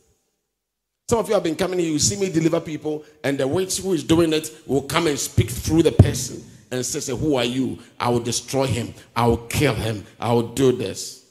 Some 1.09 1.21
of 1.21 1.29
you 1.29 1.35
have 1.35 1.43
been 1.43 1.57
coming 1.57 1.79
here, 1.79 1.91
you 1.91 1.99
see 1.99 2.21
me 2.21 2.31
deliver 2.31 2.61
people, 2.61 3.05
and 3.25 3.39
the 3.39 3.49
witch 3.49 3.79
who 3.79 3.95
is 3.95 4.05
doing 4.05 4.33
it 4.33 4.51
will 4.67 4.83
come 4.83 5.07
and 5.07 5.19
speak 5.19 5.49
through 5.49 5.83
the 5.83 5.93
person 5.93 6.45
and 6.71 6.85
say, 6.85 7.17
Who 7.17 7.37
are 7.37 7.45
you? 7.45 7.79
I 7.99 8.11
will 8.11 8.21
destroy 8.21 8.67
him, 8.67 8.93
I 9.17 9.27
will 9.27 9.39
kill 9.39 9.75
him, 9.75 10.05
I 10.21 10.33
will 10.33 10.49
do 10.49 10.73
this. 10.73 11.25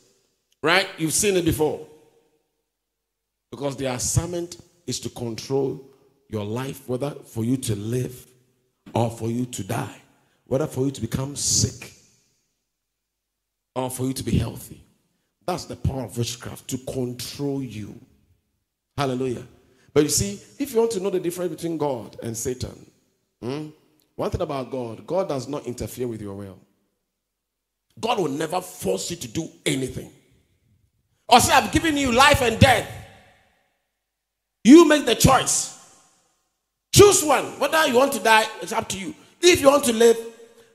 Right? 0.63 0.87
You've 0.97 1.13
seen 1.13 1.37
it 1.37 1.45
before. 1.45 1.85
Because 3.51 3.77
the 3.77 3.85
assignment 3.85 4.57
is 4.87 4.99
to 5.01 5.09
control 5.09 5.86
your 6.29 6.45
life, 6.45 6.87
whether 6.87 7.11
for 7.11 7.43
you 7.43 7.57
to 7.57 7.75
live 7.75 8.27
or 8.93 9.09
for 9.09 9.29
you 9.29 9.45
to 9.45 9.63
die, 9.63 10.01
whether 10.45 10.67
for 10.67 10.85
you 10.85 10.91
to 10.91 11.01
become 11.01 11.35
sick 11.35 11.93
or 13.75 13.89
for 13.89 14.05
you 14.05 14.13
to 14.13 14.23
be 14.23 14.37
healthy. 14.37 14.83
That's 15.45 15.65
the 15.65 15.75
power 15.75 16.03
of 16.03 16.17
witchcraft 16.17 16.67
to 16.69 16.77
control 16.79 17.63
you. 17.63 17.99
Hallelujah. 18.97 19.47
But 19.93 20.03
you 20.03 20.09
see, 20.09 20.39
if 20.59 20.73
you 20.73 20.79
want 20.79 20.91
to 20.91 20.99
know 20.99 21.09
the 21.09 21.19
difference 21.19 21.55
between 21.55 21.77
God 21.77 22.17
and 22.21 22.35
Satan, 22.35 22.85
hmm, 23.41 23.67
one 24.15 24.29
thing 24.29 24.41
about 24.41 24.71
God, 24.71 25.07
God 25.07 25.29
does 25.29 25.47
not 25.47 25.65
interfere 25.65 26.07
with 26.07 26.21
your 26.21 26.35
will. 26.35 26.59
God 27.99 28.19
will 28.19 28.29
never 28.29 28.61
force 28.61 29.09
you 29.09 29.17
to 29.17 29.27
do 29.27 29.47
anything. 29.65 30.11
Or 31.29 31.39
say, 31.39 31.53
I've 31.53 31.71
given 31.71 31.97
you 31.97 32.11
life 32.11 32.41
and 32.41 32.59
death. 32.59 32.89
You 34.63 34.87
make 34.87 35.05
the 35.05 35.15
choice. 35.15 35.76
Choose 36.97 37.23
one. 37.23 37.45
Whether 37.59 37.85
you 37.85 37.93
want 37.93 38.11
to 38.13 38.19
die, 38.19 38.45
it's 38.59 38.71
up 38.71 38.89
to 38.89 38.97
you. 38.97 39.13
If 39.39 39.61
you 39.61 39.67
want 39.67 39.83
to 39.83 39.93
live, 39.93 40.17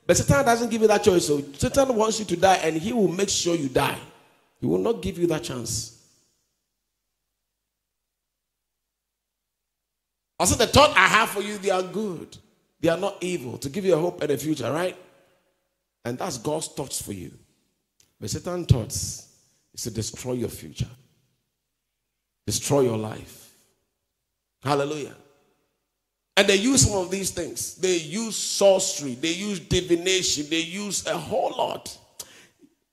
but 0.07 0.15
Satan 0.15 0.45
doesn't 0.45 0.69
give 0.69 0.81
you 0.81 0.87
that 0.87 1.03
choice. 1.03 1.27
So 1.27 1.43
Satan 1.57 1.93
wants 1.93 2.17
you 2.17 2.23
to 2.23 2.37
die 2.37 2.55
and 2.63 2.77
he 2.77 2.93
will 2.93 3.09
make 3.09 3.27
sure 3.27 3.55
you 3.55 3.67
die. 3.67 3.99
He 4.61 4.65
will 4.65 4.77
not 4.77 5.01
give 5.01 5.17
you 5.17 5.27
that 5.27 5.43
chance. 5.43 6.01
I 10.39 10.45
said, 10.45 10.59
the 10.59 10.67
thought 10.67 10.95
I 10.95 11.07
have 11.07 11.27
for 11.27 11.41
you, 11.41 11.57
they 11.57 11.71
are 11.71 11.83
good. 11.83 12.37
They 12.79 12.87
are 12.87 12.97
not 12.97 13.17
evil, 13.19 13.57
to 13.57 13.67
give 13.69 13.83
you 13.83 13.93
a 13.93 13.97
hope 13.97 14.21
and 14.21 14.31
a 14.31 14.37
future, 14.37 14.71
right? 14.71 14.95
And 16.05 16.17
that's 16.17 16.37
God's 16.37 16.67
thoughts 16.67 17.01
for 17.01 17.11
you. 17.11 17.33
But 18.21 18.29
Satan's 18.29 18.67
thoughts 18.67 19.27
is 19.73 19.83
to 19.83 19.91
destroy 19.91 20.33
your 20.33 20.49
future, 20.49 20.89
destroy 22.45 22.81
your 22.81 22.97
life. 22.97 23.53
Hallelujah. 24.63 25.15
And 26.35 26.47
they 26.47 26.55
use 26.55 26.87
some 26.87 26.97
of 26.97 27.11
these 27.11 27.29
things. 27.29 27.75
They 27.75 27.97
use 27.97 28.35
sorcery, 28.35 29.15
they 29.15 29.33
use 29.33 29.59
divination, 29.59 30.47
they 30.49 30.61
use 30.61 31.05
a 31.05 31.17
whole 31.17 31.53
lot. 31.57 31.95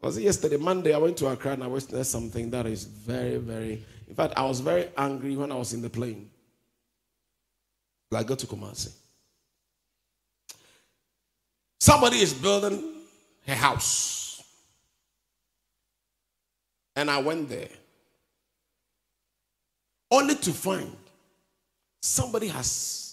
Was 0.02 0.16
it 0.16 0.22
yesterday, 0.22 0.56
Monday? 0.56 0.94
I 0.94 0.98
went 0.98 1.16
to 1.18 1.26
Accra 1.26 1.52
and 1.52 1.64
I 1.64 1.66
witnessed 1.66 2.10
something 2.10 2.50
that 2.50 2.66
is 2.66 2.84
very, 2.84 3.36
very. 3.36 3.84
In 4.08 4.14
fact, 4.14 4.34
I 4.36 4.44
was 4.44 4.60
very 4.60 4.88
angry 4.96 5.36
when 5.36 5.52
I 5.52 5.56
was 5.56 5.72
in 5.72 5.82
the 5.82 5.90
plane. 5.90 6.30
I 8.12 8.22
go 8.22 8.34
to 8.34 8.46
Kumasi. 8.46 8.92
Somebody 11.78 12.18
is 12.18 12.34
building 12.34 12.82
a 13.46 13.54
house. 13.54 14.42
And 16.96 17.10
I 17.10 17.18
went 17.18 17.48
there. 17.48 17.68
Only 20.10 20.34
to 20.34 20.52
find 20.52 20.96
somebody 22.02 22.48
has 22.48 23.09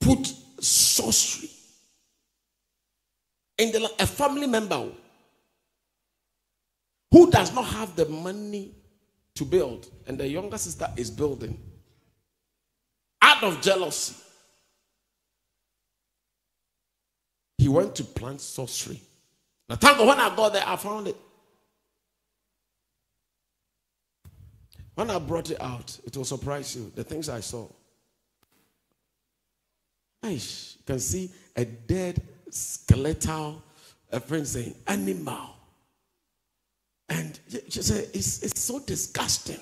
put 0.00 0.26
sorcery 0.60 1.50
in 3.58 3.72
the 3.72 3.90
a 3.98 4.06
family 4.06 4.46
member 4.46 4.74
oh, 4.74 4.92
who 7.10 7.30
does 7.30 7.54
not 7.54 7.66
have 7.66 7.94
the 7.96 8.06
money 8.06 8.72
to 9.34 9.44
build, 9.44 9.88
and 10.06 10.18
the 10.18 10.26
younger 10.26 10.58
sister 10.58 10.86
is 10.96 11.10
building 11.10 11.58
out 13.22 13.42
of 13.42 13.60
jealousy, 13.60 14.14
he 17.58 17.68
went 17.68 17.94
to 17.96 18.04
plant 18.04 18.40
sorcery. 18.40 19.00
Now, 19.68 19.76
thank 19.76 19.98
God, 19.98 20.08
when 20.08 20.18
I 20.18 20.34
got 20.34 20.52
there, 20.52 20.64
I 20.66 20.76
found 20.76 21.08
it. 21.08 21.16
When 24.94 25.10
I 25.10 25.18
brought 25.18 25.50
it 25.50 25.60
out, 25.60 25.98
it 26.04 26.16
will 26.16 26.24
surprise 26.24 26.74
you 26.74 26.90
the 26.94 27.04
things 27.04 27.28
I 27.28 27.40
saw. 27.40 27.68
You 30.22 30.38
can 30.86 30.98
see 30.98 31.30
a 31.56 31.64
dead 31.64 32.22
skeletal, 32.50 33.62
a 34.12 34.20
friend 34.20 34.46
saying, 34.46 34.74
animal. 34.86 35.56
And 37.08 37.38
she 37.68 37.82
said, 37.82 38.08
it's, 38.14 38.42
it's 38.42 38.60
so 38.60 38.78
disgusting. 38.80 39.58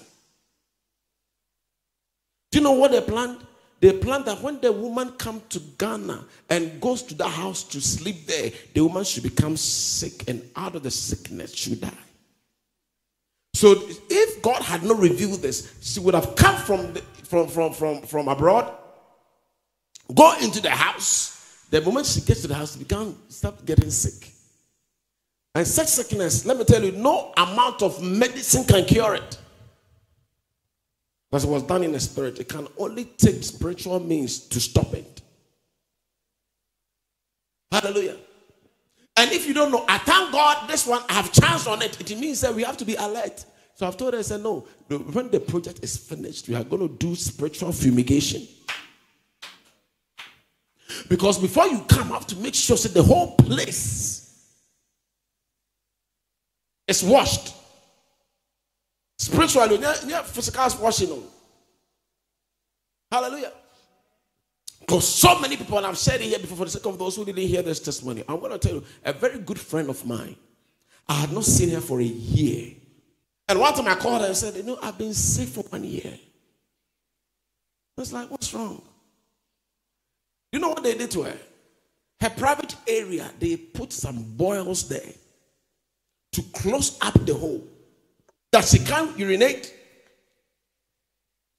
Do 2.51 2.59
you 2.59 2.65
know 2.65 2.73
what 2.73 2.91
they 2.91 3.01
planned? 3.01 3.39
They 3.81 3.93
planned 3.93 4.25
that 4.25 4.43
when 4.43 4.61
the 4.61 4.73
woman 4.73 5.13
comes 5.13 5.43
to 5.51 5.61
Ghana 5.61 6.25
and 6.51 6.81
goes 6.81 7.03
to 7.05 7.15
the 7.15 7.29
house 7.29 7.63
to 7.65 7.81
sleep 7.81 8.27
there, 8.27 8.51
the 8.75 8.81
woman 8.81 9.05
should 9.05 9.23
become 9.23 9.57
sick 9.57 10.29
and 10.29 10.43
out 10.57 10.75
of 10.75 10.83
the 10.83 10.91
sickness 10.91 11.55
should 11.55 11.81
die. 11.81 11.93
So 13.55 13.77
if 14.11 14.43
God 14.43 14.63
had 14.63 14.83
not 14.83 14.99
revealed 14.99 15.43
this, 15.43 15.73
she 15.81 16.01
would 16.01 16.15
have 16.15 16.35
come 16.35 16.57
from, 16.57 16.93
the, 16.93 17.01
from, 17.23 17.49
from, 17.49 17.73
from, 17.73 18.03
from 18.03 18.29
abroad, 18.29 18.73
go 20.15 20.37
into 20.39 20.61
the 20.61 20.71
house. 20.71 21.67
The 21.71 21.81
moment 21.81 22.07
she 22.07 22.21
gets 22.21 22.43
to 22.43 22.49
the 22.49 22.55
house, 22.55 22.73
she 22.73 22.79
began 22.79 23.15
start 23.29 23.65
getting 23.65 23.91
sick. 23.91 24.33
And 25.55 25.67
such 25.67 25.89
sickness, 25.89 26.47
let 26.47 26.57
me 26.57 26.65
tell 26.65 26.83
you, 26.83 26.93
no 26.93 27.33
amount 27.37 27.83
of 27.83 28.03
medicine 28.03 28.65
can 28.65 28.85
cure 28.85 29.15
it. 29.15 29.39
Because 31.31 31.45
it 31.45 31.51
was 31.51 31.63
done 31.65 31.83
in 31.83 31.93
the 31.93 32.01
spirit. 32.01 32.39
It 32.39 32.49
can 32.49 32.69
only 32.79 33.05
take 33.05 33.43
spiritual 33.43 34.01
means 34.01 34.39
to 34.39 34.61
stop 34.61 34.95
it. 34.95 35.21
Hallelujah. 37.71 38.17
And 39.17 39.33
if 39.33 39.47
you 39.47 39.53
don't 39.53 39.73
know, 39.73 39.85
I 39.89 39.99
thank 39.99 40.33
God 40.33 40.69
this 40.69 40.87
one, 40.87 41.03
I 41.09 41.15
have 41.15 41.33
chance 41.33 41.67
on 41.67 41.83
it. 41.83 42.01
It 42.01 42.19
means 42.19 42.41
that 42.41 42.55
we 42.55 42.63
have 42.63 42.77
to 42.79 42.85
be 42.85 42.95
alert. 42.95 43.45
So 43.75 43.87
I've 43.87 43.97
told 43.97 44.15
her, 44.15 44.21
I 44.21 44.23
said, 44.23 44.43
no, 44.43 44.61
when 44.89 45.29
the 45.31 45.41
project 45.41 45.81
is 45.83 45.97
finished, 45.97 46.49
we 46.49 46.55
are 46.55 46.65
going 46.65 46.89
to 46.89 46.95
do 46.97 47.15
spiritual 47.15 47.73
fumigation. 47.73 48.47
Because 51.09 51.39
before 51.39 51.66
you 51.66 51.80
come, 51.80 52.09
have 52.09 52.26
to 52.28 52.36
make 52.36 52.55
sure 52.55 52.76
that 52.76 52.95
the 52.95 53.03
whole 53.03 53.36
place 53.36 54.18
is 56.86 57.03
washed. 57.03 57.55
Spiritually, 59.18 59.78
yeah, 59.80 60.22
physical 60.22 60.68
washing. 60.80 61.09
Oh. 61.11 61.22
Hallelujah. 63.11 63.53
Because 64.80 65.07
so 65.07 65.39
many 65.39 65.57
people, 65.57 65.76
and 65.76 65.86
I've 65.86 65.99
said 65.99 66.20
it 66.20 66.24
here 66.24 66.39
before 66.39 66.59
for 66.59 66.64
the 66.64 66.70
sake 66.70 66.86
of 66.86 66.99
those 66.99 67.16
who 67.16 67.24
didn't 67.24 67.47
hear 67.47 67.62
this 67.62 67.80
testimony, 67.80 68.24
I'm 68.26 68.41
going 68.41 68.53
to 68.53 68.59
tell 68.59 68.76
you 68.76 68.84
a 69.05 69.12
very 69.12 69.39
good 69.39 69.59
friend 69.61 69.91
of 69.91 70.05
mine. 70.07 70.36
I 71.07 71.14
had 71.14 71.32
not 71.32 71.45
seen 71.45 71.70
her 71.70 71.80
for 71.80 72.01
a 72.01 72.05
year. 72.05 72.74
And 73.49 73.59
one 73.59 73.74
time 73.74 73.89
I 73.89 73.97
called 73.97 74.22
her 74.22 74.28
and 74.28 74.36
said, 74.36 74.55
You 74.57 74.62
know, 74.62 74.78
I've 74.82 74.97
been 74.97 75.14
sick 75.14 75.49
for 75.49 75.61
one 75.64 75.84
year. 75.84 76.12
I 76.14 78.01
was 78.01 78.12
like, 78.12 78.30
What's 78.30 78.53
wrong? 78.55 78.82
You 80.53 80.59
know 80.59 80.71
what 80.71 80.83
they 80.83 80.97
did 80.97 81.11
to 81.13 81.23
her? 81.23 81.37
Her 82.21 82.31
private 82.31 82.75
area, 82.87 83.31
they 83.39 83.57
put 83.57 83.93
some 83.93 84.23
boils 84.37 84.89
there 84.89 85.13
to 86.33 86.43
close 86.55 86.99
up 87.01 87.15
the 87.25 87.35
hole 87.35 87.63
that 88.53 88.65
she 88.65 88.79
can't 88.79 89.17
urinate. 89.19 89.73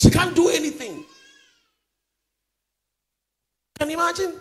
She 0.02 0.10
can't 0.10 0.36
do 0.36 0.50
anything. 0.50 1.06
Can 3.78 3.90
you 3.90 3.98
imagine? 3.98 4.40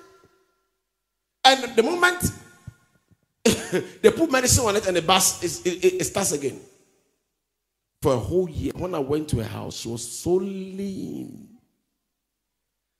And 1.44 1.76
the 1.76 1.82
moment 1.82 2.32
they 4.02 4.10
put 4.10 4.30
medicine 4.30 4.64
on 4.64 4.76
it 4.76 4.86
and 4.86 4.96
the 4.96 5.02
bus 5.02 5.42
is, 5.42 5.64
it, 5.64 5.84
it, 5.84 6.00
it 6.00 6.04
starts 6.04 6.32
again. 6.32 6.60
For 8.02 8.14
a 8.14 8.18
whole 8.18 8.48
year, 8.48 8.72
when 8.76 8.94
I 8.94 8.98
went 8.98 9.28
to 9.30 9.36
her 9.38 9.44
house, 9.44 9.76
she 9.80 9.88
was 9.88 10.06
so 10.06 10.34
lean. 10.34 11.57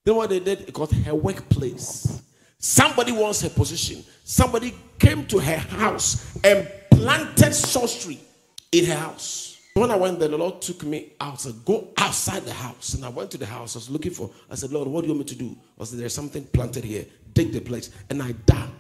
Then 0.09 0.17
what 0.17 0.31
they 0.31 0.41
did, 0.41 0.63
it 0.63 0.73
got 0.73 0.91
her 0.91 1.15
workplace. 1.15 2.23
Somebody 2.59 3.13
wants 3.13 3.43
her 3.43 3.51
position. 3.51 4.03
Somebody 4.25 4.75
came 4.99 5.27
to 5.27 5.39
her 5.39 5.59
house 5.59 6.35
and 6.43 6.67
planted 6.91 7.53
sorcery 7.53 8.19
in 8.73 8.87
her 8.87 8.95
house. 8.95 9.59
when 9.75 9.91
I 9.91 9.97
went 9.97 10.19
there, 10.19 10.29
the 10.29 10.39
Lord 10.39 10.63
took 10.63 10.83
me 10.85 11.13
out. 11.21 11.43
Said, 11.43 11.63
"Go 11.63 11.89
outside 11.99 12.47
the 12.47 12.55
house." 12.55 12.95
And 12.95 13.05
I 13.05 13.11
went 13.11 13.31
to 13.33 13.37
the 13.37 13.45
house. 13.45 13.77
I 13.77 13.81
was 13.81 13.91
looking 13.91 14.13
for. 14.13 14.31
I 14.51 14.55
said, 14.55 14.73
"Lord, 14.73 14.89
what 14.89 15.03
do 15.03 15.09
you 15.09 15.13
want 15.13 15.27
me 15.31 15.37
to 15.37 15.39
do?" 15.45 15.55
I 15.79 15.85
said, 15.85 15.99
"There's 15.99 16.15
something 16.15 16.47
planted 16.47 16.85
here. 16.85 17.05
Dig 17.35 17.53
the 17.53 17.61
place." 17.61 17.91
And 18.09 18.23
I 18.23 18.33
dug. 18.33 18.71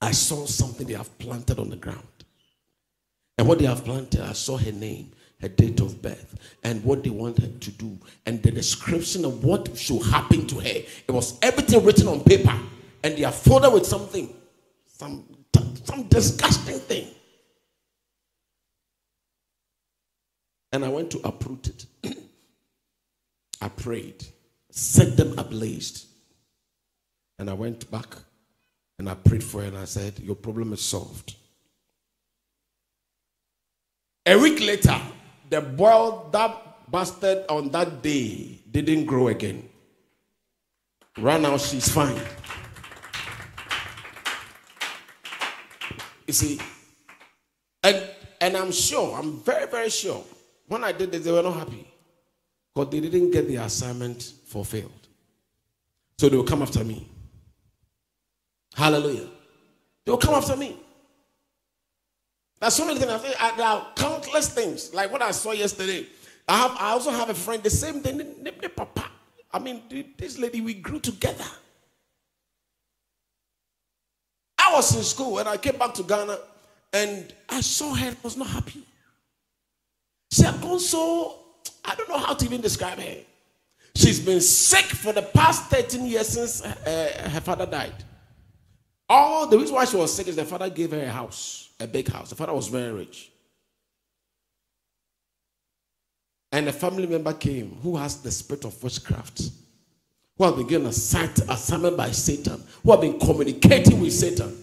I 0.00 0.12
saw 0.12 0.46
something 0.46 0.86
they 0.86 0.94
have 0.94 1.18
planted 1.18 1.58
on 1.58 1.70
the 1.70 1.76
ground. 1.76 2.06
And 3.36 3.48
what 3.48 3.58
they 3.58 3.66
have 3.66 3.84
planted, 3.84 4.20
I 4.20 4.32
saw 4.34 4.58
her 4.58 4.70
name, 4.70 5.10
her 5.42 5.48
date 5.48 5.80
of 5.80 6.00
birth, 6.00 6.36
and 6.62 6.82
what 6.84 7.02
they 7.02 7.10
wanted 7.10 7.60
to 7.60 7.70
do, 7.72 7.98
and 8.24 8.42
the 8.42 8.50
description 8.50 9.24
of 9.24 9.44
what 9.44 9.76
should 9.76 10.02
happen 10.02 10.46
to 10.46 10.60
her. 10.60 10.68
It 10.68 11.10
was 11.10 11.38
everything 11.42 11.84
written 11.84 12.08
on 12.08 12.20
paper, 12.22 12.58
and 13.02 13.16
they 13.16 13.24
are 13.24 13.32
folded 13.32 13.72
with 13.72 13.84
something, 13.84 14.34
some, 14.86 15.24
some 15.84 16.04
disgusting 16.04 16.78
thing. 16.78 17.08
And 20.72 20.84
I 20.84 20.88
went 20.88 21.10
to 21.10 21.20
uproot 21.24 21.68
it. 21.68 21.86
I 23.60 23.68
prayed, 23.68 24.24
set 24.70 25.16
them 25.16 25.38
ablaze. 25.38 26.06
And 27.38 27.50
I 27.50 27.52
went 27.52 27.90
back 27.90 28.14
and 28.98 29.08
I 29.08 29.14
prayed 29.14 29.42
for 29.42 29.60
her 29.60 29.66
and 29.68 29.76
I 29.76 29.84
said, 29.84 30.18
Your 30.20 30.36
problem 30.36 30.72
is 30.72 30.80
solved. 30.80 31.34
A 34.24 34.38
week 34.38 34.60
later, 34.60 34.98
the 35.52 35.60
boil 35.60 36.30
that 36.32 36.90
busted 36.90 37.44
on 37.48 37.68
that 37.68 38.02
day 38.02 38.58
didn't 38.70 39.04
grow 39.04 39.28
again. 39.28 39.68
Right 41.18 41.40
now, 41.40 41.58
she's 41.58 41.90
fine. 41.90 42.18
You 46.26 46.32
see, 46.32 46.58
and, 47.82 48.08
and 48.40 48.56
I'm 48.56 48.72
sure, 48.72 49.14
I'm 49.18 49.40
very, 49.40 49.66
very 49.66 49.90
sure, 49.90 50.24
when 50.68 50.84
I 50.84 50.92
did 50.92 51.12
this, 51.12 51.22
they 51.24 51.32
were 51.32 51.42
not 51.42 51.54
happy 51.54 51.86
because 52.74 52.90
they 52.90 53.00
didn't 53.00 53.30
get 53.30 53.46
the 53.46 53.56
assignment 53.56 54.22
fulfilled. 54.46 55.08
So 56.18 56.30
they 56.30 56.36
will 56.36 56.44
come 56.44 56.62
after 56.62 56.82
me. 56.82 57.06
Hallelujah. 58.74 59.28
They 60.06 60.12
will 60.12 60.18
come 60.18 60.34
after 60.34 60.56
me. 60.56 60.81
There's 62.62 62.74
so 62.74 62.86
many 62.86 63.00
things. 63.00 63.10
I 63.10 63.18
think 63.18 63.56
there 63.56 63.66
are 63.66 63.88
countless 63.96 64.48
things. 64.48 64.94
Like 64.94 65.10
what 65.10 65.20
I 65.20 65.32
saw 65.32 65.50
yesterday. 65.50 66.06
I 66.48 66.58
have. 66.58 66.70
I 66.78 66.90
also 66.90 67.10
have 67.10 67.28
a 67.28 67.34
friend. 67.34 67.60
The 67.60 67.70
same 67.70 68.00
thing. 68.00 68.36
Papa. 68.76 69.10
I 69.52 69.58
mean, 69.58 69.82
this 70.16 70.38
lady. 70.38 70.60
We 70.60 70.74
grew 70.74 71.00
together. 71.00 71.44
I 74.58 74.72
was 74.74 74.94
in 74.96 75.02
school 75.02 75.40
and 75.40 75.48
I 75.48 75.56
came 75.56 75.76
back 75.76 75.92
to 75.94 76.04
Ghana, 76.04 76.38
and 76.92 77.34
I 77.48 77.62
saw 77.62 77.94
her. 77.94 78.14
Was 78.22 78.36
not 78.36 78.46
happy. 78.46 78.84
She 80.30 80.44
had 80.44 80.60
gone 80.60 80.78
so. 80.78 81.34
I 81.84 81.96
don't 81.96 82.08
know 82.08 82.18
how 82.18 82.34
to 82.34 82.44
even 82.44 82.60
describe 82.60 83.00
her. 83.00 83.16
She's 83.96 84.20
been 84.20 84.40
sick 84.40 84.84
for 84.84 85.12
the 85.12 85.22
past 85.22 85.64
13 85.64 86.06
years 86.06 86.28
since 86.28 86.64
uh, 86.64 87.28
her 87.28 87.40
father 87.40 87.66
died. 87.66 88.04
All 89.08 89.48
the 89.48 89.58
reason 89.58 89.74
why 89.74 89.84
she 89.84 89.96
was 89.96 90.14
sick 90.14 90.28
is 90.28 90.36
the 90.36 90.44
father 90.44 90.70
gave 90.70 90.92
her 90.92 91.02
a 91.02 91.10
house, 91.10 91.70
a 91.82 91.86
big 91.86 92.08
house. 92.08 92.30
The 92.30 92.36
father 92.36 92.54
was 92.54 92.68
very 92.68 92.92
rich. 92.92 93.30
And 96.50 96.68
a 96.68 96.72
family 96.72 97.06
member 97.06 97.32
came 97.32 97.78
who 97.82 97.96
has 97.96 98.22
the 98.22 98.30
spirit 98.30 98.64
of 98.64 98.82
witchcraft, 98.82 99.50
who 100.36 100.44
has 100.44 100.54
been 100.54 100.66
given 100.66 100.86
a 100.86 100.92
sight 100.92 101.38
assignment 101.48 101.96
by 101.96 102.10
Satan, 102.10 102.62
who 102.82 102.90
have 102.90 103.00
been 103.00 103.18
communicating 103.18 104.00
with 104.00 104.12
Satan. 104.12 104.58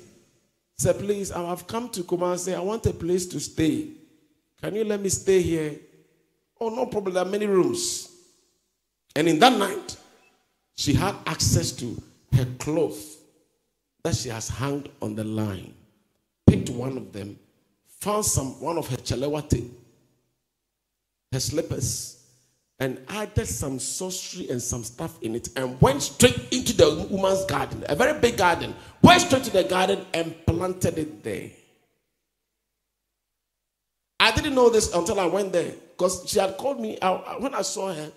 Said, 0.78 1.00
please, 1.00 1.32
I 1.32 1.44
have 1.50 1.68
come 1.68 1.90
to 1.90 2.04
come 2.04 2.24
and 2.24 2.40
say, 2.40 2.56
I 2.56 2.60
want 2.60 2.86
a 2.86 2.94
place 2.94 3.26
to 3.28 3.40
stay. 3.40 3.90
Can 4.62 4.76
you 4.76 4.84
let 4.84 5.02
me 5.02 5.10
stay 5.10 5.42
here? 5.42 5.76
Oh, 6.60 6.70
no 6.70 6.86
problem. 6.86 7.16
There 7.16 7.24
are 7.26 7.30
many 7.30 7.48
rooms. 7.48 8.10
And 9.16 9.28
in 9.28 9.40
that 9.40 9.58
night, 9.58 9.98
she 10.76 10.94
had 10.94 11.16
access 11.26 11.72
to 11.74 12.02
her 12.34 12.46
clothes 12.60 13.18
that 14.04 14.16
she 14.16 14.30
has 14.30 14.48
hung 14.48 14.86
on 15.02 15.16
the 15.16 15.24
line, 15.24 15.74
one 16.80 16.98
of 16.98 17.12
them, 17.14 17.38
found 18.00 18.26
some 18.26 18.60
one 18.62 18.78
of 18.78 18.88
her 18.88 18.98
chalewate, 18.98 19.72
her 21.32 21.40
slippers, 21.40 22.24
and 22.80 23.00
added 23.10 23.46
some 23.46 23.78
sorcery 23.78 24.50
and 24.50 24.62
some 24.62 24.84
stuff 24.84 25.22
in 25.22 25.36
it, 25.36 25.50
and 25.56 25.80
went 25.82 26.02
straight 26.02 26.40
into 26.52 26.74
the 26.74 27.08
woman's 27.10 27.46
garden, 27.46 27.84
a 27.90 27.96
very 27.96 28.18
big 28.20 28.38
garden. 28.38 28.74
Went 29.02 29.22
straight 29.22 29.44
to 29.44 29.52
the 29.52 29.64
garden 29.64 30.06
and 30.14 30.36
planted 30.46 30.98
it 30.98 31.24
there. 31.24 31.50
I 34.20 34.32
didn't 34.32 34.56
know 34.56 34.70
this 34.70 34.94
until 34.94 35.20
I 35.20 35.26
went 35.26 35.54
there 35.54 35.74
because 35.92 36.24
she 36.28 36.40
had 36.40 36.58
called 36.58 36.80
me 36.80 36.98
out 37.02 37.24
uh, 37.26 37.36
when 37.36 37.54
I 37.54 37.62
saw 37.62 37.94
her. 37.94 38.12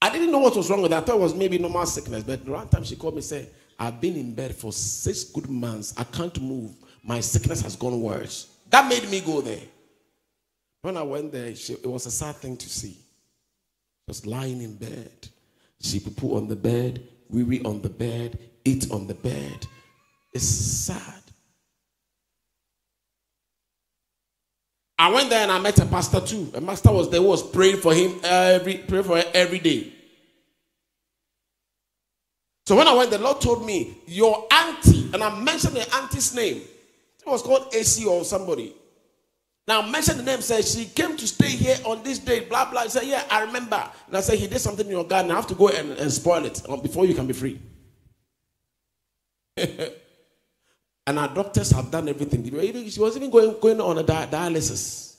I 0.00 0.10
didn't 0.10 0.32
know 0.32 0.38
what 0.38 0.56
was 0.56 0.70
wrong 0.70 0.82
with 0.82 0.92
her. 0.92 0.98
I 0.98 1.00
thought 1.00 1.16
it 1.16 1.20
was 1.20 1.34
maybe 1.34 1.58
normal 1.58 1.86
sickness, 1.86 2.24
but 2.24 2.44
the 2.44 2.50
one 2.50 2.68
time 2.68 2.84
she 2.84 2.96
called 2.96 3.14
me 3.14 3.18
and 3.18 3.24
said, 3.24 3.50
I've 3.78 4.00
been 4.00 4.16
in 4.16 4.34
bed 4.34 4.54
for 4.54 4.72
six 4.72 5.24
good 5.24 5.48
months. 5.48 5.94
I 5.96 6.04
can't 6.04 6.40
move. 6.40 6.72
My 7.02 7.20
sickness 7.20 7.62
has 7.62 7.76
gone 7.76 8.00
worse. 8.00 8.48
That 8.70 8.88
made 8.88 9.08
me 9.10 9.20
go 9.20 9.40
there. 9.40 9.60
When 10.82 10.96
I 10.96 11.02
went 11.02 11.32
there, 11.32 11.54
she, 11.54 11.74
it 11.74 11.86
was 11.86 12.06
a 12.06 12.10
sad 12.10 12.36
thing 12.36 12.56
to 12.56 12.68
see. 12.68 12.96
Just 14.08 14.26
lying 14.26 14.60
in 14.60 14.76
bed. 14.76 15.28
She 15.80 16.00
poo 16.00 16.36
on 16.36 16.48
the 16.48 16.56
bed, 16.56 17.06
wee 17.28 17.60
on 17.64 17.82
the 17.82 17.88
bed, 17.88 18.38
eat 18.64 18.90
on 18.90 19.06
the 19.06 19.14
bed. 19.14 19.66
It's 20.32 20.44
sad. 20.44 21.22
I 24.98 25.08
went 25.10 25.30
there 25.30 25.42
and 25.42 25.50
I 25.50 25.58
met 25.58 25.78
a 25.80 25.86
pastor 25.86 26.20
too. 26.20 26.52
A 26.54 26.60
master 26.60 26.92
was 26.92 27.10
there, 27.10 27.20
was 27.20 27.42
praying 27.42 27.78
for 27.78 27.92
him 27.92 28.20
every 28.22 28.76
pray 28.76 29.02
for 29.02 29.16
her 29.16 29.24
every 29.34 29.58
day. 29.58 29.92
So 32.66 32.76
when 32.76 32.86
I 32.86 32.94
went, 32.94 33.10
the 33.10 33.18
Lord 33.18 33.40
told 33.40 33.66
me, 33.66 33.98
Your 34.06 34.46
auntie, 34.52 35.10
and 35.12 35.22
I 35.22 35.40
mentioned 35.40 35.74
the 35.74 35.94
auntie's 35.96 36.34
name. 36.34 36.62
It 37.24 37.30
was 37.30 37.42
called 37.42 37.74
AC 37.74 38.04
or 38.04 38.24
somebody. 38.24 38.74
Now 39.66 39.82
mention 39.82 40.16
the 40.16 40.24
name, 40.24 40.40
said 40.40 40.64
she 40.64 40.86
came 40.86 41.16
to 41.16 41.26
stay 41.26 41.48
here 41.48 41.76
on 41.84 42.02
this 42.02 42.18
day, 42.18 42.40
blah 42.40 42.68
blah. 42.70 42.82
He 42.82 42.88
said, 42.88 43.04
Yeah, 43.04 43.24
I 43.30 43.42
remember. 43.42 43.88
And 44.08 44.16
I 44.16 44.20
said, 44.20 44.38
He 44.38 44.48
did 44.48 44.58
something 44.58 44.84
in 44.84 44.92
your 44.92 45.04
garden. 45.04 45.30
I 45.30 45.36
have 45.36 45.46
to 45.48 45.54
go 45.54 45.68
and, 45.68 45.92
and 45.92 46.12
spoil 46.12 46.44
it 46.44 46.68
um, 46.68 46.80
before 46.80 47.06
you 47.06 47.14
can 47.14 47.26
be 47.26 47.32
free. 47.32 47.60
and 49.56 51.18
our 51.18 51.28
doctors 51.28 51.70
have 51.70 51.90
done 51.90 52.08
everything. 52.08 52.44
She 52.90 53.00
was 53.00 53.16
even 53.16 53.30
going, 53.30 53.60
going 53.60 53.80
on 53.80 53.98
a 53.98 54.04
dialysis. 54.04 55.16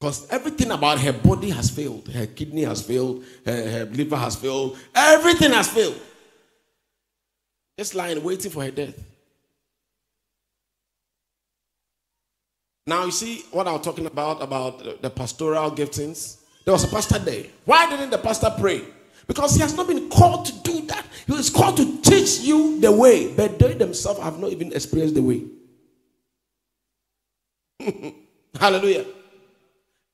Because 0.00 0.28
everything 0.30 0.70
about 0.70 1.00
her 1.00 1.12
body 1.12 1.50
has 1.50 1.70
failed. 1.70 2.08
Her 2.08 2.26
kidney 2.26 2.62
has 2.62 2.82
failed. 2.82 3.24
Her, 3.44 3.70
her 3.70 3.84
liver 3.86 4.16
has 4.16 4.36
failed. 4.36 4.78
Everything 4.94 5.52
has 5.52 5.68
failed. 5.68 6.00
Just 7.76 7.94
lying, 7.94 8.22
waiting 8.22 8.50
for 8.50 8.64
her 8.64 8.70
death. 8.70 8.94
Now, 12.88 13.04
you 13.04 13.10
see 13.10 13.44
what 13.50 13.68
I 13.68 13.72
was 13.72 13.82
talking 13.82 14.06
about, 14.06 14.42
about 14.42 15.02
the 15.02 15.10
pastoral 15.10 15.70
giftings? 15.72 16.38
There 16.64 16.72
was 16.72 16.84
a 16.84 16.88
pastor 16.88 17.18
there. 17.18 17.44
Why 17.66 17.86
didn't 17.90 18.08
the 18.08 18.16
pastor 18.16 18.50
pray? 18.58 18.82
Because 19.26 19.54
he 19.56 19.60
has 19.60 19.76
not 19.76 19.88
been 19.88 20.08
called 20.08 20.46
to 20.46 20.52
do 20.62 20.86
that. 20.86 21.04
He 21.26 21.32
was 21.32 21.50
called 21.50 21.76
to 21.76 22.00
teach 22.00 22.40
you 22.40 22.80
the 22.80 22.90
way, 22.90 23.30
but 23.34 23.58
they 23.58 23.74
themselves 23.74 24.20
have 24.20 24.38
not 24.38 24.52
even 24.52 24.72
experienced 24.72 25.16
the 25.16 25.22
way. 25.22 25.44
Hallelujah. 28.58 29.04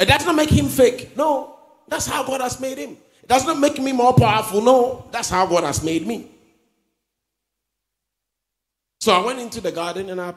It 0.00 0.06
does 0.06 0.26
not 0.26 0.34
make 0.34 0.50
him 0.50 0.66
fake. 0.66 1.16
No, 1.16 1.56
that's 1.86 2.08
how 2.08 2.24
God 2.24 2.40
has 2.40 2.58
made 2.58 2.78
him. 2.78 2.96
It 3.22 3.28
does 3.28 3.46
not 3.46 3.60
make 3.60 3.80
me 3.80 3.92
more 3.92 4.14
powerful. 4.14 4.60
No, 4.60 5.08
that's 5.12 5.30
how 5.30 5.46
God 5.46 5.62
has 5.62 5.80
made 5.84 6.04
me. 6.04 6.28
So 8.98 9.12
I 9.12 9.24
went 9.24 9.38
into 9.38 9.60
the 9.60 9.70
garden 9.70 10.10
and 10.10 10.20
I 10.20 10.34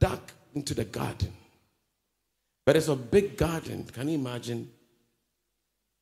dug 0.00 0.18
into 0.52 0.74
the 0.74 0.84
garden. 0.84 1.32
But 2.66 2.74
it's 2.74 2.88
a 2.88 2.96
big 2.96 3.36
garden. 3.36 3.84
Can 3.84 4.08
you 4.08 4.18
imagine? 4.18 4.68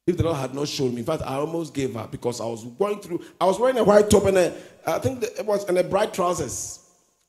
If 0.06 0.16
the 0.16 0.24
Lord 0.24 0.36
had 0.36 0.54
not 0.54 0.66
shown 0.66 0.94
me, 0.94 1.00
in 1.00 1.06
fact, 1.06 1.22
I 1.22 1.34
almost 1.34 1.72
gave 1.72 1.96
up 1.96 2.10
because 2.10 2.40
I 2.40 2.46
was 2.46 2.64
going 2.64 3.00
through. 3.00 3.22
I 3.40 3.44
was 3.44 3.58
wearing 3.58 3.78
a 3.78 3.84
white 3.84 4.10
top 4.10 4.24
and 4.24 4.36
a, 4.36 4.54
I 4.86 4.98
think 4.98 5.22
it 5.22 5.44
was 5.46 5.64
and 5.64 5.78
a 5.78 5.84
bright 5.84 6.12
trousers. 6.12 6.80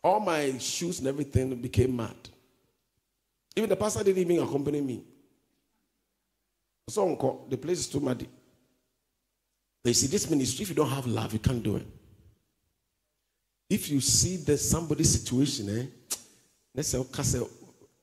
All 0.03 0.19
my 0.19 0.57
shoes 0.57 0.99
and 0.99 1.07
everything 1.07 1.53
became 1.55 1.95
mad. 1.95 2.15
Even 3.55 3.69
the 3.69 3.75
pastor 3.75 4.03
didn't 4.03 4.29
even 4.29 4.43
accompany 4.43 4.81
me. 4.81 5.03
So 6.89 7.45
the 7.49 7.57
place 7.57 7.79
is 7.79 7.88
too 7.88 7.99
muddy. 7.99 8.29
They 9.83 9.93
see 9.93 10.07
this 10.07 10.29
ministry, 10.29 10.63
if 10.63 10.69
you 10.69 10.75
don't 10.75 10.89
have 10.89 11.07
love, 11.07 11.33
you 11.33 11.39
can't 11.39 11.63
do 11.63 11.77
it. 11.77 11.88
If 13.69 13.89
you 13.89 14.01
see 14.01 14.38
that 14.38 14.57
somebody's 14.57 15.11
situation, 15.11 15.69
eh, 15.69 15.86
let's 16.73 16.89
say, 16.89 17.03
say, 17.23 17.41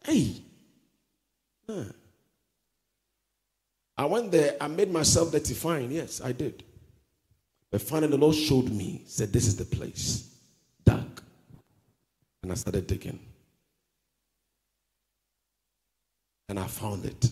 hey, 0.05 0.43
huh. 1.75 1.85
I 3.97 4.05
went 4.07 4.33
there, 4.33 4.57
I 4.61 4.68
made 4.68 4.91
myself 4.91 5.33
dirty 5.33 5.55
fine. 5.55 5.91
Yes, 5.91 6.20
I 6.23 6.33
did. 6.33 6.64
But 7.70 7.83
finally, 7.83 8.11
the 8.12 8.18
Lord 8.18 8.35
showed 8.35 8.70
me, 8.70 9.03
said, 9.07 9.33
This 9.33 9.47
is 9.47 9.57
the 9.57 9.64
place. 9.64 10.35
Dark. 10.85 11.23
And 12.43 12.53
I 12.53 12.55
started 12.55 12.87
digging. 12.87 13.18
and 16.53 16.61
I 16.61 16.66
found 16.66 17.07
it. 17.07 17.31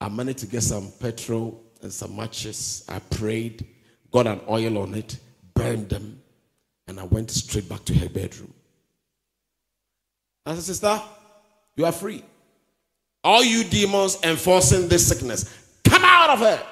I 0.00 0.08
managed 0.08 0.38
to 0.38 0.46
get 0.46 0.62
some 0.62 0.92
petrol 1.00 1.60
and 1.82 1.92
some 1.92 2.14
matches. 2.14 2.84
I 2.88 3.00
prayed, 3.00 3.66
got 4.12 4.28
an 4.28 4.40
oil 4.48 4.78
on 4.78 4.94
it, 4.94 5.18
burned 5.52 5.88
them, 5.88 6.22
and 6.86 7.00
I 7.00 7.02
went 7.02 7.32
straight 7.32 7.68
back 7.68 7.84
to 7.86 7.94
her 7.94 8.08
bedroom. 8.08 8.54
I 10.46 10.54
said, 10.54 10.62
Sister, 10.62 11.02
you 11.76 11.84
are 11.84 11.92
free. 11.92 12.24
All 13.22 13.44
you 13.44 13.64
demons 13.64 14.18
enforcing 14.22 14.88
this 14.88 15.08
sickness, 15.08 15.52
come 15.84 16.04
out 16.04 16.30
of 16.30 16.38
her. 16.40 16.62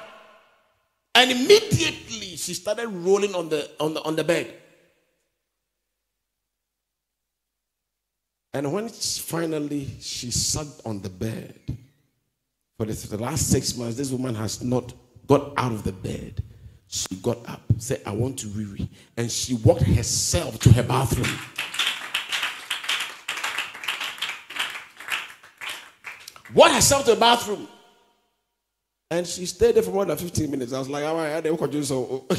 And 1.15 1.31
immediately 1.31 2.37
she 2.37 2.55
started 2.55 2.89
rolling 2.89 3.35
on 3.35 3.49
the 3.49 3.71
on 3.79 3.95
the 3.95 4.03
on 4.03 4.17
the 4.17 4.25
bed. 4.25 4.53
And 8.53 8.73
when 8.73 8.89
finally 8.89 9.89
she 10.01 10.31
sat 10.31 10.67
on 10.85 11.01
the 11.03 11.11
bed, 11.11 11.59
for 12.77 12.87
the, 12.87 13.17
last 13.19 13.51
six 13.51 13.77
months, 13.77 13.97
this 13.97 14.11
woman 14.11 14.35
has 14.35 14.63
not 14.63 14.93
got 15.27 15.53
out 15.57 15.73
of 15.73 15.85
the 15.85 15.93
bed. 15.93 16.43
She 16.87 17.17
got 17.17 17.39
up, 17.49 17.63
said, 17.79 18.03
I 18.07 18.13
want 18.13 18.39
to 18.41 18.49
wee 18.49 18.89
And 19.17 19.31
she 19.31 19.55
walked 19.55 19.83
herself 19.83 20.59
to 20.61 20.73
her 20.73 20.83
bathroom. 20.83 21.39
Walked 26.55 26.75
herself 26.75 27.05
to 27.05 27.15
the 27.15 27.21
bathroom. 27.21 27.69
And 29.11 29.27
she 29.27 29.47
stayed 29.47 29.75
there 29.75 29.83
for 29.83 29.91
more 29.91 30.05
than 30.05 30.17
15 30.17 30.49
minutes. 30.51 30.73
I 30.73 30.79
was 30.79 30.89
like, 30.89 31.05
all 31.05 31.17
right, 31.17 31.35
I 31.35 31.41
do 31.41 31.85
so. 31.85 32.27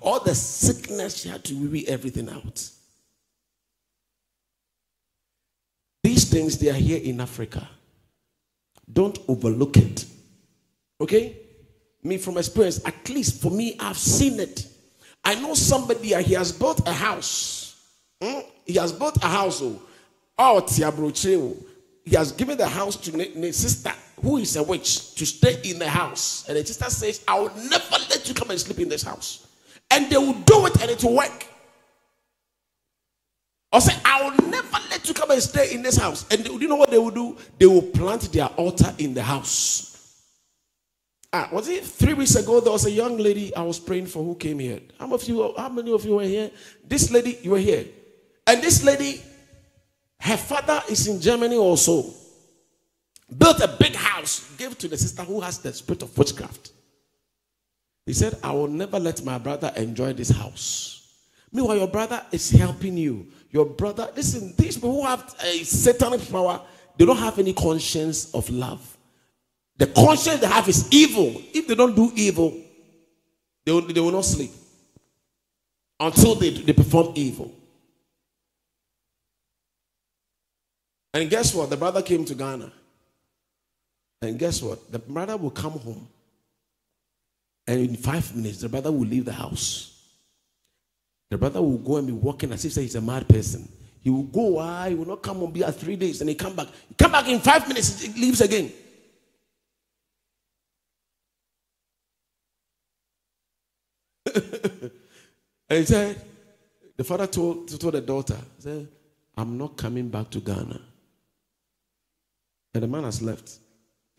All 0.00 0.20
the 0.20 0.34
sickness, 0.34 1.18
she 1.18 1.28
had 1.28 1.44
to 1.44 1.54
wee 1.54 1.86
everything 1.86 2.28
out. 2.28 2.70
These 6.02 6.30
things, 6.30 6.58
they 6.58 6.70
are 6.70 6.74
here 6.74 7.00
in 7.02 7.20
Africa. 7.20 7.68
Don't 8.90 9.18
overlook 9.28 9.76
it. 9.76 10.04
Okay? 11.00 11.36
Me, 12.02 12.18
from 12.18 12.38
experience, 12.38 12.86
at 12.86 13.08
least 13.08 13.40
for 13.40 13.50
me, 13.50 13.76
I've 13.80 13.96
seen 13.96 14.38
it. 14.38 14.66
I 15.24 15.34
know 15.36 15.54
somebody, 15.54 16.08
he 16.22 16.34
has 16.34 16.52
bought 16.52 16.86
a 16.86 16.92
house. 16.92 17.82
Hmm? 18.22 18.40
He 18.66 18.74
has 18.74 18.92
bought 18.92 19.16
a 19.24 19.28
house. 19.28 19.62
Oh, 19.62 19.80
oh 20.38 20.60
he 22.04 22.14
has 22.16 22.32
given 22.32 22.58
the 22.58 22.68
house 22.68 22.96
to 22.96 23.10
his 23.12 23.56
sister, 23.56 23.92
who 24.20 24.36
is 24.36 24.56
a 24.56 24.62
witch, 24.62 25.14
to 25.14 25.24
stay 25.24 25.60
in 25.64 25.78
the 25.78 25.88
house. 25.88 26.46
And 26.48 26.56
the 26.56 26.64
sister 26.64 26.90
says, 26.90 27.24
I 27.26 27.38
will 27.38 27.54
never 27.54 27.96
let 28.10 28.28
you 28.28 28.34
come 28.34 28.50
and 28.50 28.60
sleep 28.60 28.78
in 28.78 28.88
this 28.88 29.02
house. 29.02 29.46
And 29.90 30.10
they 30.10 30.18
will 30.18 30.34
do 30.34 30.66
it 30.66 30.80
and 30.82 30.90
it 30.90 31.02
will 31.02 31.16
work. 31.16 31.46
Or 33.72 33.80
say, 33.80 33.94
I 34.04 34.22
will 34.22 34.48
never 34.48 34.78
let 34.90 35.08
you 35.08 35.14
come 35.14 35.30
and 35.30 35.42
stay 35.42 35.74
in 35.74 35.82
this 35.82 35.96
house. 35.96 36.26
And 36.30 36.44
do 36.44 36.58
you 36.58 36.68
know 36.68 36.76
what 36.76 36.90
they 36.90 36.98
will 36.98 37.10
do? 37.10 37.36
They 37.58 37.66
will 37.66 37.82
plant 37.82 38.32
their 38.32 38.46
altar 38.46 38.94
in 38.98 39.14
the 39.14 39.22
house. 39.22 39.90
Ah, 41.32 41.48
was 41.50 41.68
it 41.68 41.84
three 41.84 42.14
weeks 42.14 42.36
ago? 42.36 42.60
There 42.60 42.70
was 42.70 42.86
a 42.86 42.90
young 42.90 43.16
lady 43.16 43.54
I 43.56 43.62
was 43.62 43.80
praying 43.80 44.06
for 44.06 44.22
who 44.22 44.36
came 44.36 44.60
here. 44.60 44.80
How 44.98 45.06
many 45.06 45.14
of 45.16 45.28
you, 45.28 45.54
how 45.56 45.68
many 45.68 45.92
of 45.92 46.04
you 46.04 46.14
were 46.16 46.22
here? 46.22 46.50
This 46.86 47.10
lady, 47.10 47.38
you 47.42 47.50
were 47.50 47.58
here. 47.58 47.86
And 48.46 48.62
this 48.62 48.84
lady, 48.84 49.20
her 50.20 50.36
father 50.36 50.82
is 50.88 51.06
in 51.06 51.20
Germany 51.20 51.56
also. 51.56 52.12
Built 53.36 53.60
a 53.60 53.68
big 53.68 53.94
house, 53.94 54.50
gave 54.56 54.76
to 54.78 54.88
the 54.88 54.96
sister 54.96 55.22
who 55.22 55.40
has 55.40 55.58
the 55.58 55.72
spirit 55.72 56.02
of 56.02 56.16
witchcraft. 56.16 56.72
He 58.06 58.12
said, 58.12 58.38
I 58.42 58.52
will 58.52 58.68
never 58.68 58.98
let 58.98 59.24
my 59.24 59.38
brother 59.38 59.72
enjoy 59.76 60.12
this 60.12 60.30
house. 60.30 60.94
Meanwhile, 61.50 61.78
your 61.78 61.88
brother 61.88 62.22
is 62.32 62.50
helping 62.50 62.96
you. 62.96 63.28
Your 63.50 63.64
brother, 63.64 64.10
listen, 64.14 64.52
these 64.58 64.76
people 64.76 64.92
who 64.92 65.06
have 65.06 65.34
a 65.42 65.62
satanic 65.62 66.28
power, 66.30 66.60
they 66.98 67.06
don't 67.06 67.16
have 67.16 67.38
any 67.38 67.52
conscience 67.52 68.34
of 68.34 68.48
love. 68.50 68.96
The 69.76 69.86
conscience 69.86 70.40
they 70.40 70.46
have 70.46 70.68
is 70.68 70.92
evil. 70.92 71.40
If 71.52 71.66
they 71.66 71.74
don't 71.74 71.94
do 71.94 72.12
evil, 72.14 72.60
they 73.64 73.72
will, 73.72 73.82
they 73.82 74.00
will 74.00 74.12
not 74.12 74.24
sleep 74.24 74.50
until 75.98 76.34
they, 76.34 76.50
they 76.50 76.72
perform 76.72 77.12
evil. 77.14 77.52
And 81.14 81.30
guess 81.30 81.54
what? 81.54 81.70
The 81.70 81.76
brother 81.76 82.02
came 82.02 82.24
to 82.24 82.34
Ghana. 82.34 82.72
And 84.20 84.36
guess 84.36 84.60
what? 84.60 84.90
The 84.90 84.98
brother 84.98 85.36
will 85.36 85.50
come 85.50 85.72
home. 85.72 86.08
And 87.68 87.80
in 87.80 87.96
five 87.96 88.34
minutes, 88.34 88.60
the 88.60 88.68
brother 88.68 88.90
will 88.90 89.06
leave 89.06 89.24
the 89.24 89.32
house. 89.32 89.92
The 91.30 91.38
brother 91.38 91.62
will 91.62 91.78
go 91.78 91.96
and 91.96 92.06
be 92.08 92.12
walking 92.12 92.52
as 92.52 92.64
if 92.64 92.74
he's 92.74 92.96
a 92.96 93.00
mad 93.00 93.28
person. 93.28 93.68
He 94.00 94.10
will 94.10 94.24
go, 94.24 94.58
ah, 94.58 94.86
he 94.86 94.94
will 94.96 95.06
not 95.06 95.22
come 95.22 95.40
and 95.42 95.52
be 95.52 95.64
at 95.64 95.76
three 95.76 95.96
days, 95.96 96.20
and 96.20 96.28
he 96.28 96.34
come 96.34 96.54
back. 96.54 96.66
He 96.88 96.94
come 96.94 97.12
back 97.12 97.28
in 97.28 97.38
five 97.40 97.66
minutes, 97.68 98.02
he 98.02 98.20
leaves 98.20 98.40
again. 98.40 98.72
and 104.34 105.78
he 105.78 105.84
said, 105.84 106.20
the 106.96 107.04
father 107.04 107.26
told, 107.26 107.68
told 107.80 107.94
the 107.94 108.00
daughter, 108.00 108.36
said, 108.58 108.88
I'm 109.36 109.56
not 109.56 109.76
coming 109.76 110.08
back 110.08 110.28
to 110.30 110.40
Ghana. 110.40 110.80
And 112.74 112.82
the 112.82 112.88
man 112.88 113.04
has 113.04 113.22
left. 113.22 113.58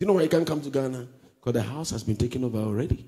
You 0.00 0.06
know 0.06 0.14
why 0.14 0.22
he 0.22 0.28
can't 0.28 0.46
come 0.46 0.62
to 0.62 0.70
Ghana? 0.70 1.06
Because 1.38 1.52
the 1.52 1.62
house 1.62 1.90
has 1.90 2.02
been 2.02 2.16
taken 2.16 2.42
over 2.42 2.58
already. 2.58 3.06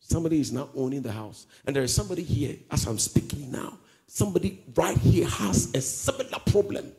Somebody 0.00 0.40
is 0.40 0.52
now 0.52 0.70
owning 0.74 1.02
the 1.02 1.12
house. 1.12 1.46
And 1.66 1.76
there 1.76 1.82
is 1.82 1.94
somebody 1.94 2.22
here, 2.22 2.56
as 2.70 2.86
I'm 2.86 2.98
speaking 2.98 3.52
now, 3.52 3.78
somebody 4.06 4.64
right 4.74 4.96
here 4.96 5.26
has 5.26 5.74
a 5.74 5.80
similar 5.82 6.38
problem. 6.46 6.92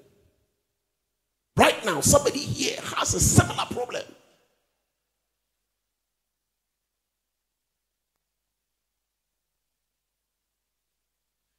Right 1.57 1.83
now, 1.83 2.01
somebody 2.01 2.39
here 2.39 2.79
has 2.95 3.15
a 3.15 3.19
similar 3.19 3.65
problem. 3.65 4.03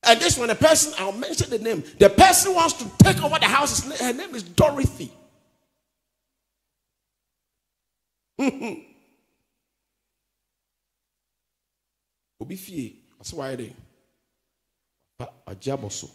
And 0.05 0.20
this 0.20 0.39
one, 0.39 0.49
the 0.49 0.55
person, 0.55 0.95
I'll 0.99 1.12
mention 1.12 1.51
the 1.51 1.59
name. 1.59 1.85
The 1.99 2.11
person 2.11 2.55
wants 2.55 2.74
to 2.74 2.91
take 2.99 3.22
over 3.22 3.39
the 3.39 3.47
house. 3.47 4.01
Her 4.01 4.12
name 4.12 4.35
is 4.35 4.43
Dorothy. 4.43 5.12
obi 12.41 12.57
fie 12.57 12.97
ɔsɛ 13.20 13.34
wayɛ 13.36 13.57
de 13.57 13.74
ɔgye 15.47 15.93
so. 15.93 16.09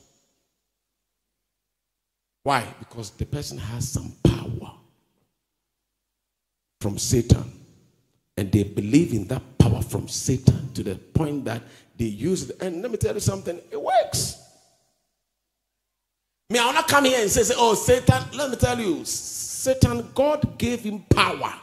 Why? 2.42 2.64
Because 2.80 3.12
the 3.12 3.26
person 3.26 3.58
has 3.58 3.90
some 3.90 4.12
power 4.24 4.74
from 6.82 6.98
satan 6.98 7.52
and 8.38 8.52
they 8.52 8.64
believe 8.64 9.14
in 9.14 9.28
that 9.28 9.42
power 9.58 9.82
from 9.82 10.08
satan 10.08 10.72
to 10.74 10.84
the 10.84 10.96
point 10.96 11.46
that 11.46 11.62
they 11.98 12.06
use 12.06 12.50
it. 12.50 12.62
And 12.62 12.82
let 12.82 12.92
me 12.92 12.98
tell 12.98 13.14
you 13.14 13.20
something 13.20 13.60
it 13.72 13.82
works. 13.82 14.42
Me 16.50 16.60
i 16.60 16.66
will 16.66 16.74
not 16.74 16.88
come 16.88 17.06
here 17.06 17.22
and 17.22 17.30
say, 17.32 17.44
say 17.44 17.56
oh 17.58 17.74
satan 17.74 18.24
let 18.36 18.52
me 18.52 18.56
tell 18.56 18.80
you 18.80 19.04
satan 19.06 20.08
god 20.14 20.58
gave 20.60 20.82
him 20.82 21.00
power 21.10 21.54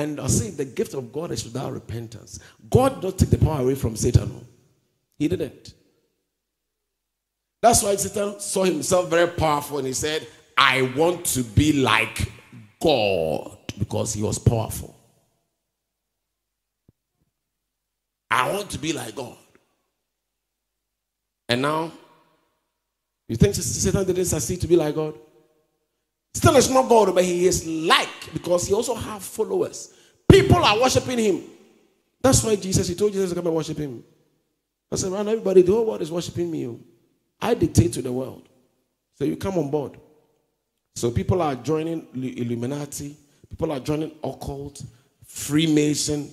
and 0.00 0.18
I 0.18 0.28
say 0.28 0.48
the 0.48 0.64
gift 0.64 0.94
of 0.94 1.12
God 1.12 1.30
is 1.30 1.44
without 1.44 1.74
repentance. 1.74 2.40
God 2.70 3.02
does 3.02 3.12
not 3.12 3.18
take 3.18 3.28
the 3.28 3.36
power 3.36 3.60
away 3.60 3.74
from 3.74 3.96
Satan. 3.96 4.46
He 5.18 5.28
didn't. 5.28 5.74
That's 7.60 7.82
why 7.82 7.94
Satan 7.96 8.40
saw 8.40 8.64
himself 8.64 9.10
very 9.10 9.28
powerful 9.28 9.76
and 9.76 9.86
he 9.86 9.92
said, 9.92 10.26
I 10.56 10.80
want 10.96 11.26
to 11.26 11.42
be 11.42 11.74
like 11.74 12.32
God 12.80 13.58
because 13.78 14.14
he 14.14 14.22
was 14.22 14.38
powerful. 14.38 14.96
I 18.30 18.50
want 18.54 18.70
to 18.70 18.78
be 18.78 18.94
like 18.94 19.14
God. 19.14 19.36
And 21.46 21.60
now, 21.60 21.92
you 23.28 23.36
think 23.36 23.54
Satan 23.54 24.06
didn't 24.06 24.24
succeed 24.24 24.62
to 24.62 24.66
be 24.66 24.76
like 24.76 24.94
God? 24.94 25.14
Still, 26.32 26.56
it's 26.56 26.70
not 26.70 26.88
God, 26.88 27.14
but 27.14 27.24
he 27.24 27.46
is 27.46 27.66
like 27.66 28.32
because 28.32 28.68
he 28.68 28.74
also 28.74 28.94
have 28.94 29.22
followers. 29.22 29.92
People 30.30 30.56
are 30.56 30.80
worshiping 30.80 31.18
him. 31.18 31.42
That's 32.22 32.44
why 32.44 32.56
Jesus, 32.56 32.86
he 32.86 32.94
told 32.94 33.12
Jesus 33.12 33.30
to 33.30 33.36
come 33.36 33.46
and 33.46 33.56
worship 33.56 33.78
him. 33.78 34.04
I 34.92 34.96
said, 34.96 35.12
man, 35.12 35.28
everybody, 35.28 35.62
the 35.62 35.72
whole 35.72 35.86
world 35.86 36.02
is 36.02 36.12
worshiping 36.12 36.50
me. 36.50 36.78
I 37.40 37.54
dictate 37.54 37.92
to 37.94 38.02
the 38.02 38.12
world. 38.12 38.48
So 39.14 39.24
you 39.24 39.36
come 39.36 39.58
on 39.58 39.70
board. 39.70 39.98
So 40.94 41.10
people 41.10 41.40
are 41.42 41.54
joining 41.54 42.06
Illuminati. 42.14 43.16
People 43.48 43.72
are 43.72 43.80
joining 43.80 44.12
occult, 44.22 44.82
Freemason. 45.24 46.30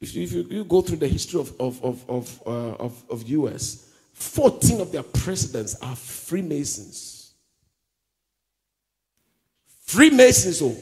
If 0.00 0.14
you, 0.14 0.22
if 0.22 0.32
you, 0.32 0.42
you 0.50 0.64
go 0.64 0.82
through 0.82 0.98
the 0.98 1.08
history 1.08 1.40
of, 1.40 1.58
of, 1.60 1.82
of, 1.84 2.10
of, 2.10 2.42
uh, 2.46 2.74
of, 2.74 3.04
of 3.10 3.28
US, 3.28 3.90
14 4.12 4.80
of 4.80 4.92
their 4.92 5.02
presidents 5.02 5.76
are 5.80 5.96
Freemasons. 5.96 7.13
Freemasons. 9.94 10.60
Oh. 10.60 10.76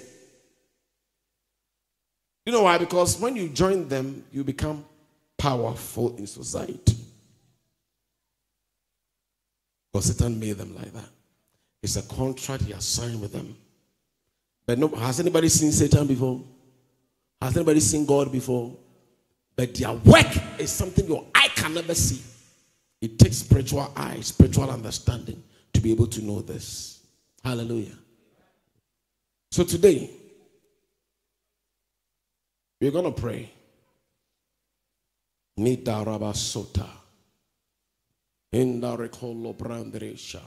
You 2.47 2.53
know 2.53 2.63
why? 2.63 2.79
Because 2.79 3.21
when 3.21 3.37
you 3.37 3.51
join 3.51 3.87
them, 3.87 4.25
you 4.33 4.43
become 4.43 4.85
powerful 5.37 6.17
in 6.17 6.27
society. 6.27 6.97
Because 9.93 10.07
Satan 10.07 10.41
made 10.41 10.57
them 10.57 10.75
like 10.75 10.93
that. 10.95 11.09
It's 11.83 11.97
a 11.97 12.03
contract 12.03 12.63
he 12.63 12.73
has 12.73 12.87
signed 12.87 13.21
with 13.21 13.33
them. 13.33 13.55
But 14.65 14.79
no, 14.79 14.89
has 14.89 15.21
anybody 15.21 15.51
seen 15.51 15.73
Satan 15.73 16.07
before? 16.07 16.41
Has 17.43 17.55
anybody 17.55 17.81
seen 17.81 18.07
God 18.07 18.33
before? 18.33 18.75
But 19.55 19.75
their 19.75 19.93
work 19.93 20.59
is 20.59 20.71
something 20.71 21.07
your 21.07 21.27
eye 21.35 21.49
can 21.55 21.75
never 21.75 21.95
see. 21.95 22.23
It 23.03 23.19
takes 23.19 23.39
spiritual 23.39 23.93
eyes, 23.95 24.29
spiritual 24.29 24.71
understanding 24.71 25.43
to 25.75 25.81
be 25.83 25.91
able 25.91 26.07
to 26.07 26.25
know 26.25 26.41
this. 26.41 27.05
Hallelujah. 27.45 27.99
So 29.53 29.65
today, 29.65 30.09
we're 32.81 32.91
going 32.91 33.05
to 33.05 33.21
pray. 33.21 33.53
Mita 35.59 35.91
rabasota. 35.91 36.87
Inda 38.55 38.97
rekolo 38.97 39.55
brandresha. 39.55 40.41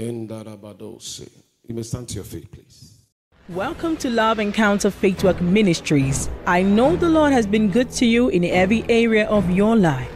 Inda 0.00 0.44
rabadose. 0.44 1.28
You 1.66 1.74
may 1.74 1.82
stand 1.82 2.08
to 2.10 2.14
your 2.14 2.24
feet, 2.24 2.48
please. 2.52 2.92
Welcome 3.48 3.96
to 3.96 4.08
Love 4.08 4.38
Encounter 4.38 4.92
Faith 4.92 5.24
Walk 5.24 5.40
Ministries. 5.40 6.30
I 6.46 6.62
know 6.62 6.94
the 6.94 7.08
Lord 7.08 7.32
has 7.32 7.48
been 7.48 7.72
good 7.72 7.90
to 7.98 8.06
you 8.06 8.28
in 8.28 8.44
every 8.44 8.84
area 8.88 9.26
of 9.26 9.50
your 9.50 9.74
life. 9.74 10.15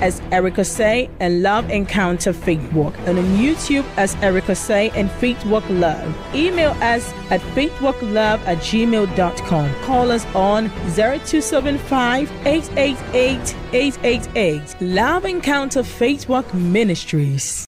as 0.00 0.20
Erica 0.32 0.64
Say 0.64 1.10
and 1.20 1.42
Love 1.42 1.70
Encounter 1.70 2.32
Faith 2.32 2.72
Walk, 2.72 2.94
and 3.06 3.18
on 3.18 3.24
YouTube 3.36 3.84
as 3.96 4.14
Erica 4.16 4.54
Say 4.54 4.90
and 4.90 5.10
Faith 5.12 5.44
Walk 5.46 5.64
Love. 5.68 6.14
Email 6.34 6.70
us 6.82 7.12
at 7.30 7.40
faithwalklove 7.54 8.40
at 8.46 8.58
gmail.com. 8.58 9.74
Call 9.82 10.10
us 10.10 10.24
on 10.34 10.68
0275 10.94 12.30
888 12.46 13.56
888. 13.72 14.76
Love 14.80 15.24
Encounter 15.24 15.82
Faith 15.82 16.28
Walk 16.28 16.52
Ministries. 16.54 17.58